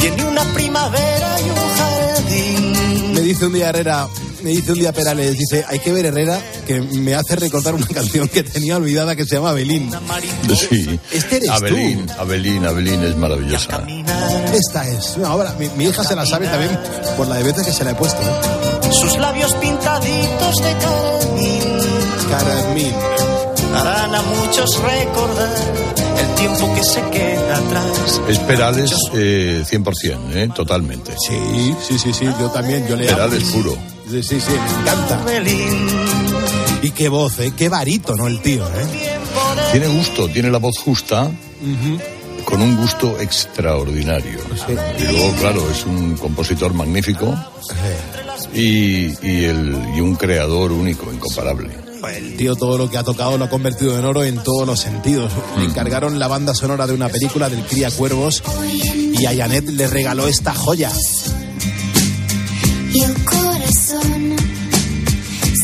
Tiene 0.00 0.24
una 0.24 0.44
primavera 0.52 1.36
y 1.40 1.50
un 1.50 1.76
jardín. 1.76 3.12
Me 3.14 3.20
dice 3.20 3.46
un 3.46 3.52
día 3.52 3.68
Herrera, 3.68 4.08
me 4.44 4.50
dice 4.50 4.72
un 4.72 4.78
día 4.78 4.92
Perales, 4.92 5.38
dice, 5.38 5.64
hay 5.66 5.78
que 5.78 5.90
ver 5.90 6.04
Herrera, 6.04 6.38
que 6.66 6.80
me 6.80 7.14
hace 7.14 7.34
recordar 7.34 7.74
una 7.74 7.86
canción 7.94 8.28
que 8.28 8.42
tenía 8.42 8.76
olvidada 8.76 9.16
que 9.16 9.24
se 9.24 9.36
llama 9.36 9.52
Belín. 9.52 9.90
Sí. 10.54 11.00
Este 11.10 11.38
eres 11.38 11.48
Abelín, 11.48 12.06
Abelín, 12.18 12.66
Abelín 12.66 13.02
es 13.02 13.16
maravillosa. 13.16 13.86
Esta 14.52 14.86
es. 14.86 15.16
Ahora, 15.24 15.54
mi, 15.58 15.68
mi 15.70 15.84
hija 15.86 16.04
se 16.04 16.14
la 16.14 16.26
sabe 16.26 16.46
también 16.46 16.78
por 17.16 17.26
la 17.26 17.36
de 17.36 17.44
veces 17.44 17.66
que 17.66 17.72
se 17.72 17.84
la 17.84 17.92
he 17.92 17.94
puesto. 17.94 18.20
¿eh? 18.20 18.92
Sus 18.92 19.16
labios 19.16 19.54
pintaditos 19.54 20.56
de 20.56 20.72
carmín 20.78 22.04
Carmín. 22.30 23.23
Harán 23.74 24.14
a 24.14 24.22
muchos 24.22 24.80
recordar 24.80 25.54
el 26.18 26.34
tiempo 26.36 26.74
que 26.74 26.84
se 26.84 27.02
queda 27.10 27.56
atrás. 27.56 28.20
Es 28.28 28.38
Perales 28.40 28.92
eh, 29.14 29.64
100%, 29.68 30.34
¿eh? 30.34 30.48
totalmente. 30.54 31.14
Sí, 31.26 31.74
sí, 31.86 31.98
sí, 31.98 32.12
sí, 32.12 32.26
yo 32.38 32.50
también, 32.50 32.86
yo 32.86 32.96
le 32.96 33.08
amo. 33.08 33.16
Perales 33.16 33.44
puro. 33.44 33.76
Sí, 34.10 34.22
sí, 34.22 34.40
sí, 34.40 34.52
me 34.52 34.80
encanta. 34.82 35.20
Y 36.82 36.90
qué 36.90 37.08
voz, 37.08 37.38
¿eh? 37.40 37.52
Qué 37.56 37.68
barítono 37.68 38.26
el 38.26 38.40
tío, 38.40 38.64
¿eh? 38.66 39.18
Tiene 39.72 39.88
gusto, 39.88 40.28
tiene 40.28 40.50
la 40.50 40.58
voz 40.58 40.78
justa, 40.78 41.30
con 42.44 42.62
un 42.62 42.76
gusto 42.76 43.18
extraordinario. 43.18 44.38
Y 44.98 45.04
luego, 45.04 45.32
claro, 45.40 45.70
es 45.70 45.84
un 45.84 46.16
compositor 46.16 46.74
magnífico 46.74 47.34
y, 48.52 49.06
y 49.26 49.44
el, 49.44 49.76
y 49.96 50.00
un 50.00 50.14
creador 50.14 50.70
único, 50.72 51.12
incomparable. 51.12 51.83
El 52.08 52.36
tío 52.36 52.56
todo 52.56 52.78
lo 52.78 52.90
que 52.90 52.98
ha 52.98 53.02
tocado 53.02 53.38
lo 53.38 53.44
ha 53.44 53.48
convertido 53.48 53.98
en 53.98 54.04
oro 54.04 54.24
en 54.24 54.42
todos 54.42 54.66
los 54.66 54.80
sentidos. 54.80 55.32
Le 55.58 55.64
encargaron 55.64 56.18
la 56.18 56.28
banda 56.28 56.54
sonora 56.54 56.86
de 56.86 56.94
una 56.94 57.08
película 57.08 57.48
del 57.48 57.64
Cría 57.64 57.90
Cuervos 57.90 58.42
y 59.12 59.26
a 59.26 59.36
Janet 59.36 59.68
le 59.70 59.86
regaló 59.86 60.26
esta 60.26 60.54
joya. 60.54 60.90
Y 62.92 63.02
el 63.02 63.24
corazón 63.24 64.36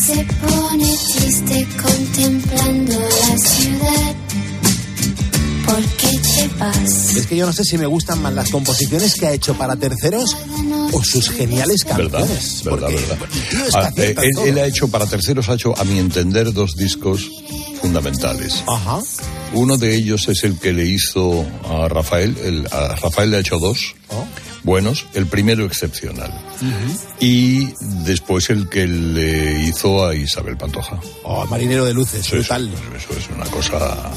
se 0.07 0.27
pone 0.41 0.97
triste 1.15 1.69
contemplando 1.83 2.99
la 2.99 3.39
ciudad. 3.39 4.30
¿Por 5.71 5.83
qué 5.97 6.09
te 6.19 6.49
vas? 6.59 7.17
Es 7.17 7.27
que 7.27 7.37
yo 7.37 7.47
no 7.47 7.53
sé 7.53 7.65
si 7.65 7.79
me 7.79 7.87
gustan 7.87 8.21
más 8.23 8.33
las 8.35 8.51
composiciones 8.51 9.15
que 9.15 9.27
ha 9.27 9.33
hecho 9.33 9.55
para 9.55 9.77
terceros 9.77 10.37
o 10.93 11.03
sus 11.05 11.31
geniales 11.31 11.85
¿Verdad? 11.85 12.19
canciones. 12.21 12.65
¿Verdad, 12.65 12.89
verdad? 12.89 13.19
tío 13.51 13.65
es 13.67 13.75
que 13.75 13.79
Ah, 13.79 13.93
eh, 13.97 14.49
él, 14.49 14.59
ha 14.59 14.67
hecho, 14.67 14.89
para 14.89 15.07
terceros, 15.07 15.49
ha 15.49 15.55
hecho, 15.55 15.79
a 15.79 15.85
mi 15.85 15.99
entender, 15.99 16.53
dos 16.53 16.73
discos 16.77 17.31
fundamentales. 17.81 18.63
Ajá. 18.67 18.99
Uno 19.55 19.77
de 19.77 19.95
ellos 19.97 20.29
es 20.29 20.45
el 20.45 20.59
que 20.59 20.73
le 20.73 20.87
hizo 20.87 21.45
a 21.69 21.89
Rafael. 21.89 22.37
el- 22.43 22.67
a 22.73 22.97
Rafael 22.97 23.31
le 23.31 23.37
ha 23.39 23.41
hecho 23.41 23.59
dos 23.59 23.95
Oh. 24.09 24.25
buenos. 24.65 25.07
El 25.15 25.27
primero 25.27 25.65
excepcional. 25.65 26.33
Y 27.21 27.69
después 28.05 28.51
el 28.51 28.69
que 28.69 28.87
le 28.87 29.63
hizo 29.69 30.07
a 30.07 30.15
Isabel 30.15 30.57
Pantoja. 30.57 30.99
Oh, 31.25 31.47
Marinero 31.47 31.85
de 31.85 31.95
Luces, 31.95 32.27
Eso 32.27 32.37
es, 32.37 32.49
brutal. 32.49 32.71
eso 32.97 33.19
es 33.19 33.29
una 33.37 33.47
cosa 33.47 34.11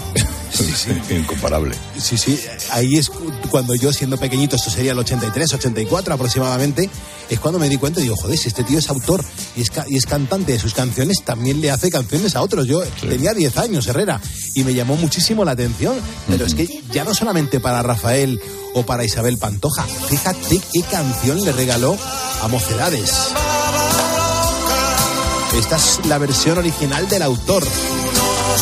incomparable. 1.09 1.75
Sí, 1.97 2.17
sí, 2.17 2.39
ahí 2.71 2.95
es 2.97 3.09
cu- 3.09 3.31
cuando 3.49 3.75
yo, 3.75 3.91
siendo 3.93 4.17
pequeñito, 4.17 4.55
esto 4.55 4.69
sería 4.69 4.91
el 4.91 4.99
83, 4.99 5.53
84 5.53 6.13
aproximadamente, 6.13 6.89
es 7.29 7.39
cuando 7.39 7.59
me 7.59 7.69
di 7.69 7.77
cuenta 7.77 7.99
y 7.99 8.03
digo, 8.03 8.15
joder, 8.15 8.37
si 8.37 8.47
este 8.49 8.63
tío 8.63 8.79
es 8.79 8.89
autor 8.89 9.23
y 9.55 9.61
es, 9.61 9.69
ca- 9.69 9.85
y 9.87 9.97
es 9.97 10.05
cantante 10.05 10.51
de 10.53 10.59
sus 10.59 10.73
canciones, 10.73 11.17
también 11.25 11.61
le 11.61 11.71
hace 11.71 11.89
canciones 11.89 12.35
a 12.35 12.41
otros. 12.41 12.67
Yo 12.67 12.81
tenía 13.01 13.33
10 13.33 13.57
años, 13.57 13.87
Herrera, 13.87 14.19
y 14.53 14.63
me 14.63 14.73
llamó 14.73 14.95
muchísimo 14.95 15.43
la 15.45 15.51
atención, 15.51 15.95
pero 16.27 16.45
es 16.45 16.53
que 16.55 16.67
ya 16.91 17.03
no 17.03 17.13
solamente 17.13 17.59
para 17.59 17.81
Rafael 17.81 18.39
o 18.75 18.83
para 18.85 19.03
Isabel 19.05 19.37
Pantoja, 19.37 19.83
fíjate 19.83 20.59
qué 20.71 20.81
canción 20.83 21.43
le 21.43 21.51
regaló 21.51 21.97
a 22.41 22.47
Mocedades. 22.47 23.11
Esta 25.57 25.75
es 25.75 25.99
la 26.07 26.17
versión 26.17 26.57
original 26.57 27.07
del 27.07 27.21
autor. 27.21 27.63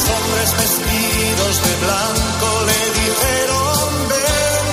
Los 0.02 0.10
hombres 0.10 0.50
vestidos 0.58 1.62
de 1.62 1.74
blanco 1.86 2.50
le 2.66 2.80
dijeron 3.02 3.90
ven. 4.10 4.66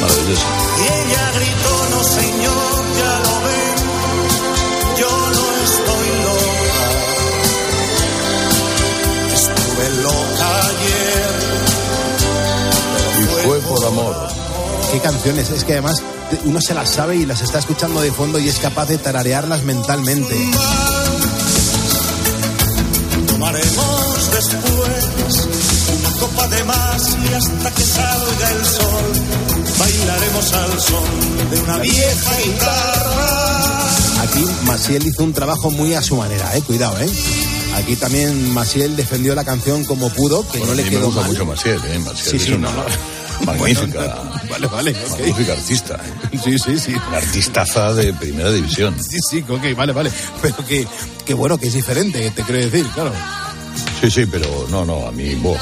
Maravilloso. 0.00 0.48
Y 0.78 0.82
ella 0.88 1.24
gritó, 1.34 1.74
no 1.90 2.00
señor, 2.02 2.72
ya 2.96 3.14
lo 3.18 3.34
ven. 3.44 3.76
Yo 4.96 5.12
no 5.36 5.44
estoy 5.64 6.08
loca. 6.24 6.88
Estuve 9.34 9.86
loca 10.02 10.48
ayer. 10.68 11.32
Y 13.20 13.22
fue 13.44 13.58
por 13.60 13.84
amor. 13.84 14.16
Qué 14.92 14.98
canciones, 15.00 15.50
es 15.50 15.64
que 15.64 15.72
además 15.74 16.02
uno 16.44 16.58
se 16.62 16.72
las 16.72 16.88
sabe 16.88 17.16
y 17.16 17.26
las 17.26 17.42
está 17.42 17.58
escuchando 17.58 18.00
de 18.00 18.12
fondo 18.12 18.38
y 18.38 18.48
es 18.48 18.58
capaz 18.60 18.86
de 18.86 18.96
tararearlas 18.96 19.62
mentalmente. 19.64 20.34
Tomaremos 23.54 24.30
después 24.30 25.48
una 25.98 26.20
copa 26.20 26.46
de 26.46 26.64
más 26.64 27.16
y 27.28 27.34
hasta 27.34 27.70
que 27.72 27.82
salga 27.82 28.50
el 28.52 28.64
sol 28.64 29.12
bailaremos 29.76 30.52
al 30.52 30.80
son 30.80 31.50
de 31.50 31.60
una 31.60 31.78
vieja 31.78 32.30
guitarra. 32.44 33.88
Aquí 34.22 34.46
Maciel 34.66 35.04
hizo 35.04 35.24
un 35.24 35.32
trabajo 35.32 35.72
muy 35.72 35.94
a 35.94 36.02
su 36.02 36.14
manera, 36.16 36.56
eh, 36.56 36.62
cuidado, 36.62 36.96
eh. 37.00 37.10
Aquí 37.74 37.96
también 37.96 38.54
Maciel 38.54 38.94
defendió 38.94 39.34
la 39.34 39.44
canción 39.44 39.84
como 39.84 40.10
pudo, 40.10 40.46
que 40.48 40.58
Bueno, 40.58 40.66
no 40.66 40.72
a 40.72 40.74
le 40.76 40.82
mí 40.84 40.90
me 40.90 40.96
quedó 40.96 41.06
gusta 41.06 41.20
mal. 41.22 41.30
mucho 41.32 41.46
Maciel, 41.46 41.80
¿eh? 41.88 41.98
Maciel 41.98 42.30
Sí, 42.30 42.36
es 42.36 42.42
sí, 42.44 42.52
una 42.52 42.70
no, 42.70 42.76
no. 42.76 42.84
magnífica, 43.46 44.16
Vale, 44.48 44.66
vale, 44.68 44.90
ok. 44.92 45.10
magnífica 45.18 45.52
artista. 45.54 45.94
¿eh? 46.32 46.38
Sí, 46.44 46.56
sí, 46.58 46.78
sí. 46.78 46.92
Una 47.08 47.16
artistaza 47.16 47.94
de 47.94 48.12
primera 48.14 48.52
división. 48.52 48.94
Sí, 49.02 49.18
sí, 49.28 49.44
ok, 49.48 49.74
vale, 49.76 49.92
vale. 49.92 50.12
Pero 50.40 50.56
que, 50.66 50.86
que 51.24 51.34
bueno, 51.34 51.56
que 51.58 51.66
es 51.68 51.74
diferente, 51.74 52.30
te 52.30 52.42
quiero 52.44 52.60
decir, 52.60 52.86
claro. 52.94 53.12
Sí, 54.00 54.10
sí, 54.10 54.26
pero 54.26 54.66
no, 54.70 54.84
no, 54.84 55.06
a 55.06 55.12
mí, 55.12 55.34
bo, 55.34 55.56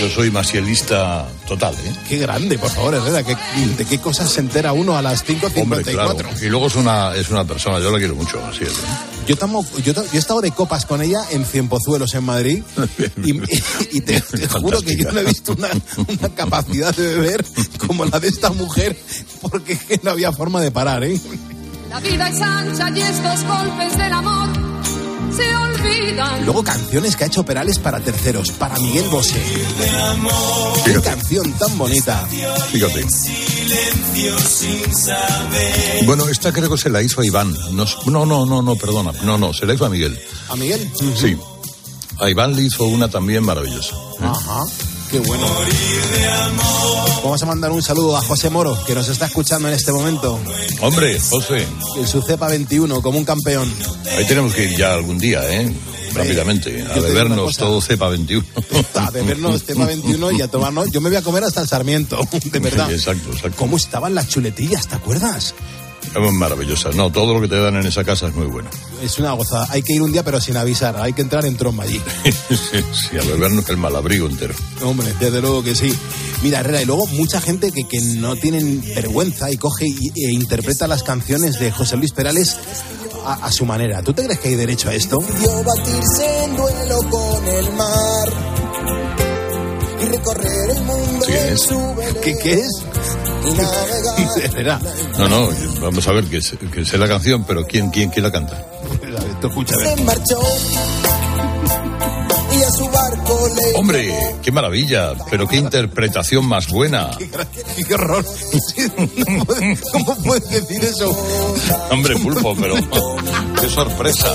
yo 0.00 0.08
soy 0.08 0.30
masielista 0.30 1.26
total, 1.48 1.74
¿eh? 1.74 1.92
Qué 2.08 2.18
grande, 2.18 2.58
por 2.58 2.70
favor, 2.70 2.94
Herrera. 2.94 3.22
¿qué- 3.24 3.36
¿De 3.76 3.84
qué 3.84 3.98
cosas 3.98 4.30
se 4.30 4.40
entera 4.40 4.72
uno 4.72 4.96
a 4.96 5.02
las 5.02 5.24
5.54? 5.24 5.62
Hombre, 5.62 5.82
claro. 5.84 6.16
Y 6.40 6.46
luego 6.46 6.68
es 6.68 6.76
una, 6.76 7.14
es 7.14 7.30
una 7.30 7.44
persona, 7.44 7.80
yo 7.80 7.90
la 7.90 7.98
quiero 7.98 8.14
mucho, 8.14 8.40
es. 8.52 8.62
¿eh? 8.62 8.72
Yo, 9.26 9.36
tomo, 9.36 9.64
yo, 9.84 9.92
he 10.12 10.16
estado 10.18 10.40
de 10.42 10.52
copas 10.52 10.86
con 10.86 11.00
ella 11.02 11.20
en 11.30 11.44
Cienpozuelos, 11.44 12.14
en 12.14 12.24
Madrid, 12.24 12.62
y, 13.24 13.30
y 13.96 14.00
te, 14.00 14.20
te 14.20 14.46
juro 14.48 14.80
que 14.82 14.96
yo 14.96 15.10
no 15.10 15.18
he 15.20 15.24
visto 15.24 15.54
una, 15.58 15.68
una 16.06 16.28
capacidad 16.34 16.94
de 16.94 17.14
beber 17.16 17.44
como 17.86 18.04
la 18.04 18.20
de 18.20 18.28
esta 18.28 18.50
mujer, 18.50 18.96
porque 19.42 19.72
es 19.72 19.82
que 19.84 20.00
no 20.04 20.10
había 20.12 20.30
forma 20.32 20.60
de 20.60 20.70
parar, 20.70 21.02
¿eh? 21.04 21.18
La 21.90 21.98
vida 22.00 22.28
es 22.28 22.40
ancha 22.40 22.90
y 22.90 23.00
estos 23.00 23.42
golpes 23.44 23.96
del 23.98 24.12
amor 24.12 24.48
se 25.36 25.56
olvidan. 25.56 26.44
Luego 26.44 26.62
canciones 26.62 27.16
que 27.16 27.24
ha 27.24 27.26
hecho 27.26 27.44
Perales 27.44 27.78
para 27.78 28.00
terceros, 28.00 28.50
para 28.52 28.76
Miguel 28.78 29.08
Bosé. 29.08 29.42
Qué 30.84 31.00
canción 31.00 31.52
tan 31.52 31.76
bonita. 31.78 32.26
Fíjate. 32.70 33.06
Bueno, 36.04 36.28
esta 36.28 36.52
creo 36.52 36.70
que 36.70 36.78
se 36.78 36.90
la 36.90 37.02
hizo 37.02 37.20
a 37.20 37.26
Iván. 37.26 37.54
No, 37.72 37.86
no, 38.26 38.46
no, 38.46 38.62
no, 38.62 38.76
perdona. 38.76 39.12
No, 39.22 39.38
no, 39.38 39.52
se 39.52 39.66
la 39.66 39.74
hizo 39.74 39.86
a 39.86 39.90
Miguel. 39.90 40.18
¿A 40.48 40.56
Miguel? 40.56 40.90
Sí. 41.16 41.36
A 42.18 42.30
Iván 42.30 42.54
le 42.54 42.62
hizo 42.62 42.84
una 42.84 43.08
también 43.08 43.44
maravillosa. 43.44 43.96
Ajá, 44.20 44.64
qué 45.14 45.20
bueno. 45.20 45.46
Vamos 47.22 47.40
a 47.40 47.46
mandar 47.46 47.70
un 47.70 47.82
saludo 47.82 48.16
a 48.16 48.22
José 48.22 48.50
Moro, 48.50 48.76
que 48.84 48.94
nos 48.96 49.08
está 49.08 49.26
escuchando 49.26 49.68
en 49.68 49.74
este 49.74 49.92
momento. 49.92 50.40
Hombre, 50.80 51.20
José, 51.20 51.64
En 51.96 52.08
su 52.08 52.20
cepa 52.20 52.48
21, 52.48 53.00
como 53.00 53.18
un 53.18 53.24
campeón. 53.24 53.72
ahí 54.16 54.26
tenemos 54.26 54.52
que 54.54 54.64
ir 54.64 54.76
ya 54.76 54.94
algún 54.94 55.18
día, 55.18 55.40
¿eh? 55.48 55.72
Rápidamente, 56.14 56.84
a 56.84 56.98
bebernos 56.98 57.56
todo 57.56 57.80
cepa 57.80 58.08
21. 58.08 58.44
A 58.94 59.10
bebernos 59.10 59.62
cepa 59.64 59.86
21 59.86 60.32
y 60.32 60.42
a 60.42 60.48
tomarnos. 60.48 60.90
Yo 60.90 61.00
me 61.00 61.10
voy 61.10 61.18
a 61.18 61.22
comer 61.22 61.44
hasta 61.44 61.60
el 61.60 61.68
Sarmiento, 61.68 62.18
de 62.44 62.58
verdad. 62.58 62.88
Sí, 62.88 62.94
exacto, 62.94 63.30
exacto. 63.30 63.56
¿Cómo 63.56 63.76
estaban 63.76 64.16
las 64.16 64.28
chuletillas, 64.28 64.88
te 64.88 64.96
acuerdas? 64.96 65.54
Maravillosas. 66.32 66.94
No, 66.94 67.10
todo 67.10 67.34
lo 67.34 67.40
que 67.40 67.48
te 67.48 67.58
dan 67.58 67.76
en 67.76 67.86
esa 67.86 68.04
casa 68.04 68.28
es 68.28 68.34
muy 68.34 68.46
bueno. 68.46 68.70
Es 69.02 69.18
una 69.18 69.32
gozada. 69.32 69.66
Hay 69.70 69.82
que 69.82 69.94
ir 69.94 70.02
un 70.02 70.12
día, 70.12 70.22
pero 70.22 70.40
sin 70.40 70.56
avisar. 70.56 70.96
Hay 70.96 71.12
que 71.12 71.22
entrar 71.22 71.44
en 71.44 71.56
tromba 71.56 71.84
allí. 71.84 72.00
sí, 72.50 73.18
a 73.18 73.22
bebernos 73.22 73.68
el 73.68 73.76
malabrigo 73.76 74.26
entero. 74.28 74.54
Hombre, 74.82 75.12
desde 75.20 75.40
luego 75.40 75.62
que 75.62 75.74
sí. 75.74 75.92
Mira, 76.42 76.60
Herrera, 76.60 76.82
y 76.82 76.84
luego 76.86 77.06
mucha 77.08 77.40
gente 77.40 77.72
que, 77.72 77.84
que 77.88 78.00
no 78.00 78.36
tienen 78.36 78.82
vergüenza 78.94 79.50
y 79.50 79.56
coge 79.56 79.86
y- 79.88 80.12
e 80.26 80.32
interpreta 80.32 80.86
las 80.86 81.02
canciones 81.02 81.58
de 81.58 81.70
José 81.72 81.96
Luis 81.96 82.12
Perales 82.12 82.56
a, 83.24 83.34
a 83.46 83.52
su 83.52 83.64
manera. 83.64 84.02
¿Tú 84.02 84.12
te 84.12 84.24
crees 84.24 84.38
que 84.40 84.48
hay 84.50 84.54
derecho 84.56 84.90
a 84.90 84.94
esto? 84.94 85.18
Dio 85.40 85.62
batirse 85.64 86.44
en 86.44 86.56
duelo 86.56 86.98
con 87.10 87.48
el 87.48 87.72
mar 87.72 88.28
recorrer 90.16 90.70
el 90.70 90.82
mundo 90.82 91.26
¿Quién 91.26 91.38
en 91.38 91.54
es? 91.54 91.68
¿Qué, 92.22 92.34
qué 92.42 92.52
es? 92.54 92.84
No, 95.18 95.28
no, 95.28 95.48
vamos 95.80 96.08
a 96.08 96.12
ver 96.12 96.24
que 96.24 96.40
sé, 96.40 96.56
que 96.56 96.84
sé 96.84 96.98
la 96.98 97.06
canción, 97.06 97.44
pero 97.44 97.64
¿quién, 97.66 97.90
quién, 97.90 98.10
quién 98.10 98.22
la 98.24 98.32
canta? 98.32 98.66
tú 99.40 99.46
escucha, 99.48 99.74
Se 99.76 100.02
marchó 100.02 100.38
a 102.64 102.70
su 102.70 102.88
barco 102.88 103.48
le 103.54 103.78
Hombre, 103.78 104.14
qué 104.42 104.52
maravilla, 104.52 105.14
pero 105.30 105.46
qué 105.46 105.56
interpretación 105.56 106.46
más 106.46 106.68
buena. 106.68 107.10
Qué, 107.18 107.84
qué 107.84 107.94
horror. 107.94 108.24
¿Cómo 109.92 110.16
puedes 110.22 110.48
decir 110.48 110.84
eso? 110.84 111.10
Hombre, 111.90 112.16
pulpo, 112.16 112.54
pero 112.56 112.74
qué 113.60 113.68
sorpresa. 113.68 114.32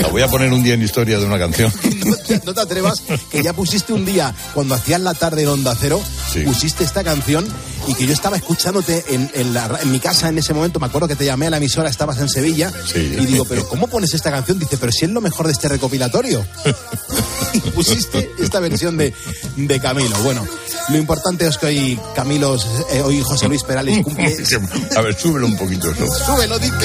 La 0.00 0.08
voy 0.08 0.22
a 0.22 0.28
poner 0.28 0.52
un 0.52 0.62
día 0.62 0.74
en 0.74 0.82
historia 0.82 1.18
de 1.18 1.26
una 1.26 1.38
canción. 1.38 1.72
No 2.04 2.16
te, 2.16 2.40
no 2.44 2.54
te 2.54 2.60
atrevas, 2.60 3.02
que 3.30 3.42
ya 3.42 3.52
pusiste 3.52 3.92
un 3.92 4.04
día, 4.04 4.34
cuando 4.54 4.74
hacías 4.74 5.00
la 5.00 5.14
tarde 5.14 5.42
en 5.42 5.48
Onda 5.48 5.74
Cero, 5.78 6.00
pusiste 6.44 6.84
esta 6.84 7.04
canción 7.04 7.46
y 7.86 7.94
que 7.94 8.06
yo 8.06 8.12
estaba 8.12 8.36
escuchándote 8.36 9.04
en, 9.08 9.30
en 9.34 9.54
la 9.54 9.78
en 9.82 9.90
mi 9.90 10.00
casa 10.00 10.28
en 10.28 10.38
ese 10.38 10.54
momento. 10.54 10.80
Me 10.80 10.86
acuerdo 10.86 11.08
que 11.08 11.16
te 11.16 11.24
llamé 11.24 11.46
a 11.46 11.50
la 11.50 11.56
emisora, 11.58 11.88
estabas 11.88 12.18
en 12.18 12.28
Sevilla. 12.28 12.72
Y 12.94 13.26
digo, 13.26 13.44
¿pero 13.44 13.68
cómo 13.68 13.88
pones 13.88 14.14
esta 14.14 14.30
canción? 14.30 14.58
Dice, 14.58 14.76
pero 14.78 14.92
si 14.92 15.04
es 15.04 15.10
lo 15.10 15.20
mejor 15.20 15.46
de 15.46 15.52
este 15.52 15.68
recopilatorio. 15.68 16.44
y 17.66 17.70
pusiste 17.70 18.30
esta 18.38 18.60
versión 18.60 18.96
de, 18.96 19.12
de 19.56 19.80
Camilo. 19.80 20.16
Bueno, 20.22 20.46
lo 20.88 20.96
importante 20.96 21.46
es 21.46 21.58
que 21.58 21.66
hoy 21.66 22.00
Camilo, 22.14 22.56
eh, 22.90 23.02
hoy 23.02 23.20
José 23.22 23.48
Luis 23.48 23.62
Perales 23.64 24.02
cumple. 24.02 24.34
A 24.96 25.00
ver, 25.00 25.18
súbelo 25.18 25.46
un 25.46 25.56
poquito 25.56 25.90
eso. 25.90 26.06
Súbelo, 26.24 26.58
dice. 26.58 26.72
no 26.72 26.78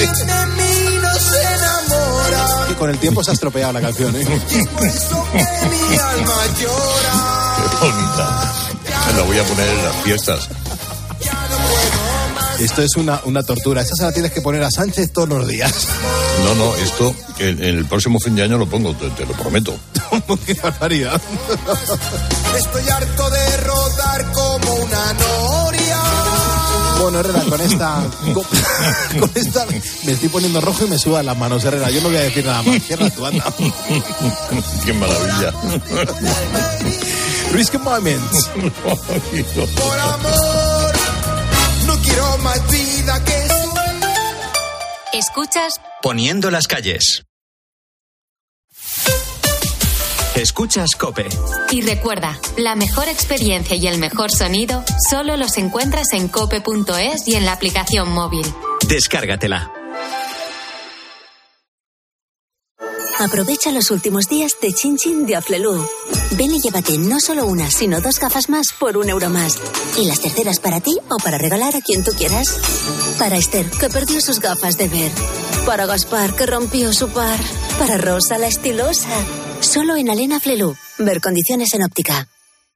Que 2.68 2.74
con 2.74 2.90
el 2.90 2.98
tiempo 2.98 3.22
se 3.22 3.30
ha 3.30 3.34
estropeado 3.34 3.72
la 3.72 3.80
canción, 3.80 4.14
¿eh? 4.16 4.24
Qué 4.24 4.30
bonita. 7.80 8.52
La 9.16 9.22
voy 9.22 9.38
a 9.38 9.44
poner 9.44 9.68
en 9.68 9.84
las 9.84 9.96
fiestas. 10.02 10.48
Esto 12.58 12.82
es 12.82 12.96
una, 12.96 13.20
una 13.24 13.42
tortura. 13.42 13.82
Esa 13.82 13.94
se 13.96 14.04
la 14.04 14.12
tienes 14.12 14.32
que 14.32 14.40
poner 14.40 14.62
a 14.62 14.70
Sánchez 14.70 15.12
todos 15.12 15.28
los 15.28 15.48
días. 15.48 15.72
No, 16.44 16.54
no, 16.54 16.74
esto 16.76 17.14
en, 17.38 17.62
en 17.62 17.78
el 17.78 17.86
próximo 17.86 18.18
fin 18.20 18.36
de 18.36 18.42
año 18.42 18.56
lo 18.56 18.68
pongo, 18.68 18.94
te, 18.94 19.10
te 19.10 19.26
lo 19.26 19.32
prometo. 19.32 19.76
Qué 20.46 20.54
barbaridad. 20.54 21.20
estoy 22.56 22.88
harto 22.88 23.30
de 23.30 23.56
rodar 23.58 24.32
como 24.32 24.74
una 24.74 25.12
noria 25.14 26.02
Bueno, 27.00 27.20
Herrera, 27.20 27.42
con 27.48 27.60
esta, 27.60 28.04
con, 28.34 28.44
con 29.20 29.30
esta 29.34 29.66
me 30.04 30.12
estoy 30.12 30.28
poniendo 30.28 30.60
rojo 30.60 30.84
y 30.84 30.90
me 30.90 30.98
sudan 30.98 31.26
las 31.26 31.36
manos, 31.36 31.64
Herrera. 31.64 31.90
Yo 31.90 32.00
no 32.02 32.08
voy 32.08 32.18
a 32.18 32.22
decir 32.22 32.44
nada 32.44 32.62
más. 32.62 32.82
Cierra 32.82 33.10
tu 33.10 33.24
anda. 33.24 33.44
Qué 34.84 34.92
maravilla. 34.92 35.52
Risk 37.52 37.74
Moments. 37.74 38.48
por 39.76 39.98
amor 39.98 40.92
no 41.86 41.98
quiero 42.00 42.38
más 42.38 42.70
vida 42.70 43.24
que 43.24 43.42
Escuchas 45.12 45.74
Poniendo 46.00 46.50
las 46.50 46.66
calles. 46.66 47.24
Escuchas 50.34 50.94
Cope. 50.98 51.28
y 51.70 51.82
recuerda, 51.82 52.38
la 52.56 52.74
mejor 52.74 53.08
experiencia 53.08 53.76
y 53.76 53.86
el 53.86 53.98
mejor 53.98 54.30
sonido 54.30 54.82
solo 55.10 55.36
los 55.36 55.58
encuentras 55.58 56.12
en 56.12 56.28
cope.es 56.28 57.28
y 57.28 57.34
en 57.34 57.44
la 57.44 57.52
aplicación 57.52 58.10
móvil. 58.10 58.46
Descárgatela. 58.88 59.70
Aprovecha 63.18 63.70
los 63.70 63.90
últimos 63.90 64.26
días 64.26 64.52
de 64.60 64.72
Chin 64.72 64.96
Chin 64.96 65.26
de 65.26 65.36
Aflelu. 65.36 65.86
Ven 66.32 66.50
y 66.50 66.60
llévate 66.60 66.98
no 66.98 67.20
solo 67.20 67.46
una, 67.46 67.70
sino 67.70 68.00
dos 68.00 68.18
gafas 68.18 68.48
más 68.48 68.68
por 68.80 68.96
un 68.96 69.10
euro 69.10 69.28
más. 69.28 69.58
Y 69.98 70.06
las 70.06 70.20
terceras 70.20 70.58
para 70.58 70.80
ti 70.80 70.98
o 71.08 71.18
para 71.18 71.38
regalar 71.38 71.76
a 71.76 71.82
quien 71.82 72.02
tú 72.02 72.12
quieras. 72.12 72.58
Para 73.18 73.36
Esther, 73.36 73.70
que 73.70 73.90
perdió 73.90 74.20
sus 74.20 74.40
gafas 74.40 74.76
de 74.76 74.88
ver. 74.88 75.12
Para 75.66 75.86
Gaspar, 75.86 76.34
que 76.34 76.46
rompió 76.46 76.92
su 76.92 77.10
par. 77.10 77.38
Para 77.78 77.98
Rosa, 77.98 78.38
la 78.38 78.48
estilosa. 78.48 79.10
Solo 79.62 79.96
en 79.96 80.10
Alena 80.10 80.40
Flelu. 80.40 80.74
Ver 80.98 81.20
condiciones 81.20 81.72
en 81.74 81.84
óptica. 81.84 82.26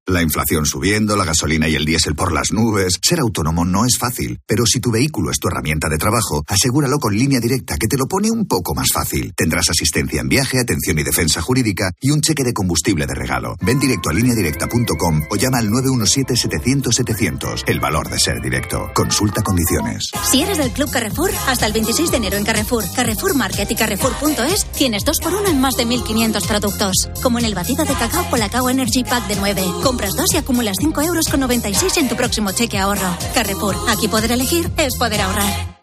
La 0.08 0.22
inflación 0.22 0.64
subiendo, 0.66 1.16
la 1.16 1.24
gasolina 1.24 1.68
y 1.68 1.74
el 1.74 1.84
diésel 1.84 2.14
por 2.14 2.30
las 2.30 2.52
nubes. 2.52 3.00
Ser 3.02 3.18
autónomo 3.18 3.64
no 3.64 3.84
es 3.84 3.98
fácil, 3.98 4.38
pero 4.46 4.64
si 4.64 4.78
tu 4.78 4.92
vehículo 4.92 5.32
es 5.32 5.40
tu 5.40 5.48
herramienta 5.48 5.88
de 5.88 5.98
trabajo, 5.98 6.44
asegúralo 6.46 6.98
con 7.00 7.16
línea 7.16 7.40
directa 7.40 7.76
que 7.76 7.88
te 7.88 7.96
lo 7.96 8.06
pone 8.06 8.30
un 8.30 8.46
poco 8.46 8.72
más 8.72 8.90
fácil. 8.92 9.32
Tendrás 9.36 9.68
asistencia 9.68 10.20
en 10.20 10.28
viaje, 10.28 10.60
atención 10.60 11.00
y 11.00 11.02
defensa 11.02 11.42
jurídica 11.42 11.90
y 12.00 12.12
un 12.12 12.20
cheque 12.20 12.44
de 12.44 12.52
combustible 12.52 13.04
de 13.04 13.14
regalo. 13.16 13.56
Ven 13.62 13.80
directo 13.80 14.10
a 14.10 14.12
lineadirecta.com 14.12 15.22
o 15.28 15.34
llama 15.34 15.58
al 15.58 15.70
917-700-700. 15.70 17.64
El 17.66 17.80
valor 17.80 18.08
de 18.08 18.20
ser 18.20 18.40
directo. 18.40 18.92
Consulta 18.94 19.42
condiciones. 19.42 20.12
Si 20.30 20.40
eres 20.40 20.58
del 20.58 20.70
Club 20.70 20.88
Carrefour, 20.88 21.32
hasta 21.48 21.66
el 21.66 21.72
26 21.72 22.12
de 22.12 22.18
enero 22.18 22.36
en 22.36 22.44
Carrefour, 22.44 22.84
Carrefour 22.94 23.34
Market 23.34 23.68
y 23.72 23.74
Carrefour.es 23.74 24.66
tienes 24.70 25.04
dos 25.04 25.18
por 25.18 25.34
uno 25.34 25.48
en 25.48 25.60
más 25.60 25.74
de 25.74 25.84
1.500 25.84 26.46
productos. 26.46 27.10
Como 27.24 27.40
en 27.40 27.44
el 27.44 27.56
batido 27.56 27.84
de 27.84 27.94
cacao 27.94 28.30
Colacao 28.30 28.70
Energy 28.70 29.02
Pack 29.02 29.26
de 29.26 29.34
9. 29.34 29.62
Compras 29.96 30.14
dos 30.14 30.34
y 30.34 30.36
acumulas 30.36 30.76
5 30.78 31.00
euros 31.00 31.26
con 31.26 31.40
96 31.40 31.96
en 31.96 32.08
tu 32.10 32.16
próximo 32.16 32.52
cheque 32.52 32.76
ahorro. 32.76 33.16
Carrefour, 33.32 33.74
aquí 33.88 34.08
poder 34.08 34.30
elegir 34.30 34.70
es 34.76 34.94
poder 34.98 35.22
ahorrar. 35.22 35.78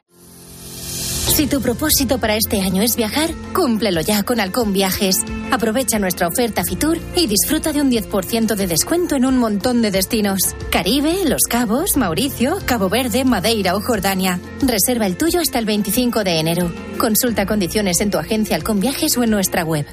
Si 1.33 1.47
tu 1.47 1.59
propósito 1.61 2.19
para 2.19 2.35
este 2.35 2.61
año 2.61 2.83
es 2.83 2.95
viajar, 2.95 3.31
cúmplelo 3.55 4.01
ya 4.01 4.21
con 4.21 4.39
Halcón 4.39 4.71
Viajes. 4.71 5.15
Aprovecha 5.49 5.97
nuestra 5.97 6.27
oferta 6.27 6.63
Fitur 6.63 6.99
y 7.15 7.25
disfruta 7.25 7.73
de 7.73 7.81
un 7.81 7.89
10% 7.89 8.53
de 8.53 8.67
descuento 8.67 9.15
en 9.15 9.25
un 9.25 9.39
montón 9.39 9.81
de 9.81 9.89
destinos. 9.89 10.41
Caribe, 10.69 11.25
Los 11.25 11.41
Cabos, 11.49 11.97
Mauricio, 11.97 12.59
Cabo 12.67 12.89
Verde, 12.89 13.25
Madeira 13.25 13.75
o 13.75 13.81
Jordania. 13.81 14.39
Reserva 14.61 15.07
el 15.07 15.17
tuyo 15.17 15.39
hasta 15.39 15.57
el 15.57 15.65
25 15.65 16.23
de 16.23 16.39
enero. 16.39 16.71
Consulta 16.99 17.47
condiciones 17.47 17.99
en 17.99 18.11
tu 18.11 18.19
agencia 18.19 18.57
Halcón 18.57 18.79
Viajes 18.79 19.17
o 19.17 19.23
en 19.23 19.31
nuestra 19.31 19.63
web. 19.63 19.87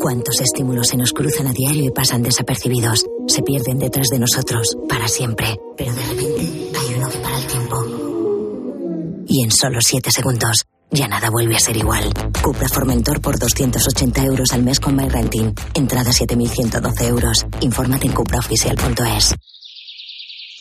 ¿Cuántos 0.00 0.40
estímulos 0.40 0.88
se 0.88 0.96
nos 0.96 1.12
cruzan 1.12 1.46
a 1.46 1.52
diario 1.52 1.84
y 1.84 1.90
pasan 1.90 2.22
desapercibidos? 2.22 3.04
Se 3.30 3.42
pierden 3.42 3.78
detrás 3.78 4.08
de 4.08 4.18
nosotros, 4.18 4.76
para 4.88 5.06
siempre. 5.06 5.56
Pero 5.76 5.94
de 5.94 6.02
repente 6.02 6.40
hay 6.76 6.94
uno 6.96 7.08
que 7.08 7.18
para 7.18 7.38
el 7.38 7.46
tiempo. 7.46 9.24
Y 9.28 9.44
en 9.44 9.52
solo 9.52 9.78
siete 9.80 10.10
segundos 10.10 10.66
ya 10.90 11.06
nada 11.06 11.30
vuelve 11.30 11.54
a 11.54 11.60
ser 11.60 11.76
igual. 11.76 12.12
Cupra 12.42 12.68
Formentor 12.68 13.20
por 13.20 13.38
280 13.38 14.24
euros 14.24 14.52
al 14.52 14.64
mes 14.64 14.80
con 14.80 14.96
MyRenting. 14.96 15.54
Entrada 15.74 16.10
7.112 16.10 17.04
euros. 17.06 17.46
Infórmate 17.60 18.08
en 18.08 18.14
cupraoficial.es. 18.14 19.36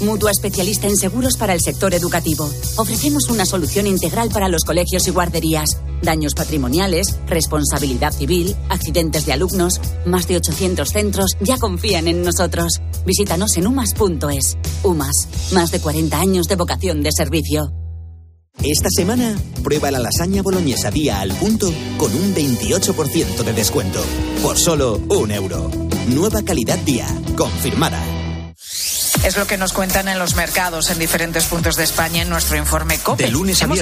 mutua 0.00 0.30
especialista 0.30 0.86
en 0.86 0.96
seguros 0.96 1.36
para 1.36 1.54
el 1.54 1.60
sector 1.60 1.94
educativo. 1.94 2.50
Ofrecemos 2.76 3.28
una 3.28 3.46
solución 3.46 3.86
integral 3.86 4.30
para 4.30 4.48
los 4.48 4.64
colegios 4.64 5.06
y 5.06 5.10
guarderías. 5.10 5.78
Daños 6.02 6.34
patrimoniales, 6.34 7.16
responsabilidad 7.26 8.12
civil, 8.12 8.56
accidentes 8.68 9.26
de 9.26 9.32
alumnos. 9.32 9.80
Más 10.06 10.26
de 10.26 10.36
800 10.36 10.88
centros 10.88 11.36
ya 11.40 11.58
confían 11.58 12.08
en 12.08 12.22
nosotros. 12.22 12.80
Visítanos 13.06 13.56
en 13.56 13.66
umas.es. 13.66 14.56
UMAS, 14.82 15.28
más 15.52 15.70
de 15.70 15.80
40 15.80 16.18
años 16.18 16.48
de 16.48 16.56
vocación 16.56 17.02
de 17.02 17.10
servicio. 17.12 17.72
Esta 18.62 18.88
semana, 18.90 19.36
prueba 19.64 19.90
la 19.90 19.98
lasaña 19.98 20.42
boloñesa 20.42 20.90
día 20.90 21.20
al 21.20 21.32
punto 21.32 21.72
con 21.96 22.14
un 22.14 22.34
28% 22.34 23.42
de 23.42 23.52
descuento. 23.52 24.00
Por 24.42 24.56
solo 24.56 25.00
un 25.08 25.32
euro. 25.32 25.70
Nueva 26.08 26.42
calidad 26.42 26.78
día. 26.78 27.06
Confirmada. 27.36 28.21
Es 29.24 29.36
lo 29.36 29.46
que 29.46 29.56
nos 29.56 29.72
cuentan 29.72 30.08
en 30.08 30.18
los 30.18 30.34
mercados 30.34 30.90
en 30.90 30.98
diferentes 30.98 31.44
puntos 31.46 31.76
de 31.76 31.84
España 31.84 32.22
en 32.22 32.28
nuestro 32.28 32.56
informe 32.56 32.98
COPE. 32.98 33.24
De 33.24 33.30
lunes 33.30 33.62
a 33.62 33.68